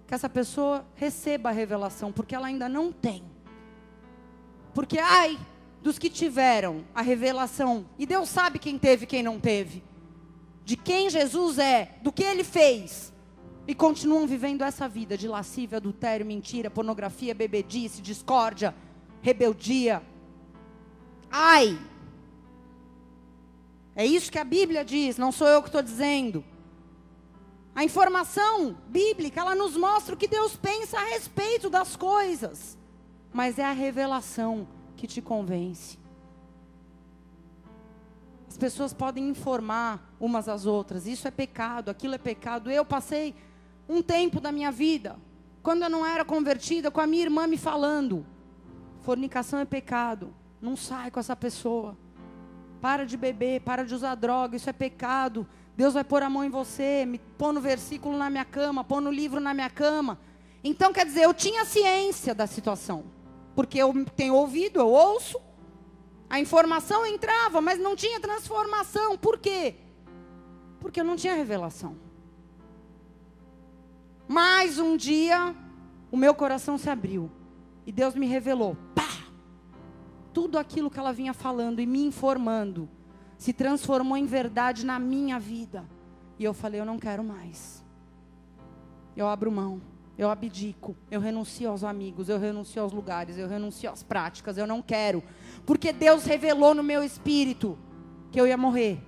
Que 0.06 0.14
essa 0.14 0.28
pessoa 0.28 0.86
receba 0.94 1.48
a 1.48 1.52
revelação, 1.52 2.12
porque 2.12 2.36
ela 2.36 2.46
ainda 2.46 2.68
não 2.68 2.92
tem. 2.92 3.24
Porque, 4.72 4.96
ai, 5.00 5.36
dos 5.82 5.98
que 5.98 6.08
tiveram 6.08 6.84
a 6.94 7.02
revelação, 7.02 7.84
e 7.98 8.06
Deus 8.06 8.28
sabe 8.28 8.60
quem 8.60 8.78
teve 8.78 9.02
e 9.02 9.08
quem 9.08 9.24
não 9.24 9.40
teve, 9.40 9.82
de 10.64 10.76
quem 10.76 11.10
Jesus 11.10 11.58
é, 11.58 11.96
do 12.00 12.12
que 12.12 12.22
ele 12.22 12.44
fez, 12.44 13.12
e 13.66 13.74
continuam 13.74 14.24
vivendo 14.24 14.62
essa 14.62 14.88
vida 14.88 15.18
de 15.18 15.26
lascívia, 15.26 15.78
adultério, 15.78 16.24
mentira, 16.24 16.70
pornografia, 16.70 17.34
bebedice, 17.34 18.00
discórdia 18.00 18.72
rebeldia. 19.20 20.00
Ai! 21.28 21.90
É 23.94 24.06
isso 24.06 24.32
que 24.32 24.38
a 24.38 24.44
Bíblia 24.44 24.84
diz, 24.84 25.18
não 25.18 25.30
sou 25.30 25.46
eu 25.46 25.62
que 25.62 25.68
estou 25.68 25.82
dizendo. 25.82 26.44
A 27.74 27.84
informação 27.84 28.76
bíblica, 28.88 29.40
ela 29.40 29.54
nos 29.54 29.76
mostra 29.76 30.14
o 30.14 30.18
que 30.18 30.28
Deus 30.28 30.56
pensa 30.56 30.98
a 30.98 31.04
respeito 31.04 31.70
das 31.70 31.96
coisas. 31.96 32.76
Mas 33.32 33.58
é 33.58 33.64
a 33.64 33.72
revelação 33.72 34.68
que 34.96 35.06
te 35.06 35.22
convence. 35.22 35.98
As 38.46 38.58
pessoas 38.58 38.92
podem 38.92 39.30
informar 39.30 40.14
umas 40.20 40.48
às 40.48 40.66
outras, 40.66 41.06
isso 41.06 41.26
é 41.26 41.30
pecado, 41.30 41.90
aquilo 41.90 42.14
é 42.14 42.18
pecado. 42.18 42.70
Eu 42.70 42.84
passei 42.84 43.34
um 43.88 44.02
tempo 44.02 44.40
da 44.40 44.52
minha 44.52 44.70
vida, 44.70 45.16
quando 45.62 45.82
eu 45.82 45.90
não 45.90 46.04
era 46.04 46.24
convertida, 46.24 46.90
com 46.90 47.00
a 47.00 47.06
minha 47.06 47.22
irmã 47.22 47.46
me 47.46 47.56
falando: 47.56 48.26
Fornicação 49.00 49.58
é 49.58 49.64
pecado. 49.64 50.34
Não 50.60 50.76
sai 50.76 51.10
com 51.10 51.18
essa 51.18 51.34
pessoa. 51.34 51.96
Para 52.82 53.06
de 53.06 53.16
beber, 53.16 53.60
para 53.60 53.84
de 53.84 53.94
usar 53.94 54.16
droga, 54.16 54.56
isso 54.56 54.68
é 54.68 54.72
pecado. 54.72 55.46
Deus 55.76 55.94
vai 55.94 56.02
pôr 56.02 56.20
a 56.20 56.28
mão 56.28 56.42
em 56.42 56.50
você, 56.50 57.06
me 57.06 57.18
pôr 57.18 57.52
no 57.52 57.60
versículo 57.60 58.18
na 58.18 58.28
minha 58.28 58.44
cama, 58.44 58.82
pôr 58.82 59.00
no 59.00 59.08
livro 59.08 59.38
na 59.38 59.54
minha 59.54 59.70
cama. 59.70 60.18
Então, 60.64 60.92
quer 60.92 61.06
dizer, 61.06 61.22
eu 61.22 61.32
tinha 61.32 61.64
ciência 61.64 62.34
da 62.34 62.44
situação. 62.44 63.04
Porque 63.54 63.78
eu 63.78 64.04
tenho 64.16 64.34
ouvido, 64.34 64.80
eu 64.80 64.88
ouço. 64.88 65.40
A 66.28 66.40
informação 66.40 67.06
entrava, 67.06 67.60
mas 67.60 67.78
não 67.78 67.94
tinha 67.94 68.18
transformação. 68.18 69.16
Por 69.16 69.38
quê? 69.38 69.76
Porque 70.80 71.00
eu 71.00 71.04
não 71.04 71.14
tinha 71.14 71.34
revelação. 71.34 71.96
Mais 74.26 74.80
um 74.80 74.96
dia, 74.96 75.54
o 76.10 76.16
meu 76.16 76.34
coração 76.34 76.76
se 76.76 76.90
abriu. 76.90 77.30
E 77.86 77.92
Deus 77.92 78.16
me 78.16 78.26
revelou! 78.26 78.76
Tudo 80.32 80.58
aquilo 80.58 80.90
que 80.90 80.98
ela 80.98 81.12
vinha 81.12 81.34
falando 81.34 81.80
e 81.80 81.86
me 81.86 82.04
informando 82.04 82.88
se 83.36 83.52
transformou 83.52 84.16
em 84.16 84.26
verdade 84.26 84.86
na 84.86 84.98
minha 84.98 85.38
vida. 85.38 85.84
E 86.38 86.44
eu 86.44 86.54
falei, 86.54 86.80
eu 86.80 86.84
não 86.84 86.98
quero 86.98 87.22
mais. 87.24 87.84
Eu 89.16 89.28
abro 89.28 89.50
mão, 89.50 89.80
eu 90.16 90.30
abdico, 90.30 90.96
eu 91.10 91.20
renuncio 91.20 91.68
aos 91.68 91.84
amigos, 91.84 92.28
eu 92.28 92.38
renuncio 92.38 92.80
aos 92.80 92.92
lugares, 92.92 93.36
eu 93.36 93.48
renuncio 93.48 93.90
às 93.90 94.02
práticas, 94.02 94.56
eu 94.56 94.66
não 94.66 94.80
quero. 94.80 95.22
Porque 95.66 95.92
Deus 95.92 96.24
revelou 96.24 96.74
no 96.74 96.82
meu 96.82 97.02
espírito 97.02 97.78
que 98.30 98.40
eu 98.40 98.46
ia 98.46 98.56
morrer. 98.56 99.02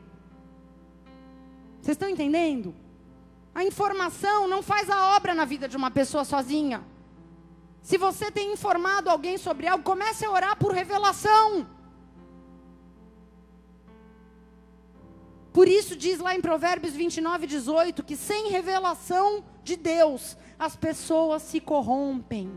Vocês 1.81 1.95
estão 1.95 2.09
entendendo? 2.09 2.75
A 3.55 3.64
informação 3.64 4.49
não 4.49 4.62
faz 4.62 4.91
a 4.91 5.16
obra 5.16 5.35
na 5.35 5.45
vida 5.45 5.68
de 5.68 5.77
uma 5.77 5.91
pessoa 5.91 6.25
sozinha. 6.25 6.83
Se 7.85 7.99
você 7.99 8.30
tem 8.30 8.55
informado 8.55 9.11
alguém 9.11 9.37
sobre 9.37 9.66
algo, 9.66 9.85
comece 9.85 10.24
a 10.24 10.30
orar 10.30 10.57
por 10.57 10.72
revelação. 10.72 11.66
Por 15.53 15.68
isso 15.68 15.95
diz 15.95 16.18
lá 16.18 16.35
em 16.35 16.41
Provérbios 16.41 16.95
29, 16.95 17.47
18, 17.47 18.03
que 18.03 18.16
sem 18.16 18.49
revelação 18.49 19.45
de 19.62 19.76
Deus, 19.76 20.35
as 20.59 20.74
pessoas 20.74 21.43
se 21.43 21.61
corrompem. 21.61 22.51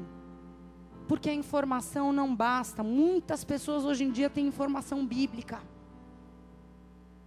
Porque 1.09 1.29
a 1.29 1.33
informação 1.33 2.13
não 2.13 2.33
basta. 2.33 2.81
Muitas 2.81 3.43
pessoas 3.43 3.83
hoje 3.83 4.05
em 4.05 4.11
dia 4.11 4.29
têm 4.29 4.47
informação 4.47 5.05
bíblica. 5.05 5.61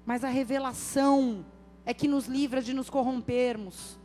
Mas 0.06 0.24
a 0.24 0.28
revelação 0.28 1.44
é 1.84 1.92
que 1.92 2.08
nos 2.08 2.24
livra 2.26 2.62
de 2.62 2.72
nos 2.72 2.88
corrompermos. 2.88 4.00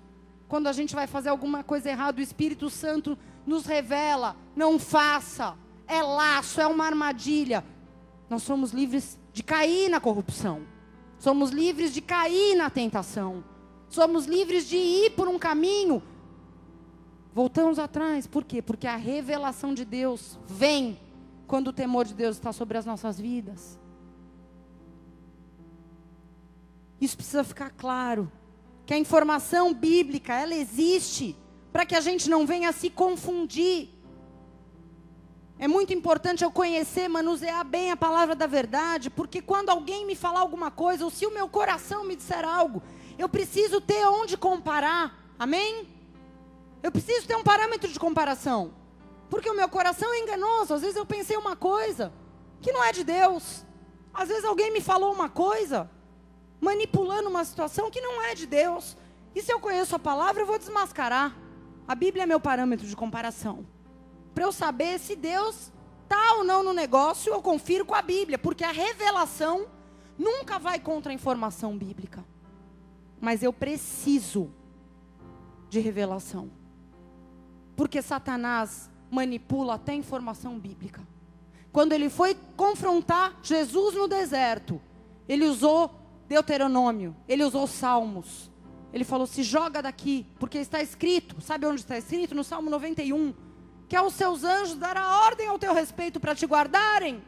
Quando 0.49 0.67
a 0.67 0.73
gente 0.73 0.93
vai 0.93 1.07
fazer 1.07 1.29
alguma 1.29 1.63
coisa 1.63 1.89
errada, 1.89 2.19
o 2.19 2.23
Espírito 2.23 2.69
Santo 2.69 3.17
nos 3.45 3.65
revela: 3.65 4.35
não 4.55 4.79
faça, 4.79 5.55
é 5.87 6.01
laço, 6.01 6.59
é 6.59 6.67
uma 6.67 6.85
armadilha. 6.85 7.63
Nós 8.29 8.43
somos 8.43 8.71
livres 8.71 9.19
de 9.31 9.43
cair 9.43 9.89
na 9.89 9.99
corrupção, 9.99 10.61
somos 11.19 11.51
livres 11.51 11.93
de 11.93 12.01
cair 12.01 12.55
na 12.55 12.69
tentação, 12.69 13.43
somos 13.87 14.25
livres 14.25 14.67
de 14.67 14.77
ir 14.77 15.11
por 15.11 15.27
um 15.27 15.37
caminho. 15.37 16.01
Voltamos 17.33 17.77
atrás, 17.77 18.25
por 18.25 18.45
quê? 18.45 18.61
Porque 18.61 18.87
a 18.87 18.95
revelação 18.95 19.73
de 19.73 19.83
Deus 19.83 20.39
vem 20.47 20.97
quando 21.45 21.67
o 21.67 21.73
temor 21.73 22.05
de 22.05 22.13
Deus 22.13 22.37
está 22.37 22.53
sobre 22.53 22.77
as 22.77 22.85
nossas 22.85 23.19
vidas. 23.19 23.77
Isso 26.99 27.17
precisa 27.17 27.43
ficar 27.43 27.71
claro, 27.71 28.31
que 28.85 28.93
a 28.93 28.97
informação 28.97 29.73
bíblica, 29.73 30.33
ela 30.33 30.55
existe 30.55 31.35
para 31.75 31.85
que 31.85 31.93
a 31.93 31.99
gente 31.99 32.29
não 32.29 32.47
venha 32.47 32.71
se 32.71 32.89
confundir. 32.89 33.89
É 35.59 35.67
muito 35.67 35.91
importante 35.91 36.41
eu 36.41 36.49
conhecer, 36.49 37.09
manusear 37.09 37.65
bem 37.65 37.91
a 37.91 37.97
palavra 37.97 38.33
da 38.33 38.47
verdade, 38.47 39.09
porque 39.09 39.41
quando 39.41 39.71
alguém 39.71 40.05
me 40.05 40.15
falar 40.15 40.39
alguma 40.39 40.71
coisa, 40.71 41.03
ou 41.03 41.11
se 41.11 41.25
o 41.25 41.33
meu 41.33 41.49
coração 41.49 42.05
me 42.05 42.15
disser 42.15 42.45
algo, 42.45 42.81
eu 43.17 43.27
preciso 43.27 43.81
ter 43.81 44.07
onde 44.07 44.37
comparar. 44.37 45.19
Amém? 45.37 45.85
Eu 46.81 46.93
preciso 46.93 47.27
ter 47.27 47.35
um 47.35 47.43
parâmetro 47.43 47.91
de 47.91 47.99
comparação. 47.99 48.73
Porque 49.29 49.49
o 49.49 49.53
meu 49.53 49.67
coração 49.67 50.13
é 50.13 50.19
enganoso. 50.19 50.75
Às 50.75 50.81
vezes 50.81 50.95
eu 50.95 51.05
pensei 51.05 51.35
uma 51.35 51.57
coisa 51.57 52.13
que 52.61 52.71
não 52.71 52.81
é 52.81 52.93
de 52.93 53.03
Deus. 53.03 53.65
Às 54.13 54.29
vezes 54.29 54.45
alguém 54.45 54.71
me 54.71 54.79
falou 54.79 55.11
uma 55.11 55.27
coisa, 55.27 55.91
manipulando 56.61 57.27
uma 57.27 57.43
situação 57.43 57.91
que 57.91 57.99
não 57.99 58.21
é 58.21 58.33
de 58.33 58.45
Deus. 58.47 58.95
E 59.35 59.41
se 59.41 59.51
eu 59.51 59.59
conheço 59.59 59.93
a 59.93 59.99
palavra, 59.99 60.41
eu 60.41 60.47
vou 60.47 60.57
desmascarar. 60.57 61.43
A 61.87 61.93
Bíblia 61.93 62.23
é 62.23 62.25
meu 62.25 62.39
parâmetro 62.39 62.87
de 62.87 62.95
comparação. 62.95 63.65
Para 64.33 64.45
eu 64.45 64.51
saber 64.51 64.99
se 64.99 65.15
Deus 65.15 65.71
está 66.03 66.33
ou 66.33 66.43
não 66.43 66.63
no 66.63 66.73
negócio, 66.73 67.31
eu 67.31 67.41
confiro 67.41 67.85
com 67.85 67.95
a 67.95 68.01
Bíblia, 68.01 68.37
porque 68.37 68.63
a 68.63 68.71
revelação 68.71 69.67
nunca 70.17 70.57
vai 70.57 70.79
contra 70.79 71.11
a 71.11 71.15
informação 71.15 71.77
bíblica. 71.77 72.25
Mas 73.19 73.43
eu 73.43 73.53
preciso 73.53 74.51
de 75.69 75.79
revelação. 75.79 76.49
Porque 77.75 78.01
Satanás 78.01 78.89
manipula 79.09 79.75
até 79.75 79.93
informação 79.93 80.59
bíblica. 80.59 81.01
Quando 81.71 81.93
ele 81.93 82.09
foi 82.09 82.35
confrontar 82.55 83.37
Jesus 83.43 83.95
no 83.95 84.07
deserto, 84.07 84.81
ele 85.27 85.45
usou 85.45 85.93
Deuteronômio, 86.27 87.15
ele 87.27 87.43
usou 87.43 87.67
Salmos. 87.67 88.49
Ele 88.95 89.03
falou: 89.03 89.27
se 89.27 89.43
joga 89.43 89.81
daqui, 89.81 90.25
porque 90.39 90.57
está 90.57 90.81
escrito. 90.81 91.41
Sabe 91.41 91.65
onde 91.65 91.81
está 91.81 91.97
escrito? 91.97 92.33
No 92.33 92.45
Salmo 92.45 92.69
91. 92.69 93.33
que 93.89 93.95
aos 93.95 94.13
seus 94.13 94.45
anjos 94.45 94.77
dará 94.77 95.19
ordem 95.25 95.47
ao 95.47 95.59
teu 95.59 95.73
respeito 95.73 96.17
para 96.17 96.33
te 96.33 96.45
guardarem. 96.47 97.21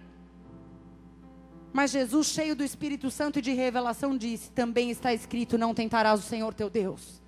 Mas 1.74 1.92
Jesus, 1.92 2.28
cheio 2.28 2.56
do 2.56 2.64
Espírito 2.64 3.12
Santo 3.12 3.40
e 3.40 3.42
de 3.42 3.52
revelação, 3.52 4.18
disse: 4.18 4.50
Também 4.52 4.90
está 4.90 5.14
escrito: 5.14 5.58
Não 5.58 5.74
tentarás 5.74 6.22
o 6.22 6.24
Senhor 6.24 6.54
teu 6.54 6.70
Deus. 6.70 7.22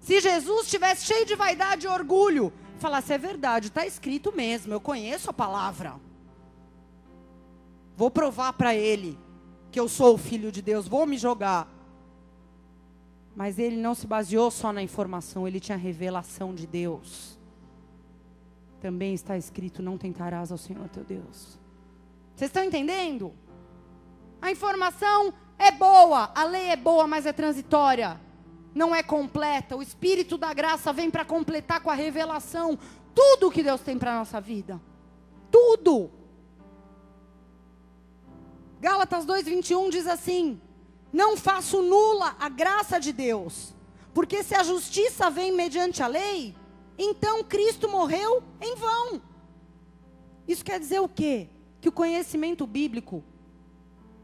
Se 0.00 0.20
Jesus 0.20 0.66
estivesse 0.66 1.06
cheio 1.06 1.24
de 1.24 1.34
vaidade 1.34 1.86
e 1.86 1.88
orgulho, 1.88 2.52
falasse: 2.78 3.14
É 3.14 3.18
verdade, 3.18 3.68
está 3.68 3.86
escrito 3.86 4.36
mesmo, 4.36 4.74
eu 4.74 4.80
conheço 4.82 5.30
a 5.30 5.32
palavra. 5.32 5.94
Vou 7.96 8.10
provar 8.10 8.52
para 8.52 8.74
ele 8.74 9.18
que 9.72 9.80
eu 9.80 9.88
sou 9.88 10.14
o 10.14 10.18
filho 10.18 10.52
de 10.52 10.60
Deus, 10.60 10.86
vou 10.86 11.06
me 11.06 11.16
jogar. 11.16 11.74
Mas 13.36 13.58
ele 13.58 13.76
não 13.76 13.94
se 13.94 14.06
baseou 14.06 14.50
só 14.50 14.72
na 14.72 14.82
informação, 14.82 15.46
ele 15.46 15.60
tinha 15.60 15.76
revelação 15.76 16.54
de 16.54 16.66
Deus. 16.66 17.38
Também 18.80 19.12
está 19.12 19.36
escrito: 19.36 19.82
Não 19.82 19.98
tentarás 19.98 20.50
ao 20.50 20.56
Senhor 20.56 20.88
teu 20.88 21.04
Deus. 21.04 21.58
Vocês 22.34 22.48
estão 22.48 22.64
entendendo? 22.64 23.34
A 24.40 24.50
informação 24.50 25.34
é 25.58 25.70
boa, 25.70 26.32
a 26.34 26.44
lei 26.44 26.68
é 26.70 26.76
boa, 26.76 27.06
mas 27.06 27.26
é 27.26 27.32
transitória. 27.32 28.18
Não 28.74 28.94
é 28.94 29.02
completa. 29.02 29.76
O 29.76 29.82
Espírito 29.82 30.38
da 30.38 30.54
graça 30.54 30.90
vem 30.92 31.10
para 31.10 31.24
completar 31.24 31.80
com 31.80 31.90
a 31.90 31.94
revelação 31.94 32.78
tudo 33.14 33.48
o 33.48 33.50
que 33.50 33.62
Deus 33.62 33.82
tem 33.82 33.98
para 33.98 34.14
a 34.14 34.18
nossa 34.18 34.40
vida. 34.40 34.80
Tudo. 35.50 36.10
Gálatas 38.80 39.26
2:21 39.26 39.90
diz 39.90 40.06
assim: 40.06 40.60
Não 41.16 41.34
faço 41.34 41.80
nula 41.80 42.36
a 42.38 42.46
graça 42.50 43.00
de 43.00 43.10
Deus, 43.10 43.74
porque 44.12 44.42
se 44.42 44.54
a 44.54 44.62
justiça 44.62 45.30
vem 45.30 45.50
mediante 45.50 46.02
a 46.02 46.06
lei, 46.06 46.54
então 46.98 47.42
Cristo 47.42 47.88
morreu 47.88 48.42
em 48.60 48.76
vão. 48.76 49.22
Isso 50.46 50.62
quer 50.62 50.78
dizer 50.78 51.00
o 51.00 51.08
quê? 51.08 51.48
Que 51.80 51.88
o 51.88 51.92
conhecimento 51.92 52.66
bíblico 52.66 53.24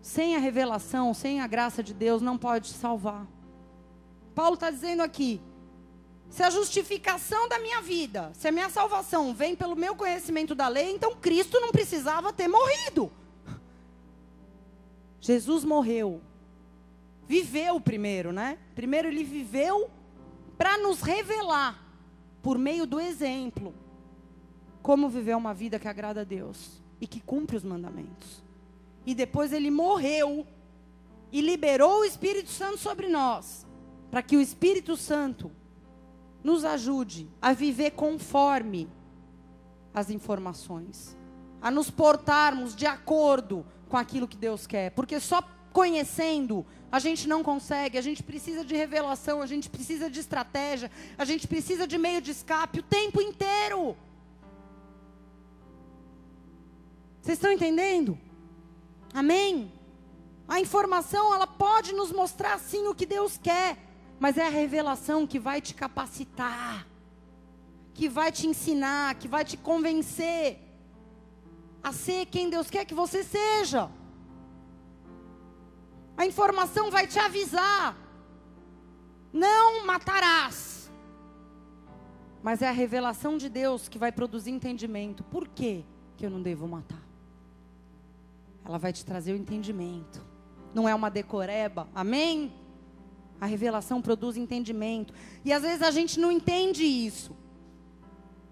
sem 0.03 0.37
a 0.37 0.39
revelação, 0.39 1.15
sem 1.15 1.41
a 1.41 1.47
graça 1.47 1.83
de 1.83 1.95
Deus, 1.95 2.21
não 2.21 2.37
pode 2.37 2.69
salvar. 2.69 3.27
Paulo 4.35 4.53
está 4.53 4.71
dizendo 4.71 5.01
aqui: 5.01 5.41
se 6.29 6.43
a 6.43 6.51
justificação 6.51 7.49
da 7.49 7.59
minha 7.59 7.81
vida, 7.81 8.31
se 8.35 8.49
a 8.49 8.53
minha 8.53 8.69
salvação 8.69 9.33
vem 9.33 9.57
pelo 9.57 9.75
meu 9.75 9.97
conhecimento 9.97 10.55
da 10.55 10.69
lei, 10.69 10.91
então 10.91 11.17
Cristo 11.17 11.59
não 11.59 11.73
precisava 11.73 12.35
ter 12.35 12.49
morrido. 12.49 13.11
Jesus 15.23 15.65
morreu. 15.65 16.21
Viveu 17.33 17.81
primeiro, 17.81 18.31
né? 18.31 18.59
Primeiro 18.75 19.09
ele 19.09 19.25
viveu 19.25 19.89
para 20.59 20.77
nos 20.77 21.01
revelar, 21.01 21.83
por 22.43 22.59
meio 22.59 22.85
do 22.85 23.01
exemplo, 23.01 23.75
como 24.83 25.09
viver 25.09 25.35
uma 25.35 25.55
vida 25.55 25.79
que 25.79 25.89
agrada 25.89 26.21
a 26.21 26.25
Deus 26.25 26.83
e 27.01 27.07
que 27.07 27.23
cumpre 27.23 27.57
os 27.57 27.65
mandamentos 27.65 28.43
e 29.07 29.15
depois 29.15 29.51
ele 29.51 29.71
morreu 29.71 30.47
e 31.33 31.41
liberou 31.41 32.01
o 32.01 32.05
Espírito 32.05 32.51
Santo 32.51 32.77
sobre 32.77 33.09
nós, 33.09 33.67
para 34.11 34.23
que 34.23 34.37
o 34.37 34.41
Espírito 34.43 34.95
Santo 34.95 35.51
nos 36.45 36.67
ajude 36.67 37.31
a 37.41 37.55
viver 37.55 37.93
conforme 37.93 38.91
as 39.95 40.11
informações, 40.11 41.17
a 41.63 41.71
nos 41.71 41.91
portarmos 41.91 42.77
de 42.77 42.85
acordo 42.85 43.65
com 43.89 43.97
aquilo 43.97 44.29
que 44.29 44.37
Deus 44.37 44.67
quer, 44.67 44.91
porque 44.91 45.19
só 45.19 45.43
conhecendo 45.73 46.65
a 46.93 46.99
gente 46.99 47.27
não 47.27 47.43
consegue, 47.43 47.97
a 47.97 48.03
gente 48.03 48.23
precisa 48.23 48.63
de 48.63 48.77
revelação, 48.77 49.41
a 49.41 49.47
gente 49.47 49.71
precisa 49.71 50.11
de 50.11 50.21
estratégia, 50.21 50.91
a 51.17 51.25
gente 51.25 51.49
precisa 51.49 51.87
de 51.87 51.97
meio 51.97 52.21
de 52.21 52.33
escape 52.33 52.81
o 52.81 52.83
tempo 52.83 53.19
inteiro. 53.19 53.97
Vocês 57.23 57.39
estão 57.39 57.51
entendendo? 57.51 58.19
Amém? 59.15 59.73
A 60.47 60.61
informação, 60.61 61.35
ela 61.35 61.47
pode 61.47 61.95
nos 61.95 62.13
mostrar 62.13 62.59
sim 62.59 62.87
o 62.89 62.95
que 62.95 63.07
Deus 63.07 63.39
quer, 63.39 63.79
mas 64.21 64.37
é 64.37 64.47
a 64.47 64.51
revelação 64.51 65.27
que 65.27 65.39
vai 65.39 65.63
te 65.63 65.73
capacitar, 65.73 66.87
que 67.95 68.07
vai 68.07 68.31
te 68.31 68.47
ensinar, 68.47 69.15
que 69.15 69.29
vai 69.29 69.47
te 69.47 69.57
convencer 69.57 70.59
a 71.83 71.91
ser 71.91 72.27
quem 72.27 72.51
Deus 72.51 72.69
quer 72.69 72.85
que 72.85 72.95
você 72.95 73.25
seja. 73.25 73.91
A 76.17 76.27
informação 76.27 76.91
vai 76.91 77.07
te 77.07 77.19
avisar. 77.19 77.97
Não 79.33 79.87
matarás. 79.87 80.91
Mas 82.43 82.61
é 82.61 82.69
a 82.69 82.73
revelação 82.73 83.39
de 83.39 83.49
Deus 83.49 83.89
que 83.89 83.99
vai 83.99 84.13
produzir 84.13 84.51
entendimento. 84.51 85.23
Por 85.25 85.49
que 85.49 85.85
que 86.17 86.27
eu 86.27 86.31
não 86.31 86.43
devo 86.43 86.67
matar? 86.69 87.03
ela 88.65 88.79
vai 88.79 88.93
te 88.93 89.05
trazer 89.05 89.33
o 89.33 89.37
entendimento. 89.37 90.25
Não 90.75 90.89
é 90.89 90.95
uma 90.95 91.11
decoreba, 91.11 91.89
amém? 91.95 92.53
A 93.41 93.47
revelação 93.47 94.01
produz 94.01 94.37
entendimento. 94.37 95.13
E 95.45 95.53
às 95.53 95.63
vezes 95.63 95.83
a 95.83 95.91
gente 95.91 96.19
não 96.19 96.31
entende 96.31 96.85
isso. 96.85 97.37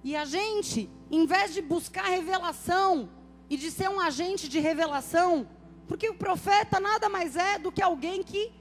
E 0.02 0.16
a 0.16 0.24
gente, 0.24 0.90
em 1.10 1.26
vez 1.26 1.54
de 1.54 1.62
buscar 1.62 2.04
revelação 2.04 3.08
e 3.48 3.56
de 3.56 3.70
ser 3.70 3.88
um 3.88 4.00
agente 4.00 4.48
de 4.48 4.58
revelação, 4.58 5.48
porque 5.90 6.08
o 6.08 6.14
profeta 6.14 6.78
nada 6.78 7.08
mais 7.08 7.34
é 7.34 7.58
do 7.58 7.72
que 7.72 7.82
alguém 7.82 8.22
que 8.22 8.52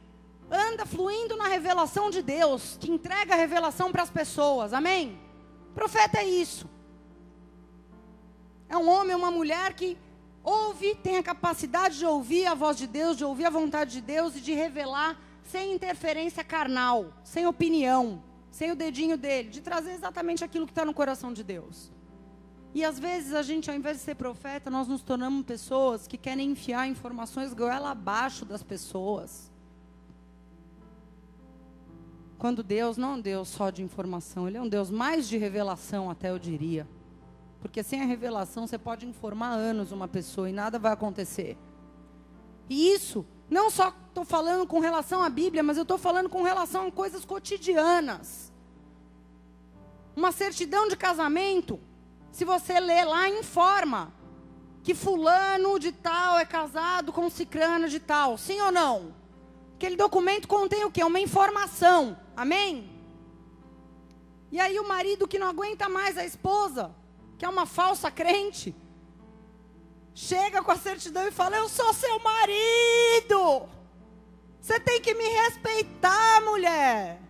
anda 0.50 0.84
fluindo 0.84 1.38
na 1.38 1.48
revelação 1.48 2.10
de 2.10 2.24
Deus, 2.24 2.76
que 2.82 2.90
entrega 2.90 3.36
a 3.36 3.38
revelação 3.38 3.92
para 3.92 4.02
as 4.02 4.10
pessoas, 4.10 4.74
amém? 4.74 5.16
O 5.70 5.74
profeta 5.76 6.18
é 6.18 6.26
isso. 6.26 6.68
É 8.68 8.76
um 8.76 8.90
homem, 8.90 9.16
uma 9.16 9.30
mulher 9.30 9.76
que 9.76 9.96
ouve, 10.44 10.96
tem 10.96 11.18
a 11.18 11.24
capacidade 11.24 12.00
de 12.00 12.06
ouvir 12.08 12.48
a 12.48 12.56
voz 12.56 12.76
de 12.76 12.88
Deus, 12.88 13.16
de 13.16 13.24
ouvir 13.24 13.46
a 13.46 13.52
vontade 13.52 13.92
de 13.92 14.02
Deus 14.02 14.36
e 14.36 14.42
de 14.42 14.54
revelar 14.54 15.16
sem 15.44 15.72
interferência 15.72 16.44
carnal, 16.44 17.14
sem 17.24 17.46
opinião, 17.46 18.24
sem 18.50 18.72
o 18.72 18.76
dedinho 18.76 19.16
dele, 19.16 19.50
de 19.50 19.62
trazer 19.62 19.92
exatamente 19.92 20.44
aquilo 20.44 20.66
que 20.66 20.72
está 20.72 20.84
no 20.84 20.96
coração 20.96 21.32
de 21.32 21.44
Deus. 21.44 21.92
E 22.74 22.86
às 22.86 23.00
vezes 23.00 23.34
a 23.34 23.42
gente, 23.42 23.70
ao 23.70 23.76
invés 23.76 23.98
de 23.98 24.04
ser 24.04 24.16
profeta, 24.16 24.70
nós 24.70 24.88
nos 24.88 25.02
tornamos 25.02 25.44
pessoas 25.46 26.08
que 26.08 26.18
querem 26.18 26.52
enfiar 26.52 26.88
informações 26.88 27.54
goela 27.54 27.92
abaixo 27.92 28.46
das 28.46 28.62
pessoas. 28.62 29.52
Quando 32.38 32.64
Deus 32.64 32.96
não 32.96 33.14
é 33.14 33.16
um 33.16 33.22
Deus 33.22 33.50
só 33.50 33.70
de 33.70 33.84
informação, 33.84 34.48
Ele 34.48 34.58
é 34.58 34.62
um 34.62 34.70
Deus 34.70 34.90
mais 34.90 35.28
de 35.28 35.38
revelação, 35.38 36.10
até 36.10 36.30
eu 36.30 36.40
diria. 36.40 36.88
Porque 37.60 37.84
sem 37.84 38.02
a 38.02 38.06
revelação 38.06 38.66
você 38.66 38.78
pode 38.78 39.06
informar 39.06 39.50
anos 39.50 39.92
uma 39.92 40.08
pessoa 40.08 40.50
e 40.50 40.54
nada 40.54 40.80
vai 40.80 40.94
acontecer. 40.94 41.58
E 42.70 42.94
isso, 42.94 43.26
não 43.50 43.70
só 43.70 43.94
estou 44.08 44.24
falando 44.24 44.66
com 44.68 44.80
relação 44.80 45.24
à 45.24 45.30
Bíblia, 45.30 45.64
mas 45.64 45.76
eu 45.76 45.84
estou 45.84 45.98
falando 45.98 46.30
com 46.30 46.44
relação 46.44 46.88
a 46.88 46.92
coisas 46.92 47.26
cotidianas. 47.26 48.54
Uma 50.16 50.32
certidão 50.32 50.88
de 50.88 50.96
casamento, 50.96 51.80
se 52.32 52.46
você 52.46 52.80
ler 52.80 53.06
lá, 53.06 53.28
informa 53.30 54.14
que 54.84 54.96
fulano 54.96 55.78
de 55.78 55.92
tal 55.92 56.40
é 56.40 56.46
casado 56.46 57.12
com 57.12 57.30
cicrana 57.30 57.88
de 57.88 58.00
tal. 58.00 58.38
Sim 58.38 58.60
ou 58.62 58.72
não? 58.72 59.14
Aquele 59.76 59.96
documento 59.96 60.48
contém 60.48 60.84
o 60.84 60.92
quê? 60.92 61.04
Uma 61.04 61.20
informação. 61.20 62.18
Amém? 62.36 62.90
E 64.52 64.60
aí 64.60 64.80
o 64.80 64.88
marido 64.88 65.28
que 65.28 65.38
não 65.38 65.48
aguenta 65.48 65.88
mais 65.88 66.18
a 66.18 66.26
esposa, 66.26 66.96
que 67.38 67.46
é 67.46 67.50
uma 67.50 67.66
falsa 67.66 68.10
crente, 68.10 68.76
chega 70.14 70.64
com 70.64 70.72
a 70.72 70.78
certidão 70.78 71.28
e 71.28 71.32
fala: 71.32 71.58
Eu 71.58 71.70
sou 71.70 71.94
seu 71.94 72.20
marido. 72.20 73.70
Você 74.60 74.80
tem 74.80 75.02
que 75.02 75.14
me 75.14 75.24
respeitar, 75.24 76.42
mulher. 76.42 77.22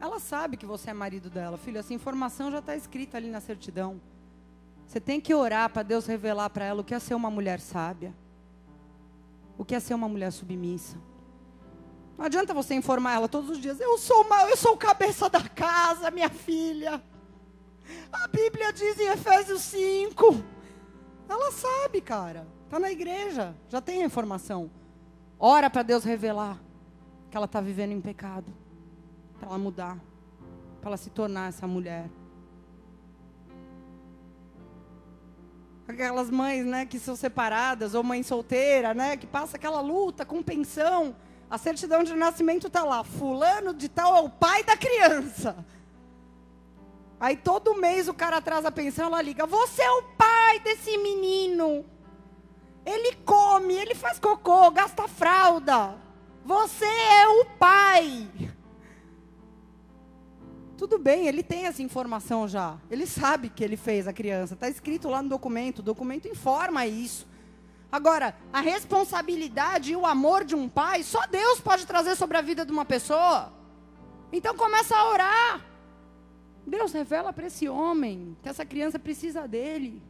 Ela 0.00 0.20
sabe 0.20 0.56
que 0.56 0.66
você 0.66 0.90
é 0.90 0.94
marido 0.94 1.28
dela, 1.28 1.58
filho. 1.58 1.78
Essa 1.78 1.92
informação 1.92 2.50
já 2.50 2.60
está 2.60 2.76
escrita 2.76 3.16
ali 3.16 3.28
na 3.28 3.40
certidão. 3.40 4.00
Você 4.88 4.98
tem 4.98 5.20
que 5.20 5.34
orar 5.34 5.68
para 5.68 5.82
Deus 5.82 6.06
revelar 6.06 6.48
para 6.48 6.64
ela 6.64 6.80
o 6.80 6.84
que 6.84 6.94
é 6.94 6.98
ser 6.98 7.14
uma 7.14 7.30
mulher 7.30 7.60
sábia, 7.60 8.14
o 9.58 9.62
que 9.62 9.74
é 9.74 9.80
ser 9.80 9.92
uma 9.92 10.08
mulher 10.08 10.32
submissa. 10.32 10.96
Não 12.16 12.24
adianta 12.24 12.54
você 12.54 12.74
informar 12.74 13.16
ela 13.16 13.28
todos 13.28 13.50
os 13.50 13.58
dias. 13.58 13.78
Eu 13.78 13.98
sou 13.98 14.22
uma, 14.22 14.48
eu 14.48 14.56
sou 14.56 14.72
o 14.72 14.78
cabeça 14.78 15.28
da 15.28 15.46
casa, 15.46 16.10
minha 16.10 16.30
filha. 16.30 17.02
A 18.10 18.28
Bíblia 18.28 18.72
diz 18.72 18.98
em 18.98 19.08
Efésios 19.08 19.60
5. 19.60 20.42
Ela 21.28 21.52
sabe, 21.52 22.00
cara. 22.00 22.46
Está 22.64 22.80
na 22.80 22.90
igreja, 22.90 23.54
já 23.68 23.82
tem 23.82 24.02
a 24.02 24.06
informação. 24.06 24.70
Ora 25.38 25.68
para 25.68 25.82
Deus 25.82 26.02
revelar 26.02 26.58
que 27.30 27.36
ela 27.36 27.46
está 27.46 27.60
vivendo 27.60 27.92
em 27.92 28.00
pecado. 28.00 28.50
Para 29.38 29.50
ela 29.50 29.58
mudar. 29.58 29.98
Para 30.80 30.90
ela 30.90 30.96
se 30.96 31.10
tornar 31.10 31.50
essa 31.50 31.66
mulher. 31.66 32.08
Aquelas 35.88 36.30
mães, 36.30 36.66
né, 36.66 36.84
que 36.84 36.98
são 36.98 37.16
separadas, 37.16 37.94
ou 37.94 38.02
mãe 38.02 38.22
solteira, 38.22 38.92
né, 38.92 39.16
que 39.16 39.26
passa 39.26 39.56
aquela 39.56 39.80
luta 39.80 40.22
com 40.26 40.42
pensão. 40.42 41.16
A 41.50 41.56
certidão 41.56 42.04
de 42.04 42.14
nascimento 42.14 42.66
está 42.66 42.84
lá. 42.84 43.02
Fulano 43.02 43.72
de 43.72 43.88
tal 43.88 44.14
é 44.14 44.20
o 44.20 44.28
pai 44.28 44.62
da 44.62 44.76
criança. 44.76 45.64
Aí 47.18 47.36
todo 47.36 47.74
mês 47.74 48.06
o 48.06 48.12
cara 48.12 48.40
traz 48.40 48.66
a 48.66 48.70
pensão, 48.70 49.06
ela 49.06 49.22
liga: 49.22 49.46
Você 49.46 49.82
é 49.82 49.90
o 49.90 50.02
pai 50.16 50.60
desse 50.60 50.96
menino. 50.98 51.86
Ele 52.84 53.16
come, 53.24 53.74
ele 53.74 53.94
faz 53.94 54.18
cocô, 54.18 54.70
gasta 54.70 55.08
fralda. 55.08 55.96
Você 56.44 56.84
é 56.84 57.28
o 57.28 57.44
pai. 57.58 58.28
Tudo 60.78 60.96
bem, 60.96 61.26
ele 61.26 61.42
tem 61.42 61.66
essa 61.66 61.82
informação 61.82 62.46
já. 62.46 62.78
Ele 62.88 63.04
sabe 63.04 63.48
que 63.48 63.64
ele 63.64 63.76
fez 63.76 64.06
a 64.06 64.12
criança. 64.12 64.54
Está 64.54 64.68
escrito 64.68 65.08
lá 65.08 65.20
no 65.20 65.28
documento. 65.28 65.80
O 65.80 65.82
documento 65.82 66.28
informa 66.28 66.86
isso. 66.86 67.26
Agora, 67.90 68.36
a 68.52 68.60
responsabilidade 68.60 69.90
e 69.90 69.96
o 69.96 70.06
amor 70.06 70.44
de 70.44 70.54
um 70.54 70.68
pai, 70.68 71.02
só 71.02 71.26
Deus 71.26 71.58
pode 71.58 71.84
trazer 71.84 72.14
sobre 72.14 72.36
a 72.36 72.40
vida 72.40 72.64
de 72.64 72.70
uma 72.70 72.84
pessoa. 72.84 73.52
Então 74.32 74.54
começa 74.56 74.94
a 74.94 75.10
orar. 75.10 75.66
Deus 76.64 76.92
revela 76.92 77.32
para 77.32 77.48
esse 77.48 77.68
homem 77.68 78.36
que 78.40 78.48
essa 78.48 78.64
criança 78.64 79.00
precisa 79.00 79.48
dele. 79.48 80.00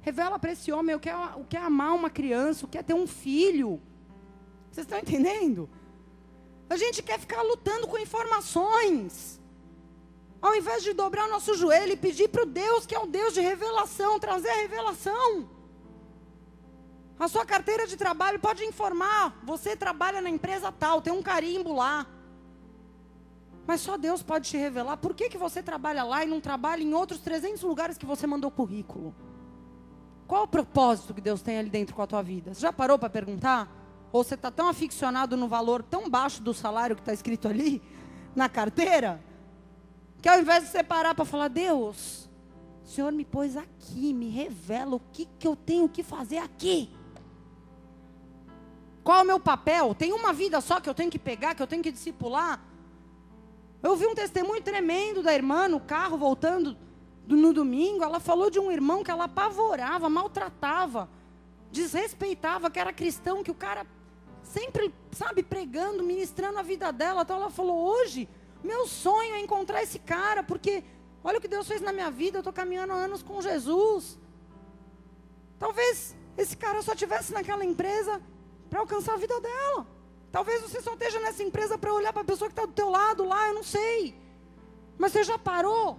Revela 0.00 0.36
para 0.36 0.50
esse 0.50 0.72
homem 0.72 0.96
o 0.96 1.00
que, 1.00 1.08
é, 1.08 1.16
o 1.36 1.44
que 1.44 1.56
é 1.56 1.60
amar 1.60 1.94
uma 1.94 2.10
criança, 2.10 2.66
o 2.66 2.68
que 2.68 2.78
é 2.78 2.82
ter 2.82 2.94
um 2.94 3.06
filho. 3.06 3.80
Vocês 4.72 4.84
estão 4.84 4.98
entendendo? 4.98 5.70
A 6.68 6.76
gente 6.76 7.04
quer 7.04 7.20
ficar 7.20 7.42
lutando 7.42 7.86
com 7.86 7.96
informações. 7.96 9.35
Ao 10.40 10.54
invés 10.54 10.82
de 10.82 10.92
dobrar 10.92 11.28
nosso 11.28 11.54
joelho 11.54 11.92
e 11.92 11.96
pedir 11.96 12.28
para 12.28 12.42
o 12.42 12.46
Deus, 12.46 12.86
que 12.86 12.94
é 12.94 12.98
o 12.98 13.06
Deus 13.06 13.34
de 13.34 13.40
revelação, 13.40 14.18
trazer 14.18 14.50
a 14.50 14.56
revelação. 14.56 15.48
A 17.18 17.28
sua 17.28 17.46
carteira 17.46 17.86
de 17.86 17.96
trabalho 17.96 18.38
pode 18.38 18.64
informar. 18.64 19.40
Você 19.44 19.74
trabalha 19.74 20.20
na 20.20 20.28
empresa 20.28 20.70
tal, 20.70 21.00
tem 21.00 21.12
um 21.12 21.22
carimbo 21.22 21.74
lá. 21.74 22.06
Mas 23.66 23.80
só 23.80 23.96
Deus 23.96 24.22
pode 24.22 24.48
te 24.48 24.56
revelar 24.56 24.98
por 24.98 25.14
que, 25.14 25.28
que 25.28 25.38
você 25.38 25.62
trabalha 25.62 26.04
lá 26.04 26.24
e 26.24 26.28
não 26.28 26.40
trabalha 26.40 26.82
em 26.82 26.94
outros 26.94 27.20
300 27.20 27.62
lugares 27.62 27.98
que 27.98 28.06
você 28.06 28.26
mandou 28.26 28.50
currículo. 28.50 29.14
Qual 30.26 30.44
o 30.44 30.48
propósito 30.48 31.14
que 31.14 31.20
Deus 31.20 31.40
tem 31.40 31.58
ali 31.58 31.70
dentro 31.70 31.94
com 31.94 32.02
a 32.02 32.06
tua 32.06 32.22
vida? 32.22 32.52
Você 32.52 32.60
já 32.60 32.72
parou 32.72 32.98
para 32.98 33.08
perguntar? 33.08 33.68
Ou 34.12 34.22
você 34.22 34.34
está 34.34 34.50
tão 34.50 34.68
aficionado 34.68 35.36
no 35.36 35.48
valor 35.48 35.82
tão 35.82 36.08
baixo 36.08 36.42
do 36.42 36.52
salário 36.52 36.94
que 36.94 37.02
está 37.02 37.12
escrito 37.12 37.48
ali, 37.48 37.82
na 38.34 38.48
carteira, 38.48 39.20
que 40.26 40.30
ao 40.30 40.40
invés 40.40 40.64
de 40.64 40.70
você 40.70 40.82
parar 40.82 41.14
para 41.14 41.24
falar, 41.24 41.46
Deus, 41.46 42.28
o 42.84 42.88
Senhor 42.88 43.12
me 43.12 43.24
pôs 43.24 43.56
aqui, 43.56 44.12
me 44.12 44.28
revela 44.28 44.96
o 44.96 45.00
que, 45.12 45.24
que 45.38 45.46
eu 45.46 45.54
tenho 45.54 45.88
que 45.88 46.02
fazer 46.02 46.38
aqui. 46.38 46.90
Qual 49.04 49.20
é 49.20 49.22
o 49.22 49.24
meu 49.24 49.38
papel? 49.38 49.94
Tem 49.94 50.12
uma 50.12 50.32
vida 50.32 50.60
só 50.60 50.80
que 50.80 50.90
eu 50.90 50.94
tenho 50.94 51.12
que 51.12 51.18
pegar, 51.20 51.54
que 51.54 51.62
eu 51.62 51.66
tenho 51.68 51.80
que 51.80 51.92
discipular? 51.92 52.60
Eu 53.80 53.94
vi 53.94 54.04
um 54.04 54.16
testemunho 54.16 54.60
tremendo 54.60 55.22
da 55.22 55.32
irmã 55.32 55.68
no 55.68 55.78
carro 55.78 56.18
voltando 56.18 56.76
no 57.28 57.52
domingo. 57.52 58.02
Ela 58.02 58.18
falou 58.18 58.50
de 58.50 58.58
um 58.58 58.72
irmão 58.72 59.04
que 59.04 59.12
ela 59.12 59.26
apavorava, 59.26 60.08
maltratava, 60.08 61.08
desrespeitava, 61.70 62.68
que 62.68 62.80
era 62.80 62.92
cristão, 62.92 63.44
que 63.44 63.50
o 63.52 63.54
cara 63.54 63.86
sempre, 64.42 64.92
sabe, 65.12 65.44
pregando, 65.44 66.02
ministrando 66.02 66.58
a 66.58 66.62
vida 66.62 66.92
dela. 66.92 67.22
Então 67.22 67.36
ela 67.36 67.48
falou: 67.48 67.78
hoje, 67.78 68.28
meu 68.66 68.86
sonho 68.86 69.34
é 69.34 69.40
encontrar 69.40 69.82
esse 69.82 69.98
cara, 69.98 70.42
porque 70.42 70.84
olha 71.22 71.38
o 71.38 71.40
que 71.40 71.48
Deus 71.48 71.66
fez 71.66 71.80
na 71.80 71.92
minha 71.92 72.10
vida. 72.10 72.38
Eu 72.38 72.40
estou 72.40 72.52
caminhando 72.52 72.92
há 72.92 72.96
anos 72.96 73.22
com 73.22 73.40
Jesus. 73.40 74.18
Talvez 75.58 76.14
esse 76.36 76.56
cara 76.56 76.82
só 76.82 76.94
tivesse 76.94 77.32
naquela 77.32 77.64
empresa 77.64 78.20
para 78.68 78.80
alcançar 78.80 79.14
a 79.14 79.16
vida 79.16 79.40
dela. 79.40 79.86
Talvez 80.30 80.60
você 80.60 80.82
só 80.82 80.92
esteja 80.92 81.18
nessa 81.20 81.42
empresa 81.42 81.78
para 81.78 81.94
olhar 81.94 82.12
para 82.12 82.22
a 82.22 82.24
pessoa 82.24 82.48
que 82.48 82.52
está 82.52 82.66
do 82.66 82.72
teu 82.72 82.90
lado 82.90 83.24
lá, 83.24 83.48
eu 83.48 83.54
não 83.54 83.62
sei. 83.62 84.14
Mas 84.98 85.12
você 85.12 85.22
já 85.24 85.38
parou 85.38 85.98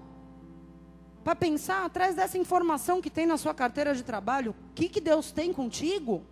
para 1.24 1.36
pensar 1.36 1.86
atrás 1.86 2.15
dessa 2.15 2.38
informação 2.38 3.01
que 3.01 3.09
tem 3.09 3.26
na 3.26 3.38
sua 3.38 3.53
carteira 3.53 3.93
de 3.93 4.03
trabalho, 4.03 4.51
o 4.51 4.74
que, 4.74 4.88
que 4.88 5.01
Deus 5.01 5.32
tem 5.32 5.51
contigo? 5.51 6.24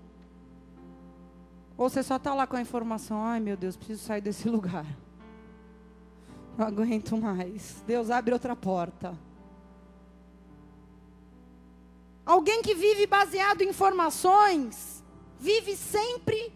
Ou 1.77 1.89
você 1.89 2.01
só 2.01 2.15
está 2.15 2.33
lá 2.33 2.47
com 2.47 2.55
a 2.55 2.61
informação, 2.61 3.21
ai 3.21 3.39
meu 3.39 3.57
Deus, 3.57 3.75
preciso 3.75 4.03
sair 4.03 4.21
desse 4.21 4.47
lugar. 4.49 4.86
Não 6.58 6.68
aguento 6.68 7.18
mais. 7.18 7.84
Deus 7.86 8.10
abre 8.10 8.34
outra 8.34 8.56
porta. 8.56 9.18
Alguém 12.26 12.62
que 12.62 12.74
vive 12.74 13.06
baseado 13.06 13.62
em 13.62 13.70
informações, 13.70 15.03
vive 15.39 15.76
sempre 15.76 16.51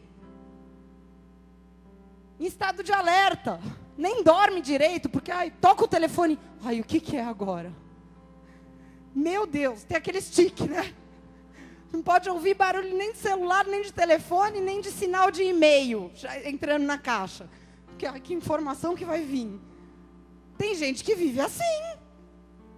em 2.39 2.45
estado 2.45 2.84
de 2.84 2.91
alerta. 2.91 3.60
Nem 3.97 4.24
dorme 4.24 4.62
direito, 4.62 5.10
porque 5.10 5.32
ai, 5.32 5.52
toca 5.52 5.84
o 5.84 5.88
telefone. 5.88 6.39
Ai, 6.64 6.80
o 6.80 6.84
que, 6.84 7.00
que 7.02 7.18
é 7.18 7.24
agora? 7.24 7.72
Meu 9.14 9.45
Deus, 9.45 9.84
tem 9.84 9.97
aquele 9.97 10.22
stick, 10.22 10.62
né? 10.62 10.93
Não 11.91 12.02
pode 12.02 12.30
ouvir 12.30 12.54
barulho 12.54 12.95
nem 12.95 13.12
de 13.12 13.18
celular, 13.18 13.66
nem 13.66 13.82
de 13.82 13.91
telefone, 13.91 14.62
nem 14.62 14.80
de 14.80 14.91
sinal 14.91 15.30
de 15.30 15.43
e-mail 15.43 16.12
entrando 16.45 16.84
na 16.84 16.97
caixa. 16.97 17.50
Que, 17.97 18.10
que 18.22 18.34
informação 18.34 18.95
que 18.95 19.04
vai 19.04 19.22
vir. 19.22 19.60
Tem 20.60 20.76
gente 20.76 21.05
que 21.05 21.16
vive 21.16 21.39
assim. 21.39 21.97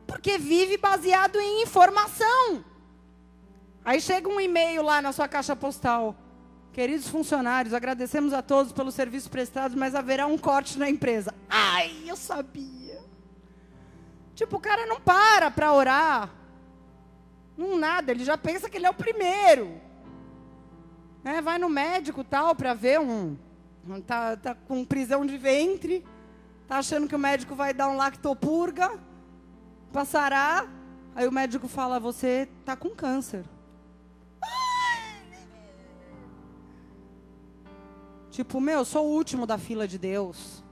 Porque 0.06 0.38
vive 0.38 0.78
baseado 0.78 1.40
em 1.40 1.64
informação. 1.64 2.64
Aí 3.84 4.00
chega 4.00 4.30
um 4.30 4.40
e-mail 4.40 4.84
lá 4.84 5.02
na 5.02 5.12
sua 5.12 5.28
caixa 5.28 5.56
postal. 5.56 6.16
Queridos 6.72 7.10
funcionários, 7.10 7.74
agradecemos 7.74 8.34
a 8.34 8.42
todos 8.44 8.72
pelos 8.72 8.94
serviços 8.94 9.28
prestados, 9.28 9.76
mas 9.76 9.96
haverá 9.96 10.28
um 10.28 10.38
corte 10.38 10.78
na 10.78 10.88
empresa. 10.88 11.34
Ai, 11.50 12.04
eu 12.06 12.16
sabia. 12.16 13.02
Tipo, 14.36 14.58
o 14.58 14.60
cara 14.62 14.86
não 14.86 15.02
para 15.02 15.50
para 15.50 15.74
orar. 15.74 16.30
Não 17.58 17.78
nada, 17.78 18.12
ele 18.12 18.24
já 18.24 18.38
pensa 18.38 18.70
que 18.70 18.78
ele 18.78 18.86
é 18.86 18.90
o 18.92 18.94
primeiro. 18.94 19.82
É, 21.26 21.42
vai 21.42 21.58
no 21.58 21.68
médico 21.68 22.24
tal 22.24 22.54
para 22.54 22.76
ver 22.76 23.00
um. 23.00 23.36
Tá, 24.06 24.38
tá 24.38 24.54
com 24.54 24.86
prisão 24.86 25.26
de 25.26 25.36
ventre. 25.36 26.06
Tá 26.72 26.78
achando 26.78 27.06
que 27.06 27.14
o 27.14 27.20
médico 27.20 27.54
vai 27.54 27.74
dar 27.74 27.90
um 27.90 27.98
lactopurga. 27.98 28.98
Passará. 29.92 30.66
Aí 31.14 31.28
o 31.28 31.32
médico 31.32 31.68
fala: 31.68 32.00
Você 32.00 32.48
tá 32.64 32.78
com 32.78 32.92
câncer. 32.92 33.44
Tipo, 38.30 38.62
meu, 38.62 38.80
eu 38.80 38.86
sou 38.86 39.06
o 39.06 39.12
último 39.12 39.46
da 39.46 39.58
fila 39.58 39.86
de 39.86 39.98
Deus. 39.98 40.64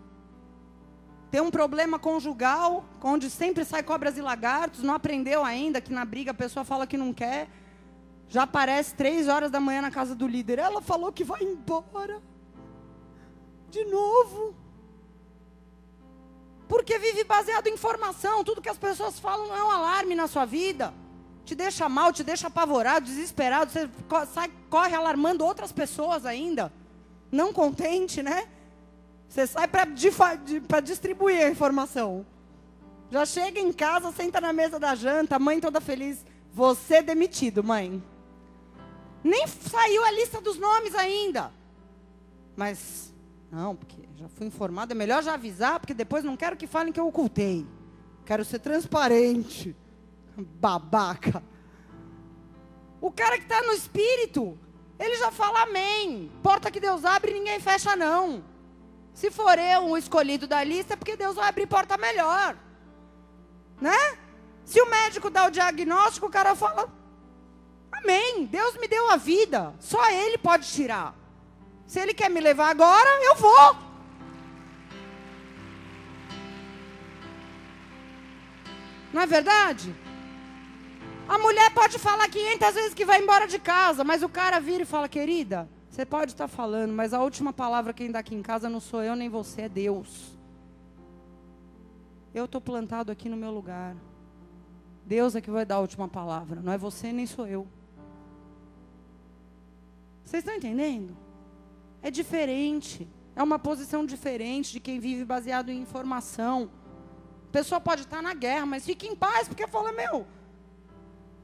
Tem 1.30 1.42
um 1.42 1.52
problema 1.52 2.00
conjugal, 2.00 2.86
onde 3.04 3.30
sempre 3.30 3.66
sai 3.66 3.84
cobras 3.84 4.18
e 4.18 4.22
lagartos, 4.22 4.82
não 4.82 4.94
aprendeu 4.94 5.44
ainda 5.44 5.82
que 5.82 5.92
na 5.92 6.06
briga 6.06 6.32
a 6.32 6.34
pessoa 6.34 6.64
fala 6.64 6.88
que 6.88 6.96
não 6.96 7.12
quer. 7.12 7.50
Já 8.30 8.44
aparece 8.44 8.96
três 8.96 9.28
horas 9.28 9.52
da 9.52 9.60
manhã 9.60 9.82
na 9.82 9.92
casa 9.92 10.16
do 10.16 10.26
líder. 10.26 10.60
Ela 10.60 10.82
falou 10.82 11.12
que 11.12 11.26
vai 11.26 11.44
embora. 11.44 12.22
De 13.70 13.84
novo. 13.84 14.69
Porque 16.70 16.98
vive 16.98 17.26
baseado 17.26 17.68
em 17.68 17.74
informação. 17.74 18.46
Tudo 18.46 18.62
que 18.62 18.70
as 18.70 18.78
pessoas 18.78 19.20
falam 19.20 19.48
não 19.48 19.58
é 19.58 19.64
um 19.66 19.72
alarme 19.72 20.16
na 20.16 20.28
sua 20.28 20.46
vida. 20.46 20.94
Te 21.44 21.54
deixa 21.54 21.90
mal, 21.90 22.14
te 22.14 22.24
deixa 22.24 22.48
apavorado, 22.48 23.06
desesperado. 23.06 23.70
Você 23.72 23.90
sai, 24.34 24.50
corre 24.70 24.96
alarmando 24.96 25.44
outras 25.44 25.74
pessoas 25.74 26.26
ainda 26.26 26.72
não 27.32 27.54
contente, 27.54 28.24
né? 28.24 28.48
Você 29.28 29.46
sai 29.46 29.68
para 29.68 30.80
distribuir 30.82 31.46
a 31.46 31.50
informação. 31.50 32.26
Já 33.12 33.26
chega 33.26 33.60
em 33.60 33.72
casa, 33.72 34.12
senta 34.12 34.42
na 34.42 34.54
mesa 34.54 34.80
da 34.80 34.96
janta, 34.96 35.36
a 35.36 35.40
mãe 35.40 35.60
toda 35.60 35.80
feliz. 35.80 36.26
Você 36.54 37.02
demitido, 37.02 37.64
mãe. 37.64 38.04
Nem 39.24 39.46
saiu 39.48 40.04
a 40.04 40.12
lista 40.12 40.42
dos 40.42 40.58
nomes 40.58 40.96
ainda. 40.96 41.52
Mas, 42.56 43.14
não, 43.52 43.76
porque 43.76 44.08
já 44.16 44.30
fui 44.30 44.48
informado, 44.48 44.94
é 44.94 44.96
melhor 44.96 45.24
já 45.24 45.34
avisar, 45.34 45.80
porque 45.80 45.94
depois 45.94 46.24
não 46.24 46.38
quero 46.38 46.56
que 46.56 46.68
falem 46.68 46.94
que 46.94 47.00
eu 47.00 47.08
ocultei. 47.08 47.66
Quero 48.26 48.46
ser 48.46 48.60
transparente. 48.60 49.76
Babaca. 50.38 51.44
O 53.02 53.12
cara 53.12 53.38
que 53.38 53.44
está 53.44 53.62
no 53.64 53.74
espírito, 53.74 54.58
ele 55.00 55.16
já 55.16 55.32
fala 55.32 55.64
amém. 55.64 56.32
Porta 56.44 56.70
que 56.70 56.80
Deus 56.80 57.04
abre, 57.06 57.34
ninguém 57.34 57.60
fecha, 57.60 57.96
não. 57.96 58.44
Se 59.14 59.32
for 59.32 59.58
eu 59.58 59.88
o 59.88 59.98
escolhido 59.98 60.48
da 60.48 60.64
lista, 60.64 60.94
é 60.94 60.98
porque 60.98 61.18
Deus 61.18 61.36
vai 61.36 61.50
abrir 61.50 61.66
porta 61.66 61.98
melhor. 61.98 62.56
Né? 63.82 64.18
Se 64.64 64.80
o 64.82 64.90
médico 64.90 65.30
dá 65.30 65.48
o 65.48 65.52
diagnóstico, 65.52 66.28
o 66.28 66.30
cara 66.30 66.56
fala: 66.56 66.88
Amém. 67.92 68.46
Deus 68.46 68.78
me 68.78 68.88
deu 68.88 69.10
a 69.10 69.16
vida. 69.16 69.74
Só 69.80 70.10
Ele 70.10 70.38
pode 70.38 70.68
tirar. 70.68 71.19
Se 71.90 72.00
Ele 72.00 72.14
quer 72.14 72.30
me 72.30 72.40
levar 72.40 72.70
agora, 72.70 73.10
eu 73.24 73.36
vou. 73.36 73.76
Não 79.12 79.20
é 79.20 79.26
verdade? 79.26 79.96
A 81.28 81.40
mulher 81.40 81.74
pode 81.74 81.98
falar 81.98 82.30
500 82.30 82.74
vezes 82.76 82.94
que 82.94 83.04
vai 83.04 83.20
embora 83.20 83.48
de 83.48 83.58
casa, 83.58 84.04
mas 84.04 84.22
o 84.22 84.30
cara 84.30 84.60
vira 84.60 84.84
e 84.84 84.86
fala: 84.86 85.10
querida, 85.10 85.68
você 85.90 86.06
pode 86.06 86.34
estar 86.34 86.48
falando, 86.48 86.94
mas 86.94 87.12
a 87.12 87.24
última 87.24 87.52
palavra 87.52 87.92
quem 87.92 88.12
dá 88.12 88.20
aqui 88.20 88.36
em 88.36 88.44
casa 88.44 88.70
não 88.70 88.80
sou 88.80 89.02
eu 89.02 89.16
nem 89.16 89.28
você, 89.28 89.64
é 89.64 89.70
Deus. 89.70 90.38
Eu 92.36 92.46
estou 92.46 92.62
plantado 92.62 93.12
aqui 93.12 93.28
no 93.28 93.36
meu 93.36 93.50
lugar. 93.50 93.96
Deus 95.08 95.36
é 95.36 95.42
que 95.42 95.50
vai 95.50 95.66
dar 95.66 95.78
a 95.78 95.80
última 95.80 96.08
palavra, 96.08 96.62
não 96.62 96.72
é 96.72 96.78
você 96.78 97.12
nem 97.12 97.26
sou 97.26 97.48
eu. 97.48 97.68
Vocês 100.24 100.44
estão 100.44 100.56
entendendo? 100.56 101.18
É 102.02 102.10
diferente. 102.10 103.08
É 103.36 103.44
uma 103.44 103.60
posição 103.60 104.06
diferente 104.06 104.72
de 104.72 104.80
quem 104.80 105.00
vive 105.00 105.24
baseado 105.24 105.70
em 105.70 105.80
informação. 105.82 106.70
A 107.48 107.52
pessoa 107.52 107.80
pode 107.80 108.02
estar 108.02 108.22
na 108.22 108.34
guerra, 108.34 108.66
mas 108.66 108.86
fique 108.86 109.08
em 109.08 109.16
paz, 109.16 109.48
porque 109.48 109.68
fala, 109.68 109.92
meu, 109.92 110.28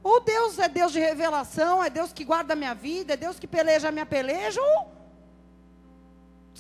ou 0.04 0.22
Deus 0.22 0.60
é 0.60 0.68
Deus 0.70 0.92
de 0.92 1.00
revelação, 1.00 1.84
é 1.84 1.90
Deus 1.90 2.14
que 2.14 2.24
guarda 2.24 2.54
a 2.54 2.56
minha 2.56 2.76
vida, 2.76 3.14
é 3.14 3.18
Deus 3.18 3.40
que 3.40 3.48
peleja 3.48 3.90
a 3.90 3.92
minha 3.92 4.06
peleja, 4.06 4.62
ou 4.62 4.96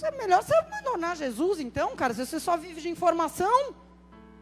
é 0.02 0.12
melhor 0.12 0.44
você 0.44 0.54
abandonar 0.56 1.16
Jesus, 1.16 1.60
então, 1.60 1.96
cara, 1.96 2.14
se 2.14 2.26
você 2.26 2.40
só 2.40 2.58
vive 2.58 2.82
de 2.82 2.90
informação, 2.90 3.76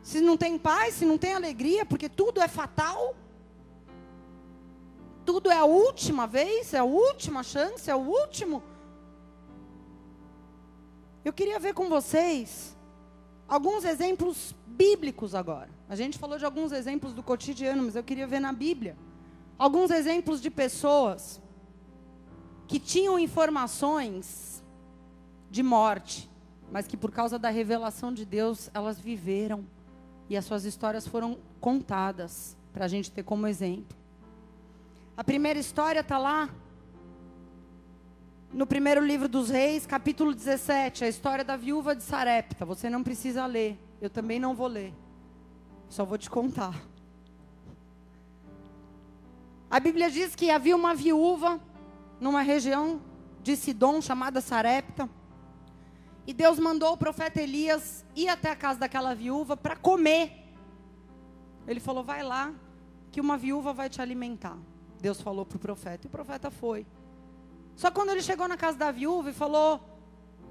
se 0.01 0.19
não 0.19 0.35
tem 0.35 0.57
paz, 0.57 0.95
se 0.95 1.05
não 1.05 1.17
tem 1.17 1.33
alegria, 1.33 1.85
porque 1.85 2.09
tudo 2.09 2.41
é 2.41 2.47
fatal, 2.47 3.15
tudo 5.25 5.51
é 5.51 5.57
a 5.57 5.65
última 5.65 6.25
vez, 6.25 6.73
é 6.73 6.79
a 6.79 6.83
última 6.83 7.43
chance, 7.43 7.89
é 7.89 7.95
o 7.95 7.99
último. 7.99 8.63
Eu 11.23 11.31
queria 11.31 11.59
ver 11.59 11.73
com 11.73 11.87
vocês 11.87 12.75
alguns 13.47 13.85
exemplos 13.85 14.55
bíblicos 14.67 15.33
agora. 15.33 15.69
A 15.87 15.95
gente 15.95 16.17
falou 16.17 16.37
de 16.37 16.45
alguns 16.45 16.71
exemplos 16.71 17.13
do 17.13 17.23
cotidiano, 17.23 17.83
mas 17.83 17.95
eu 17.95 18.03
queria 18.03 18.27
ver 18.27 18.39
na 18.39 18.51
Bíblia 18.51 18.97
alguns 19.57 19.91
exemplos 19.91 20.41
de 20.41 20.49
pessoas 20.49 21.41
que 22.67 22.79
tinham 22.79 23.17
informações 23.17 24.63
de 25.49 25.61
morte, 25.61 26.29
mas 26.71 26.87
que 26.87 26.97
por 26.97 27.11
causa 27.11 27.37
da 27.37 27.49
revelação 27.49 28.13
de 28.13 28.25
Deus 28.25 28.69
elas 28.73 28.99
viveram 28.99 29.65
e 30.29 30.35
as 30.35 30.43
suas 30.43 30.65
histórias 30.65 31.07
foram 31.07 31.37
contadas 31.61 32.57
para 32.73 32.85
a 32.85 32.87
gente 32.87 33.11
ter 33.11 33.23
como 33.23 33.47
exemplo. 33.47 33.95
A 35.15 35.23
primeira 35.23 35.59
história 35.59 35.99
está 35.99 36.17
lá 36.17 36.49
no 38.53 38.67
primeiro 38.67 39.03
livro 39.03 39.27
dos 39.27 39.49
Reis, 39.49 39.87
capítulo 39.87 40.33
17, 40.33 41.03
a 41.03 41.07
história 41.07 41.43
da 41.43 41.57
viúva 41.57 41.95
de 41.95 42.03
Sarepta. 42.03 42.63
Você 42.65 42.87
não 42.87 43.01
precisa 43.01 43.47
ler, 43.47 43.79
eu 43.99 44.11
também 44.11 44.39
não 44.39 44.53
vou 44.53 44.67
ler. 44.67 44.93
Só 45.89 46.05
vou 46.05 46.19
te 46.19 46.29
contar. 46.29 46.79
A 49.71 49.79
Bíblia 49.79 50.11
diz 50.11 50.35
que 50.35 50.51
havia 50.51 50.75
uma 50.75 50.93
viúva 50.93 51.59
numa 52.19 52.41
região 52.41 53.01
de 53.41 53.55
Sidom 53.55 53.99
chamada 54.01 54.39
Sarepta. 54.39 55.09
E 56.27 56.33
Deus 56.33 56.59
mandou 56.59 56.93
o 56.93 56.97
profeta 56.97 57.41
Elias 57.41 58.05
ir 58.15 58.29
até 58.29 58.51
a 58.51 58.55
casa 58.55 58.79
daquela 58.79 59.15
viúva 59.15 59.57
para 59.57 59.75
comer. 59.75 60.31
Ele 61.67 61.79
falou: 61.79 62.03
Vai 62.03 62.21
lá, 62.21 62.53
que 63.11 63.19
uma 63.19 63.35
viúva 63.35 63.73
vai 63.73 63.89
te 63.89 63.99
alimentar. 63.99 64.57
Deus 65.01 65.19
falou 65.19 65.43
para 65.43 65.57
o 65.57 65.59
profeta. 65.59 66.05
E 66.05 66.07
o 66.07 66.11
profeta 66.11 66.51
foi. 66.51 66.85
Só 67.75 67.91
quando 67.91 68.09
ele 68.09 68.21
chegou 68.21 68.47
na 68.47 68.57
casa 68.57 68.77
da 68.77 68.91
viúva 68.91 69.29
e 69.29 69.33
falou: 69.33 69.81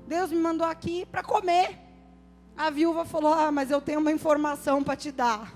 Deus 0.06 0.30
me 0.30 0.38
mandou 0.38 0.66
aqui 0.66 1.06
para 1.06 1.22
comer. 1.22 1.78
A 2.56 2.70
viúva 2.70 3.04
falou: 3.04 3.32
Ah, 3.32 3.50
mas 3.50 3.70
eu 3.70 3.80
tenho 3.80 4.00
uma 4.00 4.12
informação 4.12 4.82
para 4.82 4.96
te 4.96 5.10
dar. 5.10 5.54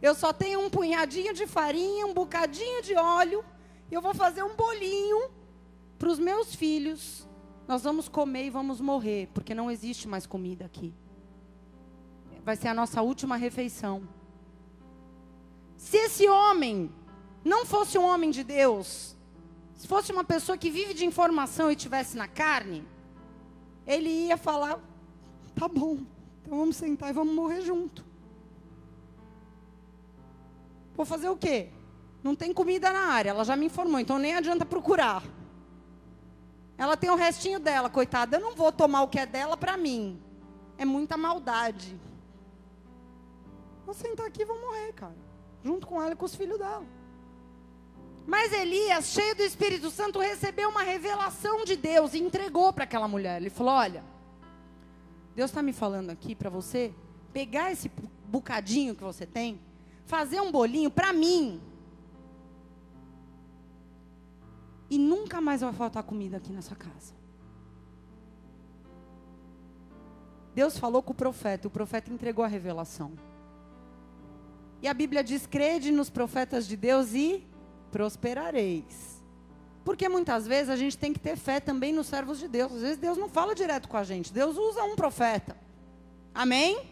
Eu 0.00 0.14
só 0.14 0.32
tenho 0.32 0.60
um 0.60 0.68
punhadinho 0.68 1.32
de 1.32 1.46
farinha, 1.46 2.06
um 2.06 2.14
bocadinho 2.14 2.82
de 2.82 2.94
óleo. 2.94 3.44
E 3.90 3.94
eu 3.94 4.02
vou 4.02 4.14
fazer 4.14 4.42
um 4.42 4.54
bolinho 4.54 5.30
para 5.98 6.08
os 6.08 6.18
meus 6.18 6.54
filhos. 6.54 7.26
Nós 7.66 7.82
vamos 7.82 8.08
comer 8.08 8.46
e 8.46 8.50
vamos 8.50 8.80
morrer, 8.80 9.30
porque 9.32 9.54
não 9.54 9.70
existe 9.70 10.06
mais 10.06 10.26
comida 10.26 10.66
aqui. 10.66 10.94
Vai 12.44 12.56
ser 12.56 12.68
a 12.68 12.74
nossa 12.74 13.00
última 13.00 13.36
refeição. 13.36 14.06
Se 15.78 15.96
esse 15.96 16.28
homem 16.28 16.92
não 17.42 17.64
fosse 17.64 17.96
um 17.96 18.04
homem 18.04 18.30
de 18.30 18.44
Deus, 18.44 19.13
se 19.76 19.86
fosse 19.86 20.12
uma 20.12 20.24
pessoa 20.24 20.56
que 20.56 20.70
vive 20.70 20.94
de 20.94 21.04
informação 21.04 21.70
e 21.70 21.76
tivesse 21.76 22.16
na 22.16 22.28
carne, 22.28 22.86
ele 23.86 24.08
ia 24.08 24.36
falar: 24.36 24.78
Tá 25.54 25.68
bom, 25.68 25.98
então 26.42 26.58
vamos 26.58 26.76
sentar 26.76 27.10
e 27.10 27.12
vamos 27.12 27.34
morrer 27.34 27.60
junto. 27.60 28.04
Vou 30.94 31.04
fazer 31.04 31.28
o 31.28 31.36
quê? 31.36 31.70
Não 32.22 32.34
tem 32.34 32.52
comida 32.52 32.92
na 32.92 33.06
área, 33.06 33.30
ela 33.30 33.44
já 33.44 33.56
me 33.56 33.66
informou, 33.66 34.00
então 34.00 34.18
nem 34.18 34.34
adianta 34.34 34.64
procurar. 34.64 35.22
Ela 36.76 36.96
tem 36.96 37.10
o 37.10 37.14
restinho 37.14 37.60
dela, 37.60 37.88
coitada. 37.88 38.36
Eu 38.36 38.40
não 38.40 38.54
vou 38.54 38.72
tomar 38.72 39.02
o 39.02 39.08
que 39.08 39.18
é 39.18 39.26
dela 39.26 39.56
para 39.56 39.76
mim. 39.76 40.20
É 40.76 40.84
muita 40.84 41.16
maldade. 41.16 41.98
Vou 43.84 43.94
sentar 43.94 44.26
aqui 44.26 44.42
e 44.42 44.44
vou 44.44 44.60
morrer, 44.60 44.92
cara. 44.92 45.14
Junto 45.62 45.86
com 45.86 46.02
ela 46.02 46.12
e 46.12 46.16
com 46.16 46.24
os 46.24 46.34
filhos 46.34 46.58
dela. 46.58 46.84
Mas 48.26 48.52
Elias, 48.52 49.06
cheio 49.06 49.34
do 49.36 49.42
Espírito 49.42 49.90
Santo, 49.90 50.18
recebeu 50.18 50.70
uma 50.70 50.82
revelação 50.82 51.64
de 51.64 51.76
Deus 51.76 52.14
e 52.14 52.18
entregou 52.18 52.72
para 52.72 52.84
aquela 52.84 53.06
mulher. 53.06 53.40
Ele 53.40 53.50
falou: 53.50 53.74
Olha, 53.74 54.02
Deus 55.36 55.50
está 55.50 55.62
me 55.62 55.72
falando 55.72 56.10
aqui 56.10 56.34
para 56.34 56.48
você 56.48 56.94
pegar 57.32 57.70
esse 57.70 57.90
bocadinho 58.26 58.94
que 58.94 59.04
você 59.04 59.26
tem, 59.26 59.60
fazer 60.06 60.40
um 60.40 60.50
bolinho 60.50 60.90
para 60.90 61.12
mim. 61.12 61.60
E 64.88 64.96
nunca 64.96 65.40
mais 65.40 65.60
vai 65.60 65.72
faltar 65.72 66.02
comida 66.02 66.36
aqui 66.38 66.52
nessa 66.52 66.74
casa. 66.74 67.12
Deus 70.54 70.78
falou 70.78 71.02
com 71.02 71.12
o 71.12 71.16
profeta, 71.16 71.66
o 71.68 71.70
profeta 71.70 72.12
entregou 72.12 72.44
a 72.44 72.48
revelação. 72.48 73.12
E 74.80 74.88
a 74.88 74.94
Bíblia 74.94 75.22
diz: 75.22 75.46
crede 75.46 75.90
nos 75.90 76.08
profetas 76.08 76.66
de 76.66 76.76
Deus 76.76 77.12
e 77.12 77.44
prosperareis. 77.94 79.22
Porque 79.84 80.08
muitas 80.08 80.48
vezes 80.48 80.68
a 80.68 80.74
gente 80.74 80.98
tem 80.98 81.12
que 81.12 81.20
ter 81.20 81.36
fé 81.36 81.60
também 81.60 81.92
nos 81.92 82.08
servos 82.08 82.40
de 82.40 82.48
Deus. 82.48 82.72
Às 82.72 82.80
vezes 82.80 82.96
Deus 82.96 83.16
não 83.16 83.28
fala 83.28 83.54
direto 83.54 83.88
com 83.88 83.96
a 83.96 84.02
gente, 84.02 84.32
Deus 84.32 84.56
usa 84.56 84.82
um 84.82 84.96
profeta. 84.96 85.56
Amém? 86.34 86.90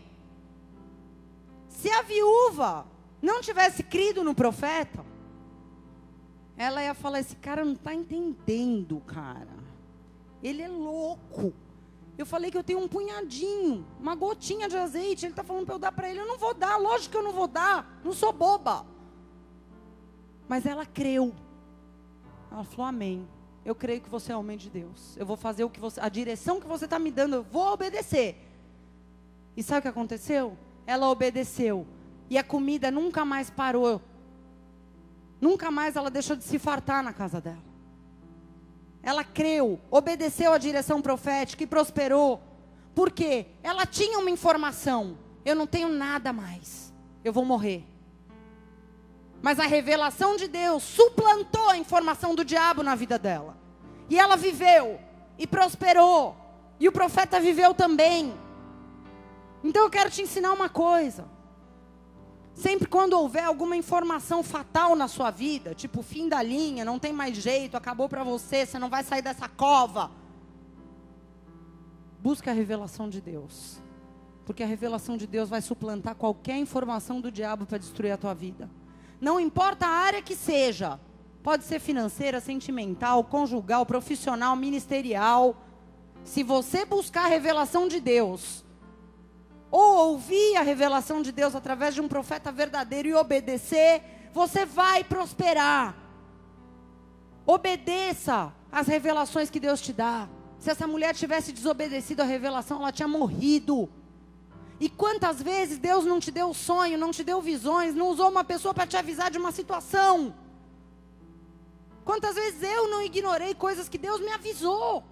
Se 1.68 1.90
a 1.90 2.02
viúva 2.02 2.86
não 3.20 3.40
tivesse 3.40 3.82
crido 3.82 4.22
no 4.22 4.32
profeta, 4.32 5.04
ela 6.56 6.80
ia 6.84 6.94
falar: 6.94 7.18
esse 7.18 7.34
cara 7.34 7.64
não 7.64 7.72
está 7.72 7.92
entendendo, 7.92 9.00
cara. 9.00 9.56
Ele 10.40 10.62
é 10.62 10.68
louco. 10.68 11.52
Eu 12.16 12.26
falei 12.26 12.48
que 12.48 12.58
eu 12.58 12.62
tenho 12.62 12.78
um 12.78 12.86
punhadinho, 12.86 13.84
uma 13.98 14.14
gotinha 14.14 14.68
de 14.68 14.76
azeite. 14.76 15.26
Ele 15.26 15.32
está 15.32 15.42
falando 15.42 15.66
para 15.66 15.74
eu 15.74 15.80
dar 15.80 15.90
para 15.90 16.08
ele. 16.08 16.20
Eu 16.20 16.28
não 16.28 16.38
vou 16.38 16.54
dar, 16.54 16.76
lógico 16.76 17.10
que 17.10 17.16
eu 17.16 17.24
não 17.24 17.32
vou 17.32 17.48
dar. 17.48 18.00
Não 18.04 18.12
sou 18.12 18.32
boba. 18.32 18.86
Mas 20.52 20.66
ela 20.66 20.84
creu. 20.84 21.34
Ela 22.50 22.62
falou: 22.62 22.84
Amém. 22.84 23.26
Eu 23.64 23.74
creio 23.74 24.02
que 24.02 24.10
você 24.10 24.32
é 24.32 24.36
homem 24.36 24.58
de 24.58 24.68
Deus. 24.68 25.16
Eu 25.16 25.24
vou 25.24 25.34
fazer 25.34 25.64
o 25.64 25.70
que 25.70 25.80
você, 25.80 25.98
a 25.98 26.10
direção 26.10 26.60
que 26.60 26.66
você 26.66 26.84
está 26.84 26.98
me 26.98 27.10
dando, 27.10 27.36
eu 27.36 27.42
vou 27.42 27.72
obedecer. 27.72 28.36
E 29.56 29.62
sabe 29.62 29.78
o 29.78 29.82
que 29.82 29.88
aconteceu? 29.88 30.54
Ela 30.86 31.08
obedeceu. 31.08 31.86
E 32.28 32.36
a 32.36 32.44
comida 32.44 32.90
nunca 32.90 33.24
mais 33.24 33.48
parou. 33.48 34.02
Nunca 35.40 35.70
mais 35.70 35.96
ela 35.96 36.10
deixou 36.10 36.36
de 36.36 36.44
se 36.44 36.58
fartar 36.58 37.02
na 37.02 37.14
casa 37.14 37.40
dela. 37.40 37.64
Ela 39.02 39.24
creu, 39.24 39.80
obedeceu 39.90 40.52
a 40.52 40.58
direção 40.58 41.00
profética 41.00 41.62
e 41.62 41.66
prosperou. 41.66 42.42
Por 42.94 43.10
quê? 43.10 43.46
Ela 43.62 43.86
tinha 43.86 44.18
uma 44.18 44.30
informação. 44.30 45.16
Eu 45.46 45.56
não 45.56 45.66
tenho 45.66 45.88
nada 45.88 46.30
mais. 46.30 46.92
Eu 47.24 47.32
vou 47.32 47.42
morrer. 47.42 47.86
Mas 49.42 49.58
a 49.58 49.66
revelação 49.66 50.36
de 50.36 50.46
Deus 50.46 50.84
suplantou 50.84 51.68
a 51.68 51.76
informação 51.76 52.32
do 52.32 52.44
diabo 52.44 52.84
na 52.84 52.94
vida 52.94 53.18
dela. 53.18 53.58
E 54.08 54.16
ela 54.18 54.36
viveu 54.36 55.00
e 55.36 55.46
prosperou. 55.48 56.36
E 56.78 56.88
o 56.88 56.92
profeta 56.92 57.40
viveu 57.40 57.74
também. 57.74 58.32
Então 59.64 59.82
eu 59.82 59.90
quero 59.90 60.10
te 60.10 60.22
ensinar 60.22 60.52
uma 60.52 60.68
coisa. 60.68 61.26
Sempre 62.54 62.86
quando 62.86 63.14
houver 63.14 63.44
alguma 63.44 63.76
informação 63.76 64.42
fatal 64.42 64.94
na 64.94 65.08
sua 65.08 65.30
vida, 65.30 65.74
tipo 65.74 66.02
fim 66.02 66.28
da 66.28 66.42
linha, 66.42 66.84
não 66.84 66.98
tem 66.98 67.12
mais 67.12 67.36
jeito, 67.36 67.76
acabou 67.76 68.08
para 68.08 68.22
você, 68.22 68.64
você 68.64 68.78
não 68.78 68.90
vai 68.90 69.02
sair 69.02 69.22
dessa 69.22 69.48
cova. 69.48 70.10
Busque 72.20 72.48
a 72.48 72.52
revelação 72.52 73.08
de 73.08 73.20
Deus. 73.20 73.80
Porque 74.44 74.62
a 74.62 74.66
revelação 74.66 75.16
de 75.16 75.26
Deus 75.26 75.48
vai 75.48 75.60
suplantar 75.60 76.14
qualquer 76.14 76.56
informação 76.56 77.20
do 77.20 77.32
diabo 77.32 77.66
para 77.66 77.78
destruir 77.78 78.12
a 78.12 78.16
tua 78.16 78.34
vida. 78.34 78.70
Não 79.22 79.38
importa 79.38 79.86
a 79.86 79.88
área 79.88 80.20
que 80.20 80.34
seja. 80.34 80.98
Pode 81.44 81.62
ser 81.62 81.78
financeira, 81.78 82.40
sentimental, 82.40 83.22
conjugal, 83.22 83.86
profissional, 83.86 84.56
ministerial. 84.56 85.56
Se 86.24 86.42
você 86.42 86.84
buscar 86.84 87.26
a 87.26 87.28
revelação 87.28 87.86
de 87.86 88.00
Deus, 88.00 88.64
ou 89.70 90.08
ouvir 90.08 90.56
a 90.56 90.62
revelação 90.62 91.22
de 91.22 91.30
Deus 91.30 91.54
através 91.54 91.94
de 91.94 92.00
um 92.00 92.08
profeta 92.08 92.50
verdadeiro 92.50 93.06
e 93.06 93.14
obedecer, 93.14 94.02
você 94.34 94.66
vai 94.66 95.04
prosperar. 95.04 95.94
Obedeça 97.46 98.52
às 98.72 98.88
revelações 98.88 99.48
que 99.48 99.60
Deus 99.60 99.80
te 99.80 99.92
dá. 99.92 100.28
Se 100.58 100.68
essa 100.68 100.88
mulher 100.88 101.14
tivesse 101.14 101.52
desobedecido 101.52 102.22
à 102.22 102.24
revelação, 102.24 102.78
ela 102.78 102.90
tinha 102.90 103.06
morrido. 103.06 103.88
E 104.80 104.88
quantas 104.88 105.40
vezes 105.40 105.78
Deus 105.78 106.04
não 106.04 106.18
te 106.18 106.30
deu 106.30 106.52
sonho, 106.52 106.98
não 106.98 107.10
te 107.10 107.22
deu 107.22 107.40
visões, 107.40 107.94
não 107.94 108.08
usou 108.08 108.28
uma 108.30 108.44
pessoa 108.44 108.74
para 108.74 108.86
te 108.86 108.96
avisar 108.96 109.30
de 109.30 109.38
uma 109.38 109.52
situação? 109.52 110.34
Quantas 112.04 112.34
vezes 112.34 112.62
eu 112.62 112.88
não 112.88 113.02
ignorei 113.02 113.54
coisas 113.54 113.88
que 113.88 113.98
Deus 113.98 114.20
me 114.20 114.32
avisou? 114.32 115.04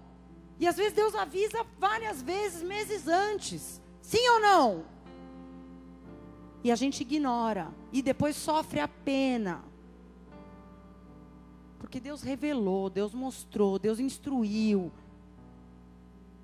E 0.59 0.67
às 0.67 0.75
vezes 0.75 0.93
Deus 0.93 1.15
avisa 1.15 1.65
várias 1.79 2.21
vezes, 2.21 2.61
meses 2.61 3.07
antes. 3.07 3.81
Sim 4.01 4.27
ou 4.29 4.39
não? 4.39 4.85
E 6.63 6.71
a 6.71 6.75
gente 6.75 7.01
ignora. 7.01 7.73
E 7.91 8.01
depois 8.01 8.35
sofre 8.35 8.79
a 8.79 8.87
pena. 8.87 9.63
Porque 11.79 11.99
Deus 11.99 12.21
revelou, 12.21 12.89
Deus 12.89 13.13
mostrou, 13.13 13.79
Deus 13.79 13.99
instruiu. 13.99 14.91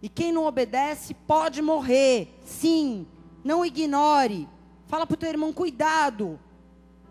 E 0.01 0.07
quem 0.07 0.31
não 0.31 0.45
obedece 0.45 1.13
pode 1.13 1.61
morrer. 1.61 2.39
Sim, 2.43 3.07
não 3.43 3.65
ignore. 3.65 4.47
Fala 4.87 5.05
para 5.05 5.15
o 5.15 5.17
teu 5.17 5.29
irmão, 5.29 5.51
cuidado. 5.51 6.39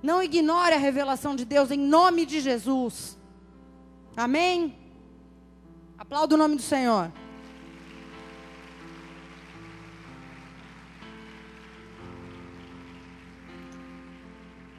Não 0.02 0.22
ignore 0.22 0.74
a 0.74 0.78
revelação 0.78 1.34
de 1.34 1.44
Deus 1.44 1.70
em 1.70 1.78
nome 1.78 2.24
de 2.24 2.40
Jesus. 2.40 3.18
Amém? 4.16 4.78
Aplauda 5.98 6.34
o 6.34 6.38
nome 6.38 6.56
do 6.56 6.62
Senhor. 6.62 7.10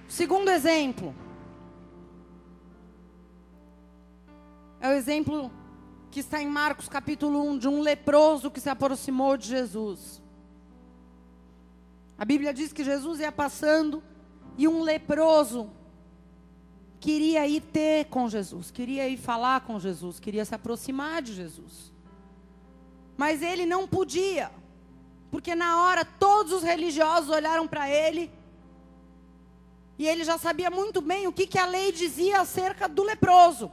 Segundo 0.07 0.49
exemplo. 0.49 1.13
É 4.79 4.89
o 4.89 4.93
exemplo 4.93 5.51
que 6.17 6.21
está 6.21 6.41
em 6.41 6.47
Marcos 6.47 6.89
capítulo 6.89 7.43
1 7.43 7.59
de 7.59 7.67
um 7.67 7.79
leproso 7.79 8.49
que 8.49 8.59
se 8.59 8.71
aproximou 8.71 9.37
de 9.37 9.49
Jesus. 9.49 10.19
A 12.17 12.25
Bíblia 12.25 12.51
diz 12.51 12.73
que 12.73 12.83
Jesus 12.83 13.19
ia 13.19 13.31
passando 13.31 14.01
e 14.57 14.67
um 14.67 14.81
leproso 14.81 15.69
queria 16.99 17.45
ir 17.45 17.61
ter 17.61 18.05
com 18.05 18.27
Jesus, 18.27 18.71
queria 18.71 19.07
ir 19.07 19.17
falar 19.17 19.61
com 19.61 19.79
Jesus, 19.79 20.19
queria 20.19 20.43
se 20.43 20.55
aproximar 20.55 21.21
de 21.21 21.35
Jesus. 21.35 21.93
Mas 23.15 23.43
ele 23.43 23.67
não 23.67 23.87
podia, 23.87 24.49
porque 25.29 25.53
na 25.53 25.83
hora 25.83 26.03
todos 26.03 26.51
os 26.51 26.63
religiosos 26.63 27.29
olharam 27.29 27.67
para 27.67 27.87
ele 27.91 28.31
e 29.99 30.07
ele 30.07 30.23
já 30.23 30.39
sabia 30.39 30.71
muito 30.71 30.99
bem 30.99 31.27
o 31.27 31.31
que, 31.31 31.45
que 31.45 31.59
a 31.59 31.67
lei 31.67 31.91
dizia 31.91 32.41
acerca 32.41 32.89
do 32.89 33.03
leproso. 33.03 33.71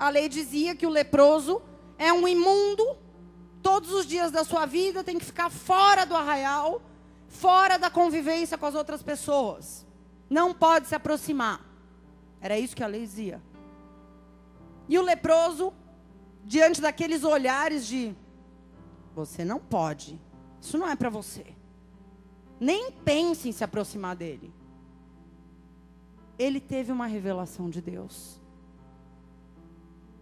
A 0.00 0.08
lei 0.08 0.30
dizia 0.30 0.74
que 0.74 0.86
o 0.86 0.90
leproso 0.90 1.60
é 1.98 2.10
um 2.10 2.26
imundo, 2.26 2.96
todos 3.62 3.92
os 3.92 4.06
dias 4.06 4.32
da 4.32 4.44
sua 4.44 4.64
vida 4.64 5.04
tem 5.04 5.18
que 5.18 5.24
ficar 5.26 5.50
fora 5.50 6.06
do 6.06 6.16
arraial, 6.16 6.80
fora 7.28 7.78
da 7.78 7.90
convivência 7.90 8.56
com 8.56 8.64
as 8.64 8.74
outras 8.74 9.02
pessoas. 9.02 9.86
Não 10.30 10.54
pode 10.54 10.88
se 10.88 10.94
aproximar. 10.94 11.60
Era 12.40 12.58
isso 12.58 12.74
que 12.74 12.82
a 12.82 12.86
lei 12.86 13.02
dizia. 13.02 13.42
E 14.88 14.98
o 14.98 15.02
leproso, 15.02 15.70
diante 16.46 16.80
daqueles 16.80 17.22
olhares 17.22 17.86
de: 17.86 18.16
você 19.14 19.44
não 19.44 19.60
pode, 19.60 20.18
isso 20.62 20.78
não 20.78 20.88
é 20.88 20.96
para 20.96 21.10
você. 21.10 21.44
Nem 22.58 22.90
pense 22.90 23.50
em 23.50 23.52
se 23.52 23.62
aproximar 23.62 24.16
dele. 24.16 24.50
Ele 26.38 26.58
teve 26.58 26.90
uma 26.90 27.06
revelação 27.06 27.68
de 27.68 27.82
Deus. 27.82 28.39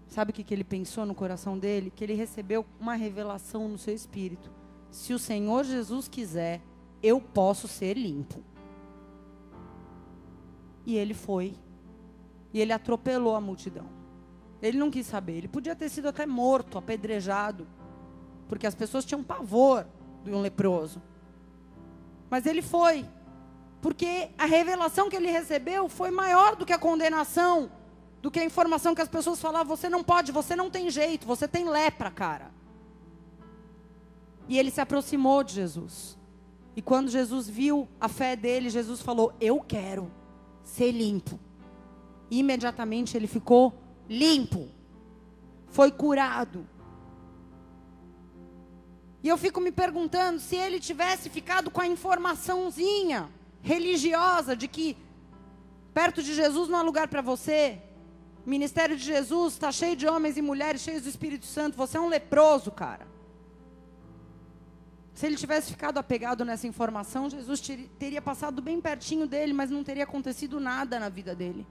Sabe 0.09 0.30
o 0.30 0.34
que, 0.34 0.42
que 0.42 0.54
ele 0.54 0.64
pensou 0.64 1.06
no 1.06 1.14
coração 1.14 1.59
dele? 1.59 1.92
Que 1.94 2.02
ele 2.02 2.14
recebeu 2.14 2.66
uma 2.80 2.94
revelação 2.94 3.68
no 3.68 3.78
seu 3.78 3.94
espírito. 3.94 4.50
Se 4.90 5.12
o 5.12 5.18
Senhor 5.18 5.64
Jesus 5.64 6.09
quiser, 6.09 6.62
eu 7.02 7.20
posso 7.20 7.68
ser 7.68 7.96
limpo. 7.96 8.42
E 10.86 10.96
ele 10.96 11.14
foi 11.14 11.54
e 12.52 12.61
ele 12.61 12.72
atropelou 12.72 13.34
a 13.34 13.40
multidão. 13.40 13.86
Ele 14.61 14.78
não 14.78 14.90
quis 14.90 15.06
saber. 15.06 15.36
Ele 15.36 15.48
podia 15.48 15.76
ter 15.76 15.88
sido 15.88 16.09
até 16.09 16.26
morto, 16.26 16.78
apedrejado. 16.78 17.66
Porque 18.48 18.66
as 18.66 18.74
pessoas 18.74 19.04
tinham 19.04 19.22
pavor 19.22 19.86
de 20.24 20.32
um 20.32 20.40
leproso. 20.40 21.02
Mas 22.30 22.46
ele 22.46 22.62
foi. 22.62 23.04
Porque 23.80 24.30
a 24.36 24.46
revelação 24.46 25.09
que 25.09 25.16
ele 25.16 25.30
recebeu 25.30 25.88
foi 25.88 26.11
maior 26.11 26.56
do 26.56 26.66
que 26.66 26.72
a 26.72 26.78
condenação, 26.78 27.70
do 28.21 28.31
que 28.31 28.41
a 28.41 28.45
informação 28.45 28.95
que 28.95 29.03
as 29.03 29.09
pessoas 29.09 29.41
falavam: 29.41 29.77
você 29.77 29.89
não 29.89 30.03
pode, 30.03 30.33
você 30.33 30.55
não 30.57 30.71
tem 30.71 30.91
jeito, 30.91 31.27
você 31.27 31.47
tem 31.47 31.69
lepra, 31.69 32.11
cara. 32.11 32.51
E 34.49 34.59
ele 34.59 34.71
se 34.71 34.81
aproximou 34.81 35.45
de 35.45 35.55
Jesus. 35.55 36.16
E 36.75 36.81
quando 36.81 37.11
Jesus 37.11 37.49
viu 37.49 37.89
a 38.01 38.09
fé 38.09 38.37
dele, 38.37 38.71
Jesus 38.71 39.01
falou: 39.01 39.33
Eu 39.41 39.61
quero 39.61 40.11
ser 40.62 40.91
limpo 40.91 41.39
imediatamente 42.31 43.16
ele 43.16 43.27
ficou 43.27 43.75
limpo, 44.09 44.69
foi 45.69 45.91
curado. 45.91 46.69
E 49.23 49.29
eu 49.29 49.37
fico 49.37 49.61
me 49.61 49.73
perguntando 49.73 50.39
se 50.39 50.57
ele 50.57 50.79
tivesse 50.79 51.29
ficado 51.29 51.71
com 51.71 51.81
a 51.81 51.87
informaçãozinha 51.87 53.29
religiosa 53.61 54.55
de 54.55 54.69
que 54.69 54.97
perto 55.93 56.23
de 56.23 56.35
Jesus 56.35 56.69
não 56.69 56.79
há 56.79 56.83
lugar 56.83 57.09
para 57.09 57.21
você. 57.21 57.83
O 58.49 58.51
ministério 58.51 58.96
de 58.96 59.05
Jesus 59.05 59.53
está 59.53 59.70
cheio 59.70 59.94
de 59.94 60.07
homens 60.07 60.38
e 60.38 60.40
mulheres 60.40 60.80
cheios 60.80 61.03
do 61.03 61.09
Espírito 61.11 61.44
Santo. 61.44 61.76
Você 61.76 61.99
é 61.99 62.01
um 62.01 62.09
leproso, 62.09 62.70
cara. 62.70 63.07
Se 65.12 65.26
ele 65.26 65.36
tivesse 65.36 65.70
ficado 65.70 65.99
apegado 65.99 66.46
nessa 66.46 66.66
informação, 66.66 67.28
Jesus 67.28 67.61
teria 67.99 68.22
passado 68.22 68.62
bem 68.62 68.80
pertinho 68.80 69.26
dele, 69.26 69.53
mas 69.53 69.68
não 69.68 69.84
teria 69.84 70.05
acontecido 70.05 70.59
nada 70.59 70.99
na 70.99 71.11
vida 71.11 71.34
dele. 71.34 71.66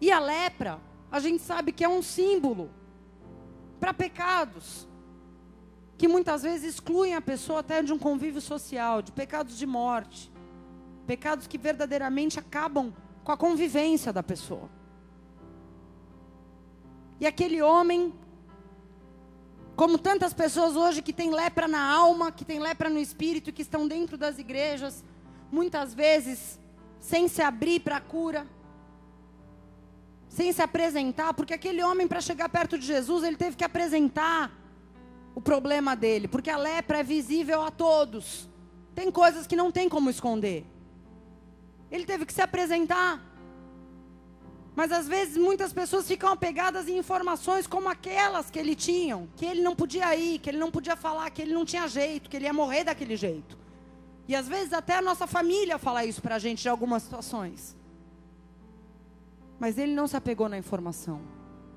E 0.00 0.10
a 0.10 0.18
lepra, 0.18 0.80
a 1.08 1.20
gente 1.20 1.40
sabe 1.40 1.70
que 1.70 1.84
é 1.84 1.88
um 1.88 2.02
símbolo 2.02 2.68
para 3.78 3.94
pecados 3.94 4.88
que 5.96 6.08
muitas 6.08 6.42
vezes 6.42 6.74
excluem 6.74 7.14
a 7.14 7.20
pessoa 7.20 7.60
até 7.60 7.80
de 7.80 7.92
um 7.92 7.98
convívio 7.98 8.40
social, 8.40 9.00
de 9.00 9.12
pecados 9.12 9.56
de 9.56 9.66
morte, 9.66 10.32
pecados 11.06 11.46
que 11.46 11.56
verdadeiramente 11.56 12.40
acabam 12.40 12.92
com 13.22 13.30
a 13.30 13.36
convivência 13.36 14.12
da 14.12 14.24
pessoa. 14.24 14.77
E 17.20 17.26
aquele 17.26 17.60
homem, 17.60 18.14
como 19.74 19.98
tantas 19.98 20.32
pessoas 20.32 20.76
hoje 20.76 21.02
que 21.02 21.12
têm 21.12 21.30
lepra 21.30 21.66
na 21.66 21.82
alma, 21.82 22.30
que 22.30 22.44
têm 22.44 22.60
lepra 22.60 22.88
no 22.88 22.98
espírito, 22.98 23.52
que 23.52 23.62
estão 23.62 23.88
dentro 23.88 24.16
das 24.16 24.38
igrejas, 24.38 25.04
muitas 25.50 25.94
vezes 25.94 26.58
sem 27.00 27.28
se 27.28 27.42
abrir 27.42 27.80
para 27.80 27.96
a 27.96 28.00
cura, 28.00 28.46
sem 30.28 30.52
se 30.52 30.62
apresentar, 30.62 31.34
porque 31.34 31.54
aquele 31.54 31.82
homem, 31.82 32.06
para 32.06 32.20
chegar 32.20 32.48
perto 32.48 32.78
de 32.78 32.86
Jesus, 32.86 33.24
ele 33.24 33.36
teve 33.36 33.56
que 33.56 33.64
apresentar 33.64 34.52
o 35.34 35.40
problema 35.40 35.96
dele, 35.96 36.28
porque 36.28 36.50
a 36.50 36.56
lepra 36.56 36.98
é 36.98 37.02
visível 37.02 37.62
a 37.62 37.70
todos. 37.70 38.48
Tem 38.94 39.10
coisas 39.10 39.46
que 39.46 39.56
não 39.56 39.70
tem 39.70 39.88
como 39.88 40.10
esconder. 40.10 40.64
Ele 41.90 42.04
teve 42.04 42.26
que 42.26 42.32
se 42.32 42.42
apresentar. 42.42 43.22
Mas 44.78 44.92
às 44.92 45.08
vezes 45.08 45.36
muitas 45.36 45.72
pessoas 45.72 46.06
ficam 46.06 46.30
apegadas 46.30 46.86
em 46.88 46.98
informações 46.98 47.66
como 47.66 47.88
aquelas 47.88 48.48
que 48.48 48.60
ele 48.60 48.76
tinha, 48.76 49.28
que 49.34 49.44
ele 49.44 49.60
não 49.60 49.74
podia 49.74 50.14
ir, 50.14 50.38
que 50.38 50.48
ele 50.48 50.58
não 50.58 50.70
podia 50.70 50.94
falar, 50.94 51.28
que 51.30 51.42
ele 51.42 51.52
não 51.52 51.64
tinha 51.64 51.88
jeito, 51.88 52.30
que 52.30 52.36
ele 52.36 52.44
ia 52.44 52.52
morrer 52.52 52.84
daquele 52.84 53.16
jeito. 53.16 53.58
E 54.28 54.36
às 54.36 54.46
vezes 54.46 54.72
até 54.72 54.96
a 54.96 55.02
nossa 55.02 55.26
família 55.26 55.78
fala 55.78 56.04
isso 56.04 56.22
para 56.22 56.36
a 56.36 56.38
gente 56.38 56.64
em 56.64 56.68
algumas 56.68 57.02
situações. 57.02 57.76
Mas 59.58 59.78
ele 59.78 59.92
não 59.96 60.06
se 60.06 60.16
apegou 60.16 60.48
na 60.48 60.56
informação. 60.56 61.22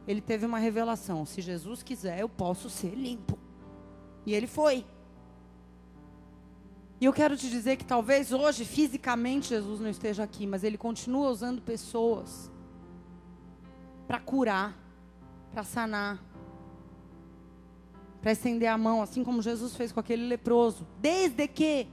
Ele 0.08 0.22
teve 0.22 0.46
uma 0.46 0.60
revelação: 0.60 1.26
se 1.26 1.42
Jesus 1.42 1.82
quiser, 1.82 2.20
eu 2.20 2.30
posso 2.30 2.70
ser 2.70 2.94
limpo. 2.94 3.36
E 4.28 4.36
ele 4.36 4.46
foi. 4.46 4.86
E 7.00 7.06
eu 7.06 7.14
quero 7.14 7.36
te 7.36 7.50
dizer 7.50 7.78
que 7.78 7.86
talvez 7.86 8.32
hoje, 8.32 8.64
fisicamente, 8.64 9.50
Jesus 9.50 9.80
não 9.80 9.90
esteja 9.90 10.22
aqui, 10.22 10.46
mas 10.46 10.64
ele 10.64 10.78
continua 10.78 11.32
usando 11.32 11.64
pessoas 11.64 12.52
para 14.12 14.20
curar, 14.20 14.78
para 15.54 15.64
sanar, 15.64 16.22
para 18.22 18.34
estender 18.34 18.68
a 18.68 18.78
mão, 18.78 19.02
assim 19.02 19.24
como 19.24 19.42
Jesus 19.42 19.74
fez 19.74 19.94
com 19.94 20.02
aquele 20.02 20.28
leproso. 20.28 20.86
Desde 21.00 21.48
que 21.48 21.88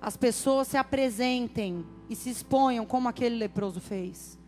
as 0.00 0.16
pessoas 0.16 0.68
se 0.68 0.78
apresentem 0.78 1.84
e 2.08 2.16
se 2.16 2.30
exponham 2.30 2.86
como 2.86 3.10
aquele 3.10 3.36
leproso 3.36 3.78
fez. 3.78 4.38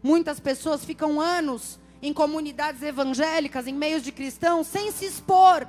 Muitas 0.00 0.38
pessoas 0.38 0.84
ficam 0.84 1.20
anos 1.20 1.80
em 2.00 2.12
comunidades 2.12 2.82
evangélicas, 2.82 3.66
em 3.66 3.74
meios 3.74 4.04
de 4.04 4.12
cristãos, 4.12 4.68
sem 4.68 4.92
se 4.92 5.06
expor, 5.06 5.66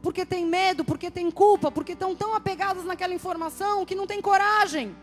porque 0.00 0.24
tem 0.24 0.46
medo, 0.46 0.84
porque 0.84 1.10
tem 1.10 1.28
culpa, 1.28 1.72
porque 1.72 1.94
estão 1.94 2.14
tão 2.14 2.36
apegadas 2.36 2.84
naquela 2.84 3.14
informação 3.14 3.84
que 3.84 3.96
não 3.96 4.06
tem 4.06 4.22
coragem 4.22 4.94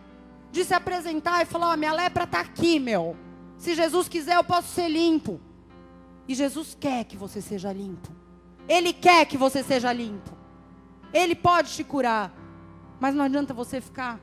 de 0.53 0.63
se 0.63 0.73
apresentar 0.73 1.41
e 1.41 1.45
falar: 1.45 1.73
oh, 1.73 1.75
minha 1.75 1.91
lepra 1.91 2.23
está 2.23 2.39
aqui, 2.39 2.79
meu. 2.79 3.27
Se 3.59 3.75
Jesus 3.75 4.07
quiser, 4.07 4.37
eu 4.37 4.43
posso 4.43 4.69
ser 4.69 4.87
limpo. 4.87 5.39
E 6.27 6.33
Jesus 6.33 6.75
quer 6.79 7.03
que 7.03 7.17
você 7.17 7.41
seja 7.41 7.71
limpo. 7.73 8.09
Ele 8.67 8.93
quer 8.93 9.25
que 9.25 9.37
você 9.37 9.61
seja 9.61 9.91
limpo. 9.91 10.31
Ele 11.13 11.35
pode 11.35 11.73
te 11.73 11.83
curar. 11.83 12.33
Mas 12.99 13.13
não 13.13 13.25
adianta 13.25 13.53
você 13.53 13.81
ficar 13.81 14.19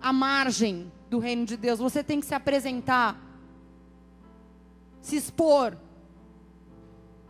à 0.00 0.12
margem 0.12 0.90
do 1.10 1.18
reino 1.18 1.44
de 1.44 1.56
Deus. 1.56 1.78
Você 1.78 2.02
tem 2.02 2.18
que 2.18 2.26
se 2.26 2.34
apresentar, 2.34 3.20
se 5.02 5.16
expor, 5.16 5.76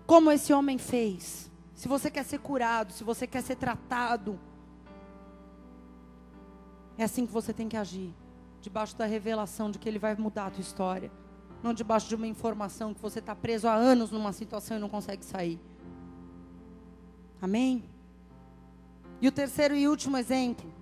como 0.06 0.30
esse 0.30 0.52
homem 0.52 0.78
fez. 0.78 1.50
Se 1.74 1.88
você 1.88 2.10
quer 2.10 2.24
ser 2.24 2.38
curado, 2.38 2.92
se 2.92 3.02
você 3.02 3.26
quer 3.26 3.42
ser 3.42 3.56
tratado, 3.56 4.38
é 6.96 7.04
assim 7.04 7.26
que 7.26 7.32
você 7.32 7.52
tem 7.52 7.68
que 7.68 7.76
agir. 7.76 8.14
Debaixo 8.60 8.96
da 8.96 9.06
revelação 9.06 9.70
de 9.70 9.78
que 9.78 9.88
Ele 9.88 9.98
vai 9.98 10.14
mudar 10.14 10.46
a 10.46 10.50
tua 10.50 10.60
história. 10.60 11.10
Não 11.62 11.74
debaixo 11.74 12.08
de 12.08 12.14
uma 12.14 12.26
informação 12.26 12.94
que 12.94 13.00
você 13.00 13.18
está 13.18 13.34
preso 13.34 13.66
há 13.66 13.74
anos 13.74 14.10
numa 14.10 14.32
situação 14.32 14.76
e 14.76 14.80
não 14.80 14.88
consegue 14.88 15.24
sair. 15.24 15.60
Amém? 17.40 17.84
E 19.20 19.28
o 19.28 19.32
terceiro 19.32 19.74
e 19.74 19.88
último 19.88 20.16
exemplo. 20.16 20.72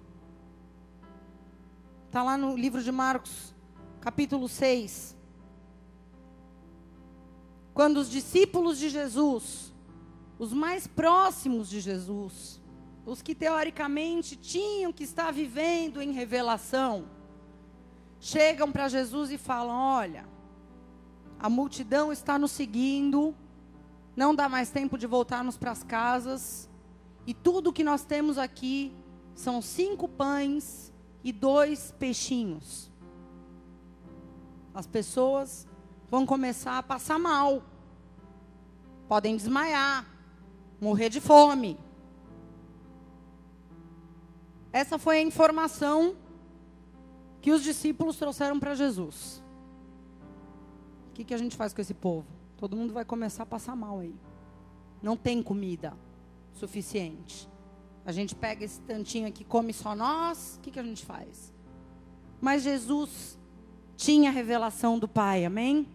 Está 2.07 2.23
lá 2.23 2.37
no 2.37 2.57
livro 2.57 2.83
de 2.83 2.93
Marcos, 2.93 3.55
capítulo 4.01 4.49
6. 4.49 5.17
Quando 7.75 7.99
os 7.99 8.11
discípulos 8.11 8.79
de 8.79 8.89
Jesus, 8.89 9.75
os 10.39 10.53
mais 10.53 10.87
próximos 10.87 11.69
de 11.69 11.81
Jesus, 11.81 12.61
os 13.05 13.21
que 13.23 13.35
teoricamente 13.35 14.35
tinham 14.35 14.93
que 14.93 15.05
estar 15.05 15.31
vivendo 15.31 16.01
em 16.01 16.13
revelação, 16.13 17.07
chegam 18.19 18.73
para 18.73 18.89
Jesus 18.89 19.31
e 19.31 19.37
falam: 19.39 19.75
Olha, 19.75 20.27
a 21.39 21.49
multidão 21.49 22.13
está 22.13 22.39
nos 22.39 22.51
seguindo, 22.51 23.35
não 24.17 24.35
dá 24.35 24.49
mais 24.49 24.71
tempo 24.71 24.97
de 24.97 25.07
voltarmos 25.07 25.57
para 25.57 25.71
as 25.71 25.83
casas, 25.83 26.69
e 27.27 27.35
tudo 27.35 27.73
que 27.73 27.85
nós 27.85 28.05
temos 28.05 28.39
aqui 28.39 28.93
são 29.35 29.61
cinco 29.61 30.09
pães 30.09 30.93
e 31.23 31.33
dois 31.33 31.93
peixinhos. 31.99 32.91
As 34.73 34.87
pessoas 34.87 35.67
vão 36.09 36.25
começar 36.25 36.79
a 36.79 36.83
passar 36.83 37.19
mal, 37.19 37.63
podem 39.09 39.37
desmaiar, 39.37 40.07
morrer 40.81 41.09
de 41.09 41.21
fome. 41.21 41.79
Essa 44.73 44.99
foi 44.99 45.19
a 45.19 45.23
informação 45.23 46.17
que 47.41 47.51
os 47.51 47.63
discípulos 47.63 48.17
trouxeram 48.17 48.59
para 48.59 48.75
Jesus. 48.75 49.43
Que, 51.17 51.25
que 51.25 51.33
a 51.33 51.39
gente 51.39 51.57
faz 51.57 51.73
com 51.73 51.81
esse 51.81 51.95
povo? 51.95 52.27
Todo 52.59 52.77
mundo 52.77 52.93
vai 52.93 53.03
começar 53.03 53.45
a 53.45 53.47
passar 53.47 53.75
mal 53.75 54.01
aí. 54.01 54.15
Não 55.03 55.17
tem 55.17 55.43
comida 55.43 55.97
suficiente. 56.53 57.49
A 58.05 58.13
gente 58.13 58.35
pega 58.35 58.67
esse 58.67 58.83
tantinho 58.83 59.27
aqui, 59.27 59.43
come 59.43 59.73
só 59.73 59.95
nós, 59.95 60.57
o 60.59 60.61
que, 60.61 60.71
que 60.71 60.79
a 60.79 60.83
gente 60.83 61.07
faz? 61.07 61.55
Mas 62.39 62.63
Jesus 62.63 63.39
tinha 63.97 64.29
a 64.29 64.33
revelação 64.33 64.99
do 64.99 65.09
Pai, 65.09 65.47
amém? 65.47 65.89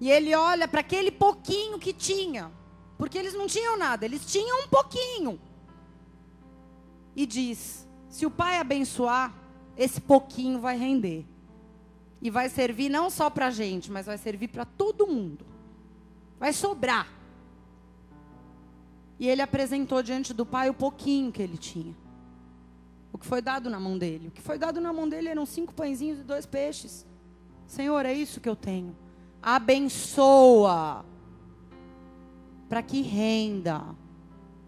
E 0.00 0.10
ele 0.10 0.34
olha 0.34 0.66
para 0.66 0.80
aquele 0.80 1.12
pouquinho 1.12 1.78
que 1.78 1.92
tinha, 1.92 2.50
porque 2.98 3.16
eles 3.16 3.32
não 3.32 3.46
tinham 3.46 3.78
nada, 3.78 4.04
eles 4.04 4.26
tinham 4.26 4.64
um 4.64 4.68
pouquinho. 4.68 5.40
E 7.14 7.24
diz: 7.26 7.88
se 8.08 8.26
o 8.26 8.30
Pai 8.30 8.58
abençoar, 8.58 9.32
esse 9.76 10.00
pouquinho 10.00 10.58
vai 10.58 10.76
render. 10.76 11.24
E 12.20 12.30
vai 12.30 12.48
servir 12.48 12.88
não 12.88 13.10
só 13.10 13.28
para 13.28 13.48
a 13.48 13.50
gente, 13.50 13.90
mas 13.90 14.06
vai 14.06 14.18
servir 14.18 14.48
para 14.48 14.64
todo 14.64 15.06
mundo. 15.06 15.44
Vai 16.38 16.52
sobrar. 16.52 17.08
E 19.18 19.28
ele 19.28 19.42
apresentou 19.42 20.02
diante 20.02 20.34
do 20.34 20.44
pai 20.44 20.68
o 20.68 20.74
pouquinho 20.74 21.32
que 21.32 21.42
ele 21.42 21.56
tinha. 21.56 21.94
O 23.12 23.18
que 23.18 23.26
foi 23.26 23.40
dado 23.40 23.70
na 23.70 23.80
mão 23.80 23.96
dele. 23.96 24.28
O 24.28 24.30
que 24.30 24.42
foi 24.42 24.58
dado 24.58 24.80
na 24.80 24.92
mão 24.92 25.08
dele 25.08 25.28
eram 25.28 25.46
cinco 25.46 25.72
pãezinhos 25.72 26.18
e 26.18 26.22
dois 26.22 26.44
peixes. 26.44 27.06
Senhor, 27.66 28.04
é 28.04 28.12
isso 28.12 28.40
que 28.40 28.48
eu 28.48 28.56
tenho. 28.56 28.94
Abençoa. 29.42 31.04
Para 32.68 32.82
que 32.82 33.00
renda. 33.00 33.82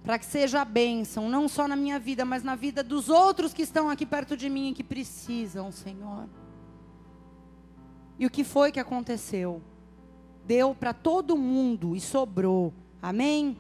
Para 0.03 0.19
que 0.19 0.25
seja 0.25 0.63
a 0.63 0.65
bênção, 0.65 1.29
não 1.29 1.47
só 1.49 1.69
na 1.69 1.77
minha 1.77 1.99
vida, 1.99 2.25
mas 2.25 2.43
na 2.43 2.55
vida 2.55 2.83
dos 2.83 3.11
outros 3.11 3.53
que 3.53 3.61
estão 3.61 3.91
aqui 3.91 4.07
perto 4.07 4.37
de 4.37 4.49
mim 4.49 4.71
e 4.71 4.75
que 4.75 4.83
precisam, 4.83 5.71
Senhor. 5.71 6.27
E 8.19 8.27
o 8.27 8.31
que 8.31 8.43
foi 8.43 8.73
que 8.73 8.81
aconteceu? 8.81 9.63
Deu 10.45 10.75
para 10.75 10.93
todo 10.93 11.37
mundo 11.37 11.95
e 11.95 12.01
sobrou. 12.01 12.73
Amém? 13.01 13.57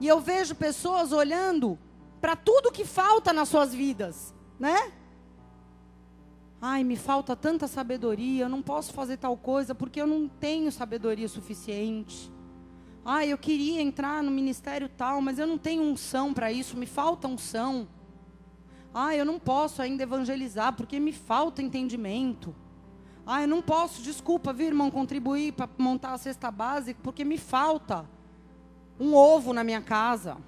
E 0.00 0.06
eu 0.06 0.20
vejo 0.20 0.54
pessoas 0.54 1.12
olhando 1.12 1.78
para 2.20 2.36
tudo 2.36 2.72
que 2.72 2.84
falta 2.84 3.32
nas 3.32 3.48
suas 3.48 3.74
vidas, 3.74 4.34
né? 4.58 4.92
Ai, 6.60 6.82
me 6.82 6.96
falta 6.96 7.36
tanta 7.36 7.68
sabedoria, 7.68 8.44
eu 8.44 8.48
não 8.48 8.60
posso 8.60 8.92
fazer 8.92 9.16
tal 9.16 9.36
coisa 9.36 9.74
porque 9.74 10.00
eu 10.00 10.06
não 10.06 10.28
tenho 10.28 10.72
sabedoria 10.72 11.28
suficiente. 11.28 12.32
Ai, 13.04 13.32
eu 13.32 13.38
queria 13.38 13.80
entrar 13.80 14.22
no 14.22 14.30
ministério 14.30 14.88
tal, 14.88 15.20
mas 15.20 15.38
eu 15.38 15.46
não 15.46 15.56
tenho 15.56 15.82
unção 15.82 16.34
para 16.34 16.50
isso, 16.50 16.76
me 16.76 16.86
falta 16.86 17.28
unção. 17.28 17.88
Ai, 18.92 19.20
eu 19.20 19.24
não 19.24 19.38
posso 19.38 19.80
ainda 19.80 20.02
evangelizar 20.02 20.74
porque 20.74 20.98
me 20.98 21.12
falta 21.12 21.62
entendimento. 21.62 22.54
Ai, 23.30 23.44
eu 23.44 23.48
não 23.48 23.60
posso, 23.60 24.00
desculpa, 24.00 24.54
viu, 24.54 24.68
irmão, 24.68 24.90
contribuir 24.90 25.52
para 25.52 25.68
montar 25.76 26.14
a 26.14 26.18
cesta 26.18 26.50
básica 26.50 26.98
porque 27.02 27.26
me 27.26 27.36
falta 27.36 28.08
um 28.98 29.14
ovo 29.14 29.52
na 29.52 29.62
minha 29.62 29.82
casa. 29.82 30.38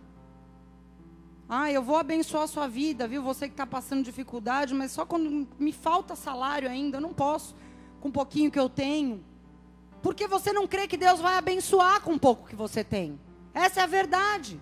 Ah, 1.47 1.71
eu 1.71 1.83
vou 1.83 1.97
abençoar 1.97 2.45
a 2.45 2.47
sua 2.47 2.67
vida, 2.67 3.07
viu? 3.07 3.23
Você 3.23 3.49
que 3.49 3.53
está 3.53 3.67
passando 3.67 4.03
dificuldade, 4.03 4.73
mas 4.73 4.93
só 4.93 5.05
quando 5.05 5.47
me 5.59 5.73
falta 5.73 6.17
salário 6.17 6.71
ainda, 6.71 6.97
eu 6.97 7.03
não 7.03 7.13
posso, 7.13 7.55
com 8.01 8.09
um 8.09 8.13
pouquinho 8.13 8.51
que 8.51 8.59
eu 8.59 8.71
tenho. 8.71 9.23
Porque 10.03 10.27
você 10.27 10.51
não 10.51 10.67
crê 10.67 10.89
que 10.89 10.97
Deus 10.97 11.21
vai 11.21 11.37
abençoar 11.37 12.01
com 12.01 12.15
o 12.15 12.19
pouco 12.19 12.49
que 12.49 12.57
você 12.57 12.83
tem. 12.83 13.21
Essa 13.53 13.81
é 13.81 13.83
a 13.83 13.87
verdade. 13.87 14.59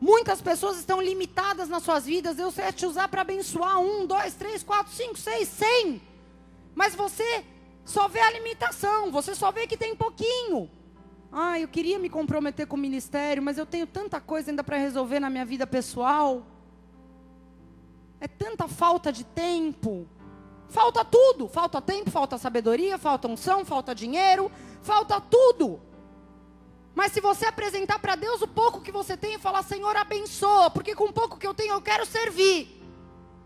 Muitas 0.00 0.42
pessoas 0.42 0.78
estão 0.78 1.00
limitadas 1.00 1.68
nas 1.68 1.84
suas 1.84 2.06
vidas. 2.06 2.34
Deus 2.34 2.56
quer 2.56 2.72
te 2.72 2.84
usar 2.84 3.06
para 3.06 3.20
abençoar 3.20 3.78
um, 3.78 4.04
dois, 4.04 4.34
três, 4.34 4.64
quatro, 4.64 4.92
cinco, 4.92 5.16
seis, 5.16 5.48
cem. 5.48 6.02
Mas 6.74 6.94
você 6.94 7.44
só 7.84 8.08
vê 8.08 8.20
a 8.20 8.30
limitação, 8.30 9.10
você 9.10 9.34
só 9.34 9.52
vê 9.52 9.66
que 9.66 9.76
tem 9.76 9.94
pouquinho. 9.94 10.70
Ah, 11.30 11.58
eu 11.58 11.68
queria 11.68 11.98
me 11.98 12.08
comprometer 12.08 12.66
com 12.66 12.76
o 12.76 12.78
ministério, 12.78 13.42
mas 13.42 13.58
eu 13.58 13.66
tenho 13.66 13.86
tanta 13.86 14.20
coisa 14.20 14.50
ainda 14.50 14.62
para 14.62 14.76
resolver 14.76 15.20
na 15.20 15.28
minha 15.28 15.44
vida 15.44 15.66
pessoal. 15.66 16.46
É 18.20 18.28
tanta 18.28 18.68
falta 18.68 19.12
de 19.12 19.24
tempo. 19.24 20.08
Falta 20.68 21.04
tudo. 21.04 21.48
Falta 21.48 21.80
tempo, 21.80 22.10
falta 22.10 22.38
sabedoria, 22.38 22.96
falta 22.98 23.28
unção, 23.28 23.64
falta 23.64 23.94
dinheiro, 23.94 24.50
falta 24.80 25.20
tudo. 25.20 25.80
Mas 26.94 27.12
se 27.12 27.20
você 27.20 27.46
apresentar 27.46 27.98
para 27.98 28.14
Deus 28.14 28.40
o 28.40 28.48
pouco 28.48 28.80
que 28.80 28.92
você 28.92 29.16
tem 29.16 29.34
e 29.34 29.38
falar, 29.38 29.62
Senhor, 29.64 29.96
abençoa, 29.96 30.70
porque 30.70 30.94
com 30.94 31.06
o 31.06 31.12
pouco 31.12 31.36
que 31.36 31.46
eu 31.46 31.52
tenho 31.52 31.74
eu 31.74 31.82
quero 31.82 32.06
servir. 32.06 32.80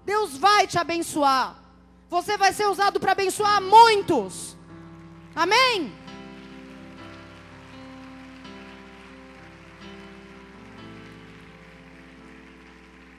Deus 0.05 0.37
vai 0.37 0.67
te 0.67 0.79
abençoar. 0.79 1.68
Você 2.09 2.37
vai 2.37 2.53
ser 2.53 2.67
usado 2.67 2.99
para 2.99 3.13
abençoar 3.13 3.61
muitos. 3.61 4.57
Amém? 5.35 5.93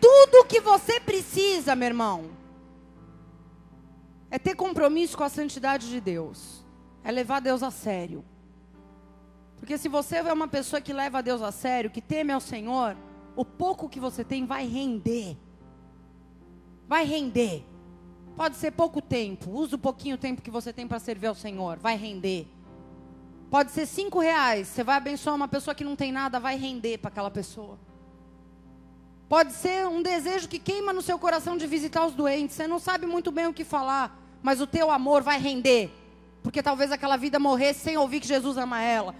Tudo 0.01 0.45
que 0.45 0.59
você 0.59 0.99
precisa, 0.99 1.75
meu 1.75 1.87
irmão, 1.87 2.31
é 4.31 4.39
ter 4.39 4.55
compromisso 4.55 5.17
com 5.17 5.23
a 5.23 5.29
santidade 5.29 5.87
de 5.87 6.01
Deus. 6.01 6.65
É 7.03 7.11
levar 7.11 7.39
Deus 7.39 7.61
a 7.61 7.69
sério. 7.69 8.25
Porque 9.57 9.77
se 9.77 9.87
você 9.87 10.17
é 10.17 10.33
uma 10.33 10.47
pessoa 10.47 10.81
que 10.81 10.93
leva 10.93 11.21
Deus 11.21 11.41
a 11.41 11.51
sério, 11.51 11.91
que 11.91 12.01
teme 12.01 12.31
ao 12.31 12.39
Senhor, 12.39 12.97
o 13.35 13.45
pouco 13.45 13.87
que 13.87 13.99
você 13.99 14.23
tem 14.23 14.45
vai 14.45 14.65
render. 14.65 15.37
Vai 16.87 17.05
render. 17.05 17.68
Pode 18.39 18.55
ser 18.55 18.71
pouco 18.71 19.01
tempo. 19.01 19.51
Usa 19.51 19.75
o 19.75 19.77
pouquinho 19.77 20.17
tempo 20.17 20.41
que 20.41 20.49
você 20.49 20.71
tem 20.71 20.87
para 20.87 20.97
servir 20.97 21.27
ao 21.27 21.35
Senhor. 21.35 21.77
Vai 21.77 21.97
render. 21.97 22.47
Pode 23.51 23.71
ser 23.71 23.85
cinco 23.85 24.17
reais. 24.17 24.69
Você 24.69 24.81
vai 24.81 24.95
abençoar 24.95 25.35
uma 25.35 25.49
pessoa 25.49 25.75
que 25.75 25.83
não 25.83 25.93
tem 25.93 26.09
nada, 26.09 26.39
vai 26.39 26.55
render 26.55 26.99
para 26.99 27.09
aquela 27.09 27.29
pessoa. 27.29 27.77
Pode 29.27 29.51
ser 29.51 29.85
um 29.87 30.01
desejo 30.01 30.47
que 30.47 30.57
queima 30.57 30.93
no 30.93 31.01
seu 31.01 31.19
coração 31.19 31.57
de 31.57 31.67
visitar 31.67 32.05
os 32.05 32.13
doentes. 32.13 32.55
Você 32.55 32.65
não 32.65 32.79
sabe 32.79 33.05
muito 33.05 33.29
bem 33.29 33.45
o 33.45 33.53
que 33.53 33.65
falar, 33.65 34.17
mas 34.41 34.61
o 34.61 34.67
teu 34.67 34.89
amor 34.89 35.21
vai 35.21 35.37
render. 35.37 35.91
Porque 36.41 36.63
talvez 36.63 36.93
aquela 36.93 37.17
vida 37.17 37.39
morresse 37.39 37.81
sem 37.81 37.97
ouvir 37.97 38.21
que 38.21 38.27
Jesus 38.29 38.55
ama 38.55 38.81
ela. 38.81 39.15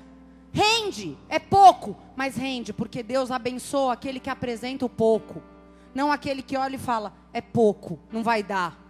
Rende, 0.53 1.17
é 1.28 1.39
pouco, 1.39 1.97
mas 2.15 2.38
rende, 2.38 2.72
porque 2.72 3.03
Deus 3.03 3.32
abençoa 3.32 3.91
aquele 3.91 4.22
que 4.22 4.30
apresenta 4.30 4.86
o 4.86 4.89
pouco. 4.89 5.43
Não 5.93 6.09
aquele 6.09 6.41
que 6.41 6.55
olha 6.55 6.78
e 6.78 6.80
fala, 6.80 7.11
é 7.34 7.41
pouco, 7.41 7.99
não 8.13 8.24
vai 8.24 8.41
dar. 8.41 8.89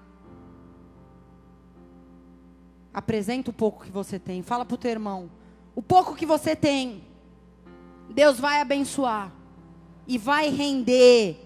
Apresenta 2.99 3.49
o 3.49 3.53
pouco 3.53 3.85
que 3.85 3.91
você 3.91 4.19
tem. 4.19 4.43
Fala 4.43 4.65
para 4.65 4.75
o 4.75 4.77
teu 4.77 4.91
irmão. 4.91 5.31
O 5.73 5.81
pouco 5.81 6.15
que 6.17 6.25
você 6.25 6.53
tem, 6.53 7.01
Deus 8.09 8.37
vai 8.37 8.59
abençoar. 8.59 9.31
e 10.05 10.17
vai 10.17 10.49
render. 10.49 11.37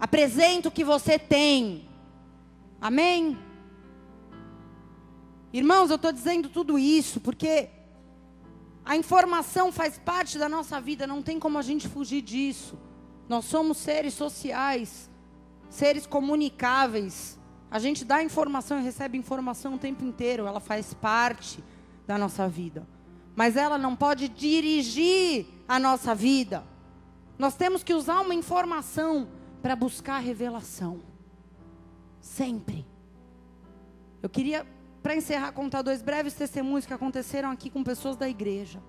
Apresenta 0.00 0.68
o 0.68 0.72
que 0.72 0.82
você 0.82 1.18
tem. 1.18 1.86
Amém? 2.80 3.38
Irmãos, 5.52 5.90
eu 5.90 5.96
estou 5.96 6.10
dizendo 6.10 6.48
tudo 6.48 6.76
isso 6.78 7.20
porque 7.20 7.68
a 8.84 8.96
informação 8.96 9.70
faz 9.70 9.98
parte 9.98 10.36
da 10.36 10.48
nossa 10.48 10.80
vida, 10.80 11.06
não 11.06 11.22
tem 11.22 11.38
como 11.38 11.58
a 11.58 11.62
gente 11.62 11.86
fugir 11.86 12.22
disso. 12.22 12.76
Nós 13.28 13.44
somos 13.44 13.76
seres 13.76 14.14
sociais, 14.14 15.08
seres 15.68 16.06
comunicáveis. 16.06 17.38
A 17.74 17.80
gente 17.80 18.04
dá 18.04 18.22
informação 18.22 18.78
e 18.78 18.84
recebe 18.84 19.18
informação 19.18 19.74
o 19.74 19.78
tempo 19.78 20.04
inteiro, 20.04 20.46
ela 20.46 20.60
faz 20.60 20.94
parte 20.94 21.58
da 22.06 22.16
nossa 22.16 22.46
vida. 22.46 22.86
Mas 23.34 23.56
ela 23.56 23.76
não 23.76 23.96
pode 23.96 24.28
dirigir 24.28 25.46
a 25.66 25.80
nossa 25.80 26.14
vida. 26.14 26.62
Nós 27.36 27.56
temos 27.56 27.82
que 27.82 27.92
usar 27.92 28.20
uma 28.20 28.32
informação 28.32 29.26
para 29.60 29.74
buscar 29.74 30.20
revelação. 30.20 31.00
Sempre. 32.20 32.86
Eu 34.22 34.28
queria 34.28 34.64
para 35.02 35.16
encerrar, 35.16 35.50
contar 35.50 35.82
dois 35.82 36.00
breves 36.00 36.34
testemunhos 36.34 36.86
que 36.86 36.94
aconteceram 36.94 37.50
aqui 37.50 37.68
com 37.68 37.82
pessoas 37.82 38.16
da 38.16 38.28
igreja. 38.28 38.80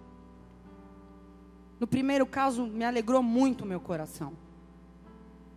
No 1.80 1.88
primeiro 1.88 2.28
caso, 2.28 2.68
me 2.68 2.86
alegrou 2.86 3.24
muito 3.24 3.64
o 3.64 3.68
meu 3.68 3.80
coração. 3.80 4.34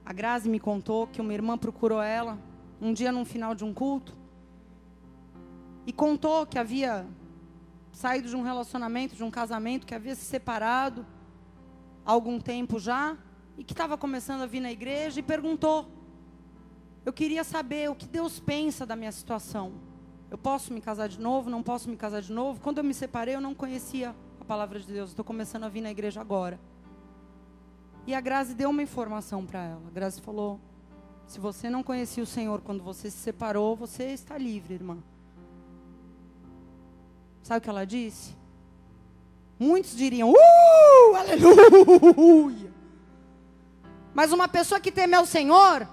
A 0.03 0.15
Grazi 0.15 0.49
me 0.49 0.59
contou 0.59 1.07
que 1.07 1.21
uma 1.21 1.35
irmã 1.35 1.59
procurou 1.59 2.01
ela 2.01 2.48
um 2.81 2.93
dia 2.93 3.11
no 3.11 3.25
final 3.25 3.55
de 3.55 3.65
um 3.65 3.75
culto 3.75 4.17
e 5.87 5.93
contou 5.93 6.47
que 6.47 6.59
havia 6.59 7.07
saído 7.93 8.29
de 8.29 8.37
um 8.37 8.43
relacionamento, 8.43 9.17
de 9.17 9.25
um 9.25 9.31
casamento, 9.31 9.87
que 9.87 9.95
havia 9.95 10.15
se 10.15 10.25
separado 10.25 11.07
há 12.05 12.13
algum 12.13 12.39
tempo 12.39 12.79
já 12.79 13.17
e 13.57 13.65
que 13.65 13.73
estava 13.73 13.99
começando 13.99 14.43
a 14.43 14.47
vir 14.47 14.61
na 14.61 14.71
igreja 14.71 15.19
e 15.19 15.23
perguntou: 15.23 15.89
Eu 17.05 17.13
queria 17.13 17.43
saber 17.43 17.91
o 17.91 17.95
que 17.95 18.07
Deus 18.07 18.39
pensa 18.39 18.87
da 18.87 18.95
minha 18.95 19.11
situação. 19.11 19.73
Eu 20.31 20.39
posso 20.39 20.73
me 20.73 20.81
casar 20.81 21.09
de 21.09 21.19
novo? 21.19 21.49
Não 21.49 21.63
posso 21.63 21.89
me 21.89 21.97
casar 21.97 22.21
de 22.21 22.33
novo? 22.33 22.61
Quando 22.61 22.79
eu 22.79 22.85
me 22.85 22.95
separei, 22.95 23.35
eu 23.35 23.41
não 23.41 23.55
conhecia 23.55 24.15
a 24.41 24.45
palavra 24.45 24.79
de 24.79 24.87
Deus. 24.87 25.11
Estou 25.11 25.25
começando 25.25 25.65
a 25.65 25.69
vir 25.69 25.81
na 25.81 25.91
igreja 25.91 26.21
agora. 26.21 26.61
E 28.07 28.15
a 28.15 28.21
Grazi 28.21 28.55
deu 28.55 28.71
uma 28.71 28.83
informação 28.83 29.45
para 29.45 29.65
ela. 29.65 29.83
A 29.89 29.91
Grazi 29.91 30.21
falou: 30.21 30.61
se 31.29 31.39
você 31.39 31.69
não 31.69 31.83
conhecia 31.83 32.23
o 32.23 32.27
Senhor 32.27 32.63
quando 32.63 32.83
você 32.83 33.11
se 33.11 33.19
separou, 33.19 33.77
você 33.77 34.05
está 34.05 34.39
livre, 34.39 34.75
irmã. 34.75 34.97
Sabe 37.43 37.59
o 37.59 37.61
que 37.61 37.69
ela 37.69 37.85
disse? 37.85 38.35
Muitos 39.59 39.95
diriam, 39.95 40.33
uh, 40.33 41.15
aleluia. 41.15 42.73
Mas 44.15 44.33
uma 44.33 44.49
pessoa 44.49 44.81
que 44.81 44.91
teme 44.91 45.15
ao 45.15 45.27
Senhor, 45.27 45.87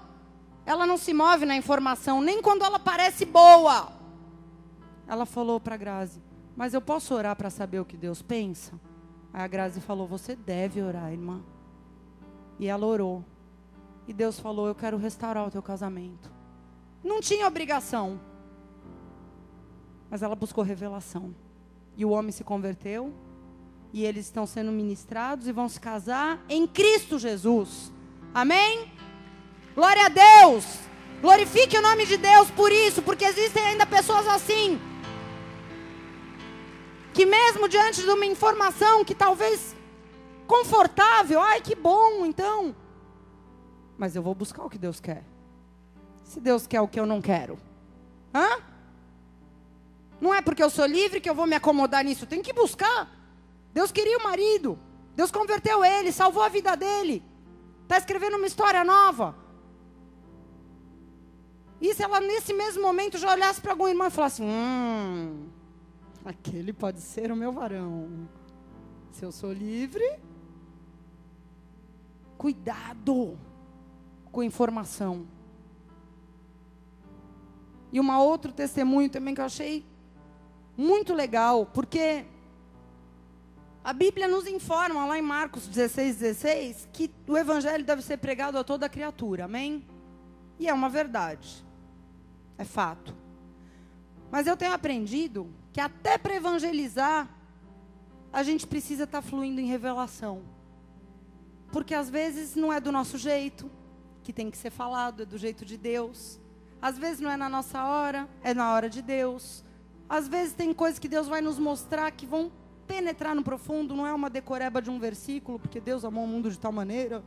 ela 0.64 0.86
não 0.86 0.96
se 0.96 1.12
move 1.12 1.44
na 1.44 1.54
informação, 1.54 2.22
nem 2.22 2.40
quando 2.40 2.64
ela 2.64 2.78
parece 2.78 3.26
boa. 3.26 3.92
Ela 5.06 5.26
falou 5.26 5.60
para 5.60 5.74
a 5.74 5.78
Grazi: 5.78 6.22
Mas 6.56 6.72
eu 6.72 6.80
posso 6.80 7.14
orar 7.14 7.36
para 7.36 7.50
saber 7.50 7.78
o 7.78 7.84
que 7.84 7.96
Deus 7.96 8.22
pensa? 8.22 8.72
Aí 9.34 9.42
a 9.42 9.46
Grazi 9.46 9.82
falou: 9.82 10.06
Você 10.06 10.34
deve 10.34 10.80
orar, 10.80 11.12
irmã. 11.12 11.42
E 12.58 12.66
ela 12.68 12.86
orou. 12.86 13.22
E 14.06 14.12
Deus 14.12 14.38
falou: 14.38 14.66
Eu 14.66 14.74
quero 14.74 14.96
restaurar 14.96 15.46
o 15.46 15.50
teu 15.50 15.62
casamento. 15.62 16.30
Não 17.02 17.20
tinha 17.20 17.46
obrigação. 17.46 18.20
Mas 20.10 20.22
ela 20.22 20.34
buscou 20.34 20.62
revelação. 20.62 21.34
E 21.96 22.04
o 22.04 22.10
homem 22.10 22.32
se 22.32 22.44
converteu. 22.44 23.12
E 23.92 24.04
eles 24.04 24.26
estão 24.26 24.46
sendo 24.46 24.70
ministrados 24.70 25.46
e 25.46 25.52
vão 25.52 25.68
se 25.68 25.80
casar 25.80 26.44
em 26.48 26.66
Cristo 26.66 27.18
Jesus. 27.18 27.92
Amém? 28.34 28.92
Glória 29.74 30.06
a 30.06 30.08
Deus. 30.08 30.64
Glorifique 31.20 31.78
o 31.78 31.82
nome 31.82 32.04
de 32.04 32.16
Deus 32.16 32.50
por 32.50 32.70
isso, 32.70 33.00
porque 33.02 33.24
existem 33.24 33.64
ainda 33.64 33.86
pessoas 33.86 34.26
assim 34.26 34.78
que 37.16 37.24
mesmo 37.24 37.66
diante 37.66 38.02
de 38.02 38.10
uma 38.10 38.26
informação 38.26 39.02
que 39.02 39.14
talvez 39.14 39.74
confortável, 40.46 41.40
ai 41.40 41.62
que 41.62 41.74
bom, 41.74 42.26
então, 42.26 42.76
mas 43.98 44.14
eu 44.14 44.22
vou 44.22 44.34
buscar 44.34 44.64
o 44.64 44.70
que 44.70 44.78
Deus 44.78 45.00
quer. 45.00 45.24
Se 46.24 46.40
Deus 46.40 46.66
quer 46.66 46.80
o 46.80 46.88
que 46.88 46.98
eu 46.98 47.06
não 47.06 47.22
quero, 47.22 47.58
hã? 48.34 48.62
Não 50.20 50.34
é 50.34 50.40
porque 50.40 50.62
eu 50.62 50.70
sou 50.70 50.86
livre 50.86 51.20
que 51.20 51.28
eu 51.28 51.34
vou 51.34 51.46
me 51.46 51.54
acomodar 51.54 52.04
nisso. 52.04 52.26
Tem 52.26 52.42
que 52.42 52.52
buscar. 52.52 53.10
Deus 53.72 53.92
queria 53.92 54.18
o 54.18 54.24
marido. 54.24 54.78
Deus 55.14 55.30
converteu 55.30 55.84
ele, 55.84 56.10
salvou 56.10 56.42
a 56.42 56.48
vida 56.48 56.76
dele. 56.76 57.22
Está 57.82 57.98
escrevendo 57.98 58.36
uma 58.36 58.46
história 58.46 58.82
nova. 58.84 59.34
E 61.80 61.94
se 61.94 62.02
ela 62.02 62.20
nesse 62.20 62.54
mesmo 62.54 62.82
momento 62.82 63.18
já 63.18 63.30
olhasse 63.30 63.60
para 63.60 63.72
algum 63.72 63.86
irmão 63.86 64.06
e 64.06 64.10
falasse: 64.10 64.42
Hum, 64.42 65.48
aquele 66.24 66.72
pode 66.72 67.00
ser 67.00 67.30
o 67.30 67.36
meu 67.36 67.52
varão. 67.52 68.28
Se 69.12 69.24
eu 69.24 69.30
sou 69.30 69.52
livre, 69.52 70.18
cuidado 72.36 73.38
com 74.36 74.42
informação. 74.42 75.26
E 77.90 77.98
uma 77.98 78.20
outro 78.20 78.52
testemunho 78.52 79.08
também 79.08 79.34
que 79.34 79.40
eu 79.40 79.46
achei 79.46 79.82
muito 80.76 81.14
legal, 81.14 81.64
porque 81.64 82.26
a 83.82 83.94
Bíblia 83.94 84.28
nos 84.28 84.46
informa 84.46 85.06
lá 85.06 85.18
em 85.18 85.22
Marcos 85.22 85.66
16, 85.66 86.16
16, 86.18 86.88
que 86.92 87.10
o 87.26 87.34
evangelho 87.38 87.82
deve 87.82 88.02
ser 88.02 88.18
pregado 88.18 88.58
a 88.58 88.62
toda 88.62 88.90
criatura, 88.90 89.46
amém? 89.46 89.82
E 90.58 90.68
é 90.68 90.74
uma 90.74 90.90
verdade. 90.90 91.64
É 92.58 92.64
fato. 92.64 93.16
Mas 94.30 94.46
eu 94.46 94.54
tenho 94.54 94.74
aprendido 94.74 95.50
que 95.72 95.80
até 95.80 96.18
para 96.18 96.34
evangelizar, 96.34 97.26
a 98.30 98.42
gente 98.42 98.66
precisa 98.66 99.04
estar 99.04 99.22
tá 99.22 99.26
fluindo 99.26 99.62
em 99.62 99.66
revelação. 99.66 100.42
Porque 101.72 101.94
às 101.94 102.10
vezes 102.10 102.54
não 102.54 102.70
é 102.70 102.78
do 102.78 102.92
nosso 102.92 103.16
jeito 103.16 103.70
que 104.26 104.32
tem 104.32 104.50
que 104.50 104.58
ser 104.58 104.70
falado, 104.70 105.22
é 105.22 105.24
do 105.24 105.38
jeito 105.38 105.64
de 105.64 105.76
Deus. 105.76 106.40
Às 106.82 106.98
vezes 106.98 107.20
não 107.20 107.30
é 107.30 107.36
na 107.36 107.48
nossa 107.48 107.84
hora, 107.84 108.28
é 108.42 108.52
na 108.52 108.74
hora 108.74 108.90
de 108.90 109.00
Deus. 109.00 109.64
Às 110.08 110.26
vezes 110.26 110.52
tem 110.52 110.74
coisas 110.74 110.98
que 110.98 111.06
Deus 111.06 111.28
vai 111.28 111.40
nos 111.40 111.60
mostrar 111.60 112.10
que 112.10 112.26
vão 112.26 112.50
penetrar 112.88 113.36
no 113.36 113.44
profundo, 113.44 113.94
não 113.94 114.04
é 114.04 114.12
uma 114.12 114.28
decoreba 114.28 114.82
de 114.82 114.90
um 114.90 114.98
versículo, 114.98 115.60
porque 115.60 115.80
Deus 115.80 116.04
amou 116.04 116.24
o 116.24 116.26
mundo 116.26 116.50
de 116.50 116.58
tal 116.58 116.72
maneira 116.72 117.22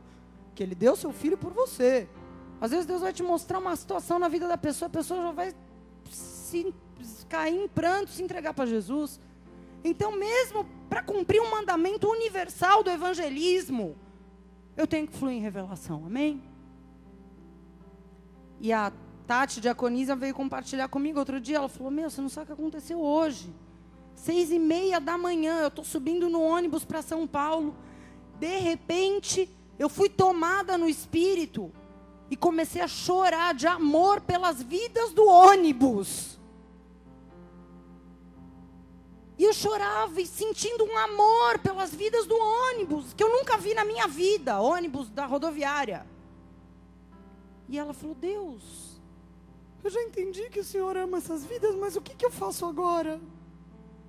que 0.54 0.62
ele 0.62 0.74
deu 0.74 0.94
seu 0.94 1.10
filho 1.10 1.38
por 1.38 1.54
você. 1.54 2.06
Às 2.60 2.70
vezes 2.70 2.84
Deus 2.84 3.00
vai 3.00 3.14
te 3.14 3.22
mostrar 3.22 3.58
uma 3.58 3.74
situação 3.74 4.18
na 4.18 4.28
vida 4.28 4.46
da 4.46 4.58
pessoa, 4.58 4.86
a 4.86 4.90
pessoa 4.90 5.22
já 5.22 5.32
vai 5.32 5.54
se 6.10 6.74
cair 7.30 7.64
em 7.64 7.66
pranto, 7.66 8.10
se 8.10 8.22
entregar 8.22 8.52
para 8.52 8.66
Jesus. 8.66 9.18
Então, 9.82 10.12
mesmo 10.12 10.66
para 10.90 11.02
cumprir 11.02 11.40
um 11.40 11.50
mandamento 11.50 12.06
universal 12.10 12.82
do 12.82 12.90
evangelismo, 12.90 13.96
eu 14.76 14.86
tenho 14.86 15.06
que 15.06 15.16
fluir 15.16 15.38
em 15.38 15.40
revelação. 15.40 16.04
Amém? 16.04 16.49
E 18.60 18.72
a 18.72 18.92
Tati 19.26 19.60
Diaconisa 19.60 20.14
veio 20.14 20.34
compartilhar 20.34 20.86
comigo 20.88 21.18
outro 21.18 21.40
dia. 21.40 21.56
Ela 21.56 21.68
falou: 21.68 21.90
Meu, 21.90 22.10
você 22.10 22.20
não 22.20 22.28
sabe 22.28 22.44
o 22.44 22.46
que 22.54 22.60
aconteceu 22.60 23.00
hoje. 23.00 23.52
Seis 24.14 24.50
e 24.50 24.58
meia 24.58 25.00
da 25.00 25.16
manhã, 25.16 25.60
eu 25.60 25.68
estou 25.68 25.84
subindo 25.84 26.28
no 26.28 26.42
ônibus 26.42 26.84
para 26.84 27.00
São 27.00 27.26
Paulo. 27.26 27.74
De 28.38 28.58
repente, 28.58 29.48
eu 29.78 29.88
fui 29.88 30.10
tomada 30.10 30.76
no 30.76 30.88
espírito 30.88 31.72
e 32.30 32.36
comecei 32.36 32.82
a 32.82 32.88
chorar 32.88 33.54
de 33.54 33.66
amor 33.66 34.20
pelas 34.20 34.62
vidas 34.62 35.12
do 35.12 35.26
ônibus. 35.26 36.38
E 39.38 39.44
eu 39.44 39.54
chorava 39.54 40.20
e 40.20 40.26
sentindo 40.26 40.84
um 40.84 40.98
amor 40.98 41.58
pelas 41.60 41.94
vidas 41.94 42.26
do 42.26 42.36
ônibus, 42.36 43.14
que 43.14 43.24
eu 43.24 43.30
nunca 43.30 43.56
vi 43.56 43.72
na 43.72 43.86
minha 43.86 44.06
vida, 44.06 44.60
ônibus 44.60 45.08
da 45.08 45.24
rodoviária. 45.24 46.04
E 47.70 47.78
ela 47.78 47.94
falou: 47.94 48.16
Deus, 48.16 49.00
eu 49.84 49.90
já 49.90 50.02
entendi 50.02 50.50
que 50.50 50.58
o 50.58 50.64
Senhor 50.64 50.96
ama 50.96 51.18
essas 51.18 51.44
vidas, 51.44 51.76
mas 51.76 51.94
o 51.94 52.00
que, 52.00 52.16
que 52.16 52.26
eu 52.26 52.30
faço 52.30 52.66
agora? 52.66 53.20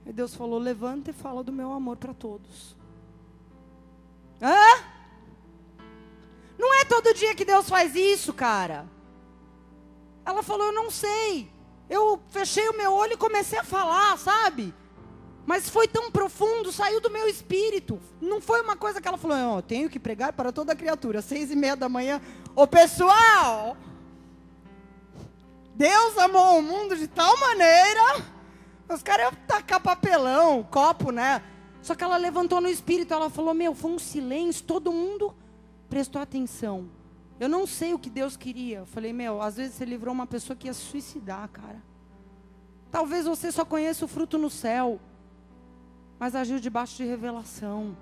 E 0.03 0.11
Deus 0.11 0.33
falou: 0.33 0.57
Levanta 0.57 1.11
e 1.11 1.13
fala 1.13 1.43
do 1.43 1.51
meu 1.51 1.71
amor 1.71 1.95
para 1.95 2.11
todos. 2.11 2.75
Hã? 4.41 4.83
Não 6.57 6.73
é 6.81 6.85
todo 6.85 7.13
dia 7.13 7.35
que 7.35 7.45
Deus 7.45 7.69
faz 7.69 7.95
isso, 7.95 8.33
cara. 8.33 8.89
Ela 10.25 10.41
falou: 10.41 10.65
Eu 10.65 10.73
não 10.73 10.89
sei. 10.89 11.47
Eu 11.87 12.19
fechei 12.29 12.67
o 12.67 12.77
meu 12.77 12.91
olho 12.93 13.13
e 13.13 13.17
comecei 13.17 13.59
a 13.59 13.63
falar, 13.63 14.17
sabe? 14.17 14.73
Mas 15.45 15.69
foi 15.69 15.87
tão 15.87 16.09
profundo, 16.09 16.71
saiu 16.71 17.01
do 17.01 17.09
meu 17.09 17.27
espírito. 17.27 17.99
Não 18.21 18.39
foi 18.39 18.61
uma 18.61 18.77
coisa 18.77 19.01
que 19.01 19.07
ela 19.07 19.17
falou, 19.17 19.57
oh, 19.57 19.61
tenho 19.61 19.89
que 19.89 19.99
pregar 19.99 20.33
para 20.33 20.51
toda 20.51 20.75
criatura, 20.75 21.21
seis 21.21 21.51
e 21.51 21.55
meia 21.55 21.75
da 21.75 21.89
manhã. 21.89 22.21
Ô 22.55 22.67
pessoal, 22.67 23.77
Deus 25.75 26.17
amou 26.17 26.59
o 26.59 26.61
mundo 26.61 26.95
de 26.97 27.07
tal 27.07 27.37
maneira. 27.39 28.25
Os 28.89 29.01
caras 29.01 29.27
iam 29.27 29.33
tacar 29.47 29.79
papelão, 29.79 30.61
copo, 30.63 31.11
né? 31.11 31.41
Só 31.81 31.95
que 31.95 32.03
ela 32.03 32.17
levantou 32.17 32.59
no 32.59 32.67
espírito, 32.67 33.13
ela 33.13 33.29
falou, 33.29 33.53
meu, 33.53 33.73
foi 33.73 33.91
um 33.91 33.99
silêncio, 33.99 34.65
todo 34.65 34.91
mundo 34.91 35.33
prestou 35.89 36.21
atenção. 36.21 36.89
Eu 37.39 37.49
não 37.49 37.65
sei 37.65 37.93
o 37.93 37.99
que 37.99 38.09
Deus 38.09 38.37
queria. 38.37 38.79
Eu 38.79 38.85
falei, 38.85 39.13
meu, 39.13 39.41
às 39.41 39.55
vezes 39.55 39.75
você 39.75 39.85
livrou 39.85 40.13
uma 40.13 40.27
pessoa 40.27 40.55
que 40.55 40.67
ia 40.67 40.73
se 40.73 40.81
suicidar, 40.81 41.49
cara. 41.49 41.81
Talvez 42.91 43.25
você 43.25 43.51
só 43.51 43.63
conheça 43.63 44.03
o 44.03 44.07
fruto 44.07 44.37
no 44.37 44.49
céu, 44.49 44.99
mas 46.19 46.35
agiu 46.35 46.59
debaixo 46.59 46.97
de 46.97 47.05
revelação. 47.05 47.97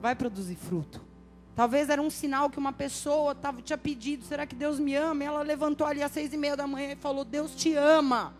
Vai 0.00 0.16
produzir 0.16 0.56
fruto. 0.56 1.11
Talvez 1.54 1.90
era 1.90 2.00
um 2.00 2.08
sinal 2.08 2.48
que 2.48 2.58
uma 2.58 2.72
pessoa 2.72 3.34
tava, 3.34 3.60
tinha 3.60 3.76
pedido, 3.76 4.24
será 4.24 4.46
que 4.46 4.54
Deus 4.54 4.78
me 4.78 4.94
ama? 4.94 5.22
E 5.22 5.26
ela 5.26 5.42
levantou 5.42 5.86
ali 5.86 6.02
às 6.02 6.10
seis 6.10 6.32
e 6.32 6.36
meia 6.36 6.56
da 6.56 6.66
manhã 6.66 6.92
e 6.92 6.96
falou, 6.96 7.24
Deus 7.24 7.54
te 7.54 7.74
ama. 7.74 8.34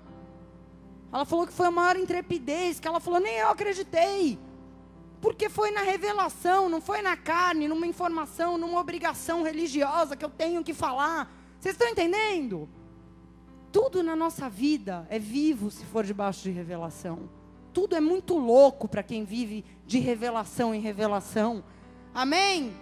Ela 1.12 1.26
falou 1.26 1.46
que 1.46 1.52
foi 1.52 1.66
a 1.66 1.70
maior 1.70 1.96
intrepidez, 1.96 2.80
que 2.80 2.88
ela 2.88 3.00
falou, 3.00 3.20
nem 3.20 3.34
eu 3.34 3.48
acreditei. 3.48 4.38
Porque 5.20 5.50
foi 5.50 5.70
na 5.70 5.82
revelação, 5.82 6.70
não 6.70 6.80
foi 6.80 7.02
na 7.02 7.16
carne, 7.16 7.68
numa 7.68 7.86
informação, 7.86 8.56
numa 8.56 8.80
obrigação 8.80 9.42
religiosa 9.42 10.16
que 10.16 10.24
eu 10.24 10.30
tenho 10.30 10.64
que 10.64 10.72
falar. 10.72 11.30
Vocês 11.60 11.74
estão 11.74 11.88
entendendo? 11.88 12.66
Tudo 13.70 14.02
na 14.02 14.16
nossa 14.16 14.48
vida 14.48 15.06
é 15.10 15.18
vivo 15.18 15.70
se 15.70 15.84
for 15.84 16.02
debaixo 16.02 16.42
de 16.42 16.50
revelação. 16.50 17.28
Tudo 17.74 17.94
é 17.94 18.00
muito 18.00 18.36
louco 18.36 18.88
para 18.88 19.02
quem 19.02 19.22
vive 19.22 19.64
de 19.86 19.98
revelação 19.98 20.74
em 20.74 20.80
revelação. 20.80 21.62
Amém? 22.14 22.72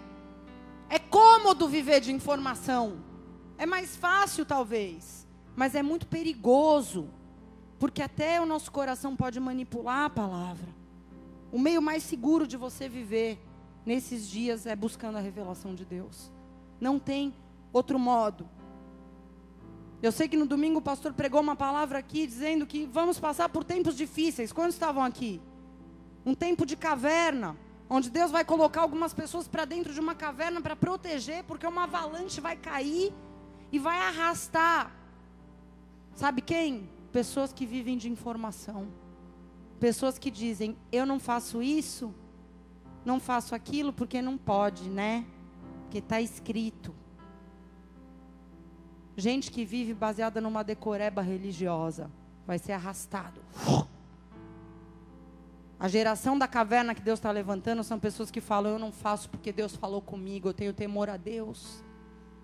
É 0.91 0.99
cômodo 0.99 1.69
viver 1.69 2.01
de 2.01 2.13
informação. 2.13 2.97
É 3.57 3.65
mais 3.65 3.97
fácil, 3.97 4.45
talvez. 4.45 5.25
Mas 5.55 5.77
é 5.77 5.83
muito 5.83 6.09
perigoso. 6.09 7.09
Porque 7.79 8.03
até 8.03 8.41
o 8.41 8.45
nosso 8.45 8.73
coração 8.73 9.15
pode 9.15 9.39
manipular 9.39 10.07
a 10.07 10.11
palavra. 10.11 10.69
O 11.53 11.59
meio 11.59 11.81
mais 11.81 12.03
seguro 12.03 12.45
de 12.45 12.57
você 12.57 12.89
viver 12.89 13.39
nesses 13.87 14.29
dias 14.29 14.67
é 14.67 14.75
buscando 14.75 15.17
a 15.17 15.21
revelação 15.21 15.77
de 15.77 15.85
Deus. 15.85 16.33
Não 16.81 16.99
tem 16.99 17.33
outro 17.73 17.99
modo. 17.99 18.49
Eu 20.03 20.11
sei 20.11 20.29
que 20.29 20.37
no 20.37 20.47
domingo 20.47 20.79
o 20.79 20.83
pastor 20.83 21.13
pregou 21.13 21.41
uma 21.41 21.55
palavra 21.55 21.99
aqui 21.99 22.27
dizendo 22.27 22.67
que 22.67 22.87
vamos 22.87 23.21
passar 23.21 23.49
por 23.49 23.63
tempos 23.63 23.97
difíceis. 23.97 24.53
Quantos 24.53 24.75
estavam 24.75 25.05
aqui? 25.05 25.41
Um 26.25 26.35
tempo 26.35 26.67
de 26.67 26.77
caverna, 26.77 27.57
onde 27.93 28.09
Deus 28.09 28.31
vai 28.31 28.45
colocar 28.45 28.83
algumas 28.83 29.13
pessoas 29.13 29.49
para 29.49 29.65
dentro 29.65 29.93
de 29.93 29.99
uma 29.99 30.15
caverna 30.15 30.61
para 30.63 30.77
proteger, 30.77 31.43
porque 31.43 31.67
uma 31.67 31.83
avalanche 31.83 32.41
vai 32.41 32.57
cair 32.57 33.13
e 33.73 33.79
vai 33.81 33.99
arrastar. 33.99 34.95
Sabe 36.15 36.41
quem? 36.41 36.89
Pessoas 37.11 37.53
que 37.53 37.67
vivem 37.67 37.99
de 37.99 38.09
informação. 38.09 38.87
Pessoas 39.81 40.19
que 40.19 40.31
dizem: 40.31 40.77
"Eu 40.93 41.05
não 41.05 41.19
faço 41.19 41.61
isso, 41.61 42.15
não 43.05 43.19
faço 43.19 43.55
aquilo 43.57 43.93
porque 43.93 44.23
não 44.23 44.39
pode, 44.39 44.89
né? 44.89 45.27
Porque 45.83 45.99
está 45.99 46.21
escrito. 46.21 46.95
Gente 49.17 49.51
que 49.51 49.65
vive 49.65 49.93
baseada 49.93 50.41
numa 50.41 50.63
decoreba 50.63 51.21
religiosa 51.21 52.09
vai 52.47 52.59
ser 52.59 52.73
arrastado. 52.73 53.41
A 55.81 55.89
geração 55.89 56.39
da 56.39 56.47
caverna 56.47 56.95
que 56.95 57.01
Deus 57.01 57.19
está 57.19 57.31
levantando 57.31 57.83
são 57.83 57.99
pessoas 57.99 58.31
que 58.31 58.39
falam: 58.41 58.73
Eu 58.73 58.79
não 58.79 58.93
faço 58.93 59.31
porque 59.31 59.51
Deus 59.51 59.75
falou 59.75 60.03
comigo, 60.03 60.47
eu 60.47 60.53
tenho 60.53 60.75
temor 60.75 61.09
a 61.09 61.17
Deus. 61.17 61.83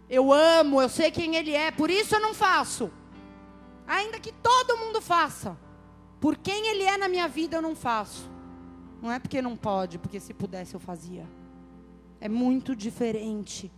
Eu 0.08 0.32
amo, 0.32 0.80
eu 0.80 0.88
sei 0.88 1.10
quem 1.10 1.36
Ele 1.36 1.52
é, 1.52 1.70
por 1.70 1.90
isso 1.90 2.14
eu 2.14 2.20
não 2.20 2.32
faço. 2.32 2.90
Ainda 3.86 4.18
que 4.18 4.32
todo 4.32 4.78
mundo 4.78 5.02
faça, 5.02 5.54
por 6.18 6.36
quem 6.38 6.68
Ele 6.68 6.84
é 6.84 6.96
na 6.96 7.08
minha 7.08 7.28
vida 7.28 7.58
eu 7.58 7.62
não 7.62 7.76
faço. 7.76 8.30
Não 9.02 9.12
é 9.12 9.18
porque 9.18 9.42
não 9.42 9.54
pode, 9.54 9.98
porque 9.98 10.18
se 10.18 10.32
pudesse 10.32 10.72
eu 10.72 10.80
fazia. 10.80 11.28
É 12.18 12.30
muito 12.30 12.74
diferente. 12.74 13.70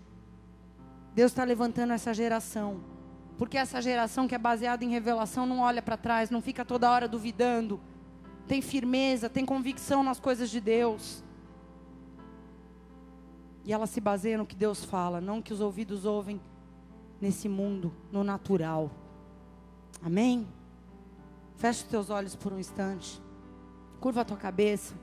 Deus 1.15 1.33
está 1.33 1.43
levantando 1.43 1.93
essa 1.93 2.15
geração. 2.15 2.81
Porque 3.37 3.59
essa 3.59 3.83
geração 3.83 4.29
que 4.29 4.35
é 4.37 4.39
baseada 4.39 4.85
em 4.85 4.91
revelação 4.91 5.47
não 5.47 5.61
olha 5.61 5.83
para 5.83 5.97
trás, 5.97 6.31
não 6.31 6.41
fica 6.41 6.65
toda 6.65 6.91
hora 6.91 7.09
duvidando. 7.09 7.81
Tem 8.49 8.63
firmeza, 8.63 9.29
tem 9.29 9.45
convicção 9.45 10.03
nas 10.03 10.19
coisas 10.19 10.49
de 10.49 10.59
Deus. 10.61 11.23
E 13.65 13.73
ela 13.73 13.87
se 13.87 14.01
baseia 14.01 14.39
no 14.39 14.47
que 14.47 14.57
Deus 14.57 14.83
fala, 14.83 15.21
não 15.21 15.43
que 15.43 15.53
os 15.53 15.61
ouvidos 15.61 16.07
ouvem 16.07 16.41
nesse 17.21 17.49
mundo, 17.49 17.93
no 18.11 18.25
natural. 18.25 18.91
Amém? 20.03 20.49
Feche 21.57 21.83
os 21.83 21.91
teus 21.91 22.09
olhos 22.09 22.35
por 22.35 22.53
um 22.53 22.59
instante. 22.59 23.21
Curva 24.01 24.23
a 24.23 24.25
tua 24.25 24.37
cabeça. 24.39 24.95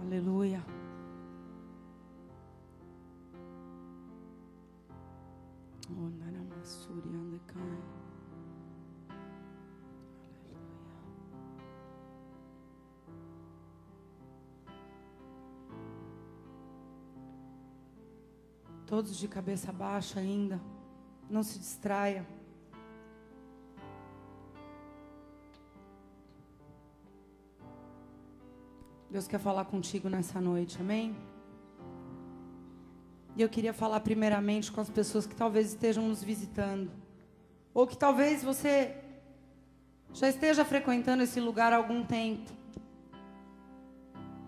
Aleluia. 0.00 0.64
Todos 18.88 19.18
de 19.18 19.28
cabeça 19.28 19.70
baixa 19.70 20.18
ainda. 20.18 20.58
Não 21.28 21.42
se 21.42 21.58
distraia. 21.58 22.26
Deus 29.10 29.28
quer 29.28 29.38
falar 29.38 29.66
contigo 29.66 30.08
nessa 30.08 30.40
noite, 30.40 30.80
amém? 30.80 31.14
E 33.36 33.42
eu 33.42 33.48
queria 33.50 33.74
falar 33.74 34.00
primeiramente 34.00 34.72
com 34.72 34.80
as 34.80 34.88
pessoas 34.88 35.26
que 35.26 35.36
talvez 35.36 35.68
estejam 35.68 36.08
nos 36.08 36.24
visitando. 36.24 36.90
Ou 37.74 37.86
que 37.86 37.96
talvez 37.96 38.42
você 38.42 38.96
já 40.14 40.30
esteja 40.30 40.64
frequentando 40.64 41.22
esse 41.22 41.40
lugar 41.40 41.74
há 41.74 41.76
algum 41.76 42.02
tempo. 42.06 42.50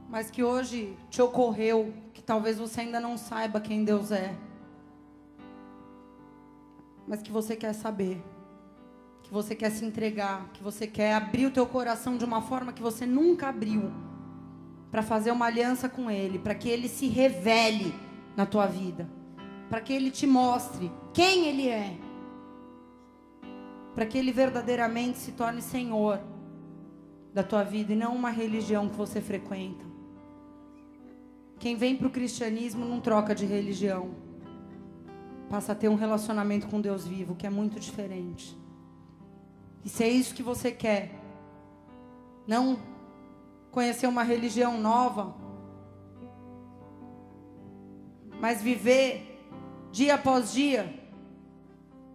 Mas 0.08 0.30
que 0.30 0.42
hoje 0.42 0.96
te 1.10 1.20
ocorreu 1.20 1.92
talvez 2.30 2.58
você 2.58 2.82
ainda 2.82 3.00
não 3.00 3.18
saiba 3.18 3.60
quem 3.60 3.82
Deus 3.82 4.12
é. 4.12 4.36
Mas 7.04 7.20
que 7.20 7.32
você 7.32 7.56
quer 7.56 7.72
saber. 7.72 8.22
Que 9.24 9.32
você 9.32 9.52
quer 9.56 9.70
se 9.72 9.84
entregar, 9.84 10.48
que 10.52 10.62
você 10.62 10.86
quer 10.86 11.14
abrir 11.14 11.46
o 11.46 11.50
teu 11.50 11.66
coração 11.66 12.16
de 12.16 12.24
uma 12.24 12.40
forma 12.40 12.72
que 12.72 12.80
você 12.80 13.04
nunca 13.04 13.48
abriu. 13.48 13.90
Para 14.92 15.02
fazer 15.02 15.32
uma 15.32 15.46
aliança 15.46 15.88
com 15.88 16.08
ele, 16.08 16.38
para 16.38 16.54
que 16.54 16.68
ele 16.68 16.88
se 16.88 17.08
revele 17.08 17.92
na 18.36 18.46
tua 18.46 18.66
vida, 18.66 19.08
para 19.68 19.80
que 19.80 19.92
Ele 19.92 20.10
te 20.10 20.26
mostre 20.26 20.88
quem 21.12 21.48
Ele 21.48 21.68
é, 21.68 21.96
para 23.92 24.06
que 24.06 24.16
Ele 24.16 24.30
verdadeiramente 24.30 25.18
se 25.18 25.32
torne 25.32 25.60
Senhor 25.60 26.20
da 27.34 27.42
tua 27.42 27.64
vida 27.64 27.92
e 27.92 27.96
não 27.96 28.14
uma 28.14 28.30
religião 28.30 28.88
que 28.88 28.96
você 28.96 29.20
frequenta. 29.20 29.89
Quem 31.60 31.76
vem 31.76 31.94
para 31.94 32.06
o 32.06 32.10
cristianismo 32.10 32.86
não 32.86 33.00
troca 33.00 33.34
de 33.34 33.44
religião, 33.44 34.12
passa 35.50 35.72
a 35.72 35.74
ter 35.74 35.90
um 35.90 35.94
relacionamento 35.94 36.66
com 36.66 36.80
Deus 36.80 37.06
vivo 37.06 37.34
que 37.34 37.46
é 37.46 37.50
muito 37.50 37.78
diferente. 37.78 38.58
E 39.84 39.88
se 39.90 40.02
é 40.02 40.08
isso 40.08 40.34
que 40.34 40.42
você 40.42 40.72
quer, 40.72 41.14
não 42.46 42.78
conhecer 43.70 44.06
uma 44.06 44.22
religião 44.22 44.80
nova, 44.80 45.34
mas 48.40 48.62
viver 48.62 49.38
dia 49.92 50.14
após 50.14 50.54
dia 50.54 50.98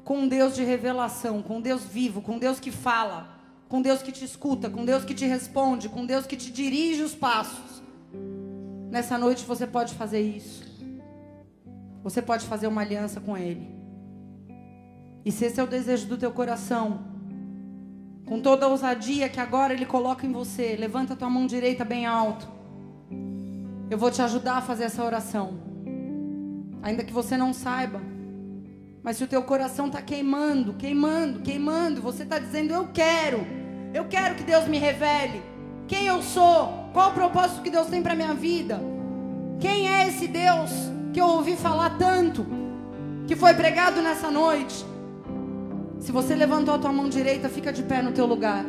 com 0.03 0.21
um 0.21 0.27
Deus 0.27 0.55
de 0.55 0.63
revelação, 0.63 1.43
com 1.43 1.57
um 1.57 1.61
Deus 1.61 1.83
vivo, 1.83 2.19
com 2.19 2.33
um 2.33 2.39
Deus 2.39 2.59
que 2.59 2.71
fala, 2.71 3.29
com 3.69 3.79
Deus 3.79 4.01
que 4.01 4.11
te 4.11 4.25
escuta, 4.25 4.71
com 4.71 4.83
Deus 4.83 5.05
que 5.05 5.13
te 5.13 5.25
responde, 5.25 5.87
com 5.87 6.03
Deus 6.03 6.25
que 6.25 6.35
te 6.35 6.51
dirige 6.51 7.03
os 7.03 7.13
passos. 7.13 7.84
Nessa 8.95 9.17
noite 9.17 9.43
você 9.43 9.67
pode 9.67 9.93
fazer 9.93 10.21
isso. 10.21 10.63
Você 12.01 12.21
pode 12.21 12.45
fazer 12.45 12.67
uma 12.67 12.79
aliança 12.79 13.19
com 13.19 13.37
Ele. 13.37 13.67
E 15.25 15.33
se 15.33 15.43
esse 15.43 15.59
é 15.59 15.63
o 15.63 15.67
desejo 15.67 16.07
do 16.07 16.17
teu 16.17 16.31
coração, 16.31 17.01
com 18.25 18.39
toda 18.39 18.65
a 18.65 18.69
ousadia 18.69 19.27
que 19.27 19.37
agora 19.37 19.73
Ele 19.73 19.85
coloca 19.85 20.25
em 20.25 20.31
você, 20.31 20.77
levanta 20.77 21.11
a 21.11 21.15
tua 21.17 21.29
mão 21.29 21.45
direita 21.45 21.83
bem 21.83 22.05
alto. 22.05 22.47
Eu 23.89 23.97
vou 23.97 24.09
te 24.09 24.21
ajudar 24.21 24.59
a 24.59 24.61
fazer 24.61 24.85
essa 24.85 25.03
oração 25.03 25.59
ainda 26.81 27.03
que 27.03 27.11
você 27.11 27.35
não 27.35 27.53
saiba. 27.53 27.99
Mas 29.03 29.17
se 29.17 29.25
o 29.25 29.27
teu 29.27 29.43
coração 29.43 29.87
está 29.87 30.01
queimando, 30.01 30.73
queimando, 30.75 31.41
queimando, 31.41 32.01
você 32.01 32.23
está 32.23 32.39
dizendo: 32.39 32.73
Eu 32.73 32.87
quero, 32.93 33.45
eu 33.93 34.05
quero 34.05 34.35
que 34.35 34.43
Deus 34.43 34.65
me 34.69 34.77
revele 34.77 35.41
quem 35.85 36.07
eu 36.07 36.21
sou, 36.23 36.84
qual 36.95 37.09
o 37.09 37.13
propósito 37.13 37.61
que 37.61 37.69
Deus 37.69 37.87
tem 37.87 38.01
para 38.01 38.15
minha 38.15 38.33
vida, 38.33 38.81
quem 39.59 39.93
é 39.93 40.07
esse 40.07 40.29
Deus 40.29 40.71
que 41.11 41.19
eu 41.19 41.27
ouvi 41.27 41.57
falar 41.57 41.97
tanto, 41.97 42.47
que 43.27 43.35
foi 43.35 43.53
pregado 43.53 44.01
nessa 44.01 44.31
noite. 44.31 44.85
Se 45.99 46.09
você 46.13 46.33
levantou 46.33 46.73
a 46.73 46.77
tua 46.77 46.93
mão 46.93 47.09
direita, 47.09 47.49
fica 47.49 47.73
de 47.73 47.83
pé 47.83 48.01
no 48.01 48.13
teu 48.13 48.25
lugar. 48.25 48.65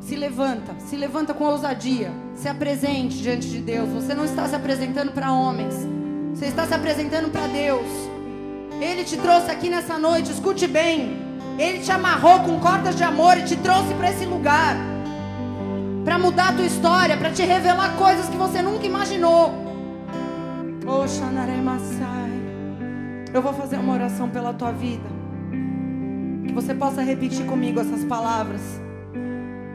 Se 0.00 0.16
levanta, 0.16 0.74
se 0.80 0.96
levanta 0.96 1.32
com 1.32 1.44
ousadia. 1.44 2.10
Se 2.34 2.48
apresente 2.48 3.18
diante 3.18 3.48
de 3.48 3.60
Deus. 3.60 3.88
Você 3.90 4.12
não 4.12 4.24
está 4.24 4.48
se 4.48 4.56
apresentando 4.56 5.12
para 5.12 5.32
homens. 5.32 5.74
Você 6.34 6.46
está 6.46 6.66
se 6.66 6.74
apresentando 6.74 7.30
para 7.30 7.46
Deus. 7.46 7.86
Ele 8.80 9.04
te 9.04 9.16
trouxe 9.16 9.52
aqui 9.52 9.70
nessa 9.70 9.96
noite, 9.96 10.32
escute 10.32 10.66
bem. 10.66 11.16
Ele 11.56 11.78
te 11.78 11.92
amarrou 11.92 12.40
com 12.40 12.58
cordas 12.58 12.96
de 12.96 13.04
amor 13.04 13.38
e 13.38 13.44
te 13.44 13.56
trouxe 13.56 13.94
para 13.94 14.10
esse 14.10 14.24
lugar. 14.24 14.89
Para 16.04 16.18
mudar 16.18 16.48
a 16.48 16.52
tua 16.52 16.64
história, 16.64 17.16
para 17.16 17.30
te 17.30 17.42
revelar 17.42 17.96
coisas 17.96 18.28
que 18.28 18.36
você 18.36 18.62
nunca 18.62 18.86
imaginou. 18.86 19.52
Eu 23.32 23.42
vou 23.42 23.52
fazer 23.52 23.76
uma 23.76 23.94
oração 23.94 24.28
pela 24.28 24.52
tua 24.52 24.72
vida. 24.72 25.08
Que 26.44 26.52
você 26.52 26.74
possa 26.74 27.02
repetir 27.02 27.46
comigo 27.46 27.80
essas 27.80 28.04
palavras. 28.04 28.60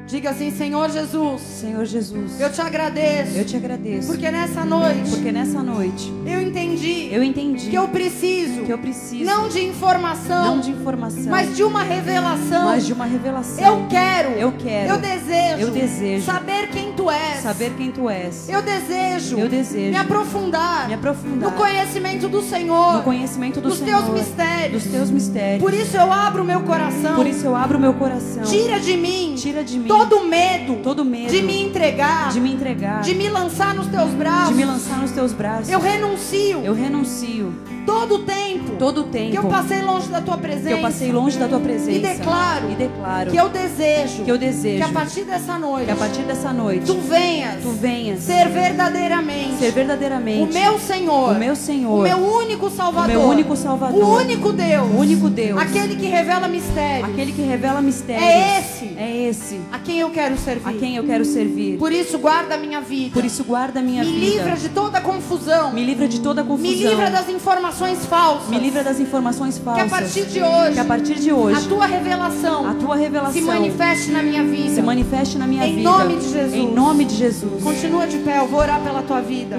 Diga 0.07 0.29
assim, 0.29 0.51
Senhor 0.51 0.87
Jesus. 0.91 1.41
Senhor 1.41 1.83
Jesus. 1.83 2.39
Eu 2.39 2.51
te 2.51 2.61
agradeço. 2.61 3.35
Eu 3.35 3.43
te 3.43 3.57
agradeço. 3.57 4.07
Porque 4.07 4.29
nessa 4.29 4.63
noite. 4.63 5.09
Porque 5.09 5.31
nessa 5.31 5.63
noite. 5.63 6.13
Eu 6.25 6.41
entendi. 6.41 7.09
Eu 7.11 7.23
entendi. 7.23 7.71
Que 7.71 7.75
eu 7.75 7.87
preciso. 7.87 8.61
Que 8.61 8.71
eu 8.71 8.77
preciso. 8.77 9.25
Não 9.25 9.49
de 9.49 9.65
informação. 9.65 10.45
Não 10.45 10.59
de 10.59 10.69
informação. 10.69 11.23
Mas 11.25 11.55
de 11.55 11.63
uma 11.63 11.81
revelação. 11.81 12.65
Mas 12.65 12.85
de 12.85 12.93
uma 12.93 13.05
revelação. 13.05 13.65
Eu 13.65 13.87
quero. 13.89 14.29
Eu 14.33 14.51
quero. 14.51 14.91
Eu 14.91 14.97
desejo. 14.99 15.59
Eu 15.59 15.71
desejo. 15.71 16.25
Saber 16.25 16.69
quem 16.69 16.84
tu 17.05 17.11
és. 17.11 17.41
Saber 17.41 17.73
quem 17.77 17.91
tu 17.91 18.09
és. 18.09 18.49
Eu 18.49 18.61
desejo. 18.61 19.37
Eu 19.37 19.47
desejo. 19.47 19.91
Me 19.91 19.97
aprofundar. 19.97 20.87
Me 20.87 20.93
aprofundar. 20.95 21.51
No 21.51 21.55
conhecimento 21.55 22.27
do 22.27 22.41
Senhor. 22.41 22.93
No 22.95 23.03
conhecimento 23.03 23.61
do 23.61 23.69
dos 23.69 23.77
Senhor. 23.77 24.03
teus 24.03 24.19
mistérios. 24.19 24.83
Dos 24.83 24.91
teus 24.91 25.09
mistérios. 25.11 25.61
Por 25.61 25.73
isso 25.73 25.95
eu 25.95 26.11
abro 26.11 26.43
o 26.43 26.45
meu 26.45 26.61
coração. 26.61 27.15
Por 27.15 27.27
isso 27.27 27.45
eu 27.45 27.55
abro 27.55 27.77
o 27.77 27.81
meu 27.81 27.93
coração. 27.93 28.43
Tira 28.43 28.79
de 28.79 28.97
mim. 28.97 29.35
Tira 29.37 29.63
de 29.63 29.77
mim. 29.77 29.87
Todo 29.87 30.25
medo 30.25 30.75
todo 30.83 31.05
medo 31.05 31.31
de 31.31 31.41
me 31.41 31.61
entregar, 31.61 32.29
de 32.31 32.39
me 32.39 32.53
entregar, 32.53 33.01
de 33.01 33.13
me 33.15 33.29
lançar 33.29 33.73
nos 33.73 33.87
teus 33.87 34.11
braços, 34.11 34.49
de 34.49 34.55
me 34.55 34.65
lançar 34.65 34.97
nos 34.97 35.11
teus 35.11 35.31
braços. 35.33 35.69
Eu 35.69 35.79
renuncio. 35.79 36.59
Eu 36.63 36.73
renuncio. 36.73 37.53
Todo 37.85 38.15
o 38.15 38.19
tempo, 38.19 38.71
todo 38.77 39.03
tempo 39.03 39.31
que 39.31 39.37
eu 39.37 39.43
passei 39.45 39.81
longe 39.81 40.07
da 40.07 40.21
tua 40.21 40.37
presença, 40.37 40.67
que 40.67 40.73
eu 40.73 40.81
passei 40.81 41.11
longe 41.11 41.37
da 41.37 41.47
tua 41.47 41.59
presença, 41.59 41.91
e 41.91 41.99
declaro, 41.99 42.71
e 42.71 42.75
declaro 42.75 43.31
que 43.31 43.37
eu 43.37 43.49
desejo, 43.49 44.23
que 44.23 44.31
eu 44.31 44.37
desejo, 44.37 44.77
que 44.77 44.89
a 44.89 44.93
partir 44.93 45.23
dessa 45.23 45.57
noite, 45.59 45.85
que 45.85 45.91
a 45.91 45.95
partir 45.95 46.21
dessa 46.23 46.51
noite, 46.51 46.85
tu 46.85 46.95
venhas, 46.95 47.61
tu 47.61 47.69
venhas 47.69 48.19
ser 48.21 48.49
verdadeiramente, 48.49 49.57
ser 49.59 49.71
verdadeiramente 49.71 50.41
o 50.41 50.53
meu 50.53 50.79
Senhor, 50.79 51.31
o 51.31 51.35
meu 51.35 51.55
Senhor, 51.55 51.99
o 51.99 52.03
meu 52.03 52.17
único 52.17 52.69
Salvador, 52.69 53.15
o 53.15 53.19
meu 53.19 53.29
único 53.29 53.55
Salvador, 53.55 54.03
o 54.03 54.15
único 54.15 54.51
Deus, 54.51 54.87
o 54.91 54.97
único 54.97 55.29
Deus, 55.29 55.59
aquele 55.59 55.95
que 55.95 56.07
revela 56.07 56.47
mistérios, 56.47 57.09
aquele 57.09 57.31
que 57.31 57.41
revela 57.41 57.81
mistérios, 57.81 58.23
é 58.23 58.59
esse, 58.59 58.97
é 58.97 59.27
esse, 59.29 59.61
a 59.71 59.79
quem 59.79 59.99
eu 59.99 60.09
quero 60.09 60.37
servir, 60.37 60.69
a 60.69 60.73
quem 60.73 60.95
eu 60.95 61.03
quero 61.03 61.23
servir. 61.23 61.77
Por 61.77 61.91
isso 61.91 62.17
guarda 62.17 62.55
a 62.55 62.57
minha 62.57 62.81
vida, 62.81 63.13
por 63.13 63.23
isso 63.23 63.43
guarda 63.43 63.79
a 63.79 63.83
minha 63.83 64.03
me 64.03 64.11
vida, 64.11 64.25
me 64.25 64.31
livra 64.31 64.55
de 64.55 64.69
toda 64.69 65.01
confusão, 65.01 65.71
me 65.71 65.83
livra 65.83 66.07
de 66.07 66.19
toda 66.19 66.43
confusão, 66.43 66.71
me 66.71 66.75
livra 66.75 67.09
das 67.11 67.29
informações 67.29 67.74
falsas, 68.05 68.49
me 68.49 68.59
livra 68.59 68.83
das 68.83 68.99
informações 68.99 69.57
falsas, 69.57 69.83
que 69.83 69.93
a 69.93 69.99
partir 69.99 70.25
de 70.25 70.41
hoje, 70.41 70.73
que 70.73 70.79
a 70.79 70.85
partir 70.85 71.15
de 71.15 71.31
hoje, 71.31 71.57
a 71.57 71.69
tua 71.69 71.85
revelação, 71.85 72.67
a 72.67 72.73
tua 72.73 72.95
revelação 72.95 73.33
se 73.33 73.41
manifeste 73.41 74.11
na 74.11 74.23
minha 74.23 74.43
vida, 74.43 74.75
se 74.75 74.81
manifeste 74.81 75.37
na 75.37 75.47
minha 75.47 75.67
em 75.67 75.75
vida, 75.75 75.89
nome 75.89 76.15
de 76.15 76.31
Jesus, 76.31 76.53
em 76.53 76.71
nome 76.73 77.05
de 77.05 77.15
Jesus. 77.15 77.63
Continua 77.63 78.07
de 78.07 78.17
pé, 78.19 78.39
eu 78.39 78.47
vou 78.47 78.59
orar 78.59 78.81
pela 78.81 79.01
tua 79.01 79.21
vida, 79.21 79.57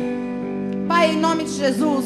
Pai, 0.89 1.13
em 1.13 1.19
nome 1.19 1.45
de 1.45 1.53
Jesus. 1.53 2.05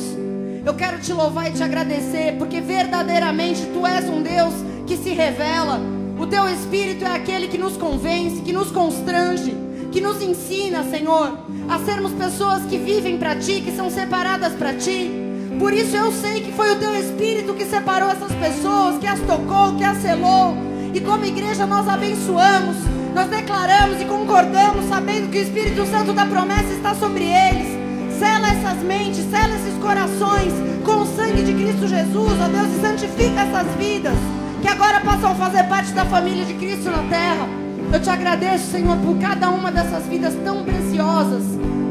Eu 0.65 0.75
quero 0.75 0.99
te 0.99 1.13
louvar 1.13 1.49
e 1.49 1.53
te 1.53 1.63
agradecer, 1.63 2.37
porque 2.39 2.61
verdadeiramente 2.61 3.63
tu 3.73 3.87
és 3.87 4.05
um 4.09 4.23
Deus 4.23 4.53
que 4.87 4.97
se 4.97 5.11
revela. 5.11 5.81
O 6.19 6.27
teu 6.27 6.47
Espírito 6.49 7.05
é 7.05 7.15
aquele 7.17 7.49
que 7.49 7.57
nos 7.57 7.77
convence, 7.77 8.43
que 8.43 8.53
nos 8.53 8.71
constrange, 8.71 9.57
que 9.91 10.01
nos 10.01 10.21
ensina, 10.21 10.85
Senhor, 10.85 11.39
a 11.69 11.79
sermos 11.79 12.13
pessoas 12.13 12.63
que 12.65 12.77
vivem 12.77 13.17
para 13.17 13.37
ti, 13.37 13.63
que 13.63 13.73
são 13.73 13.89
separadas 13.91 14.53
para 14.53 14.75
ti. 14.75 15.30
Por 15.59 15.73
isso 15.73 15.97
eu 15.97 16.13
sei 16.13 16.41
que 16.41 16.53
foi 16.53 16.73
o 16.73 16.79
teu 16.79 16.95
Espírito 16.95 17.55
que 17.55 17.65
separou 17.65 18.11
essas 18.11 18.33
pessoas, 18.33 18.99
que 18.99 19.07
as 19.07 19.21
tocou, 19.21 19.75
que 19.77 19.85
as 19.85 19.99
selou. 19.99 20.57
E 20.95 21.01
como 21.01 21.25
igreja 21.25 21.67
nós 21.67 21.89
abençoamos, 21.89 22.77
nós 23.15 23.29
declaramos 23.29 24.01
e 24.01 24.05
concordamos, 24.05 24.89
sabendo 24.89 25.31
que 25.31 25.39
o 25.39 25.43
Espírito 25.43 25.87
Santo 25.87 26.13
da 26.13 26.27
promessa 26.27 26.73
está 26.73 26.95
sobre 26.95 27.25
eles. 27.25 27.79
Sela 28.19 28.49
essas 28.49 28.83
mentes, 28.83 29.25
sela 29.31 29.55
esses 29.55 29.79
corações 29.81 30.53
com 30.85 31.03
o 31.03 31.07
sangue 31.07 31.43
de 31.43 31.55
Cristo 31.55 31.89
Jesus, 31.89 32.33
ó 32.41 32.49
Deus, 32.49 32.77
e 32.77 32.81
santifica 32.81 33.41
essas 33.41 33.67
vidas 33.77 34.17
que 34.61 34.69
agora 34.69 35.01
possam 35.01 35.35
fazer 35.37 35.65
parte 35.65 35.93
da 35.93 36.05
família 36.05 36.45
de 36.45 36.55
Cristo 36.55 36.91
na 36.91 37.03
terra. 37.09 37.49
Eu 37.93 38.01
te 38.01 38.11
agradeço, 38.11 38.71
Senhor, 38.71 38.97
por 38.99 39.19
cada 39.19 39.49
uma 39.51 39.73
dessas 39.73 40.07
vidas 40.07 40.35
tão 40.45 40.65
preciosas 40.65 41.43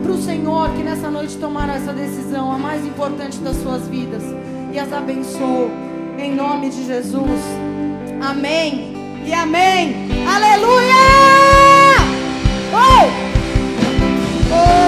para 0.09 0.17
o 0.17 0.21
Senhor 0.23 0.69
que 0.71 0.81
nessa 0.81 1.11
noite 1.11 1.37
tomaram 1.37 1.71
essa 1.71 1.93
decisão, 1.93 2.51
a 2.51 2.57
mais 2.57 2.83
importante 2.83 3.37
das 3.39 3.55
suas 3.57 3.87
vidas, 3.87 4.23
e 4.73 4.79
as 4.79 4.91
abençoou, 4.91 5.69
em 6.17 6.33
nome 6.33 6.71
de 6.71 6.83
Jesus. 6.83 7.41
Amém 8.19 8.95
e 9.23 9.31
amém. 9.31 10.09
Aleluia! 10.27 10.95
Oh! 12.73 13.05
Oh! 14.51 14.78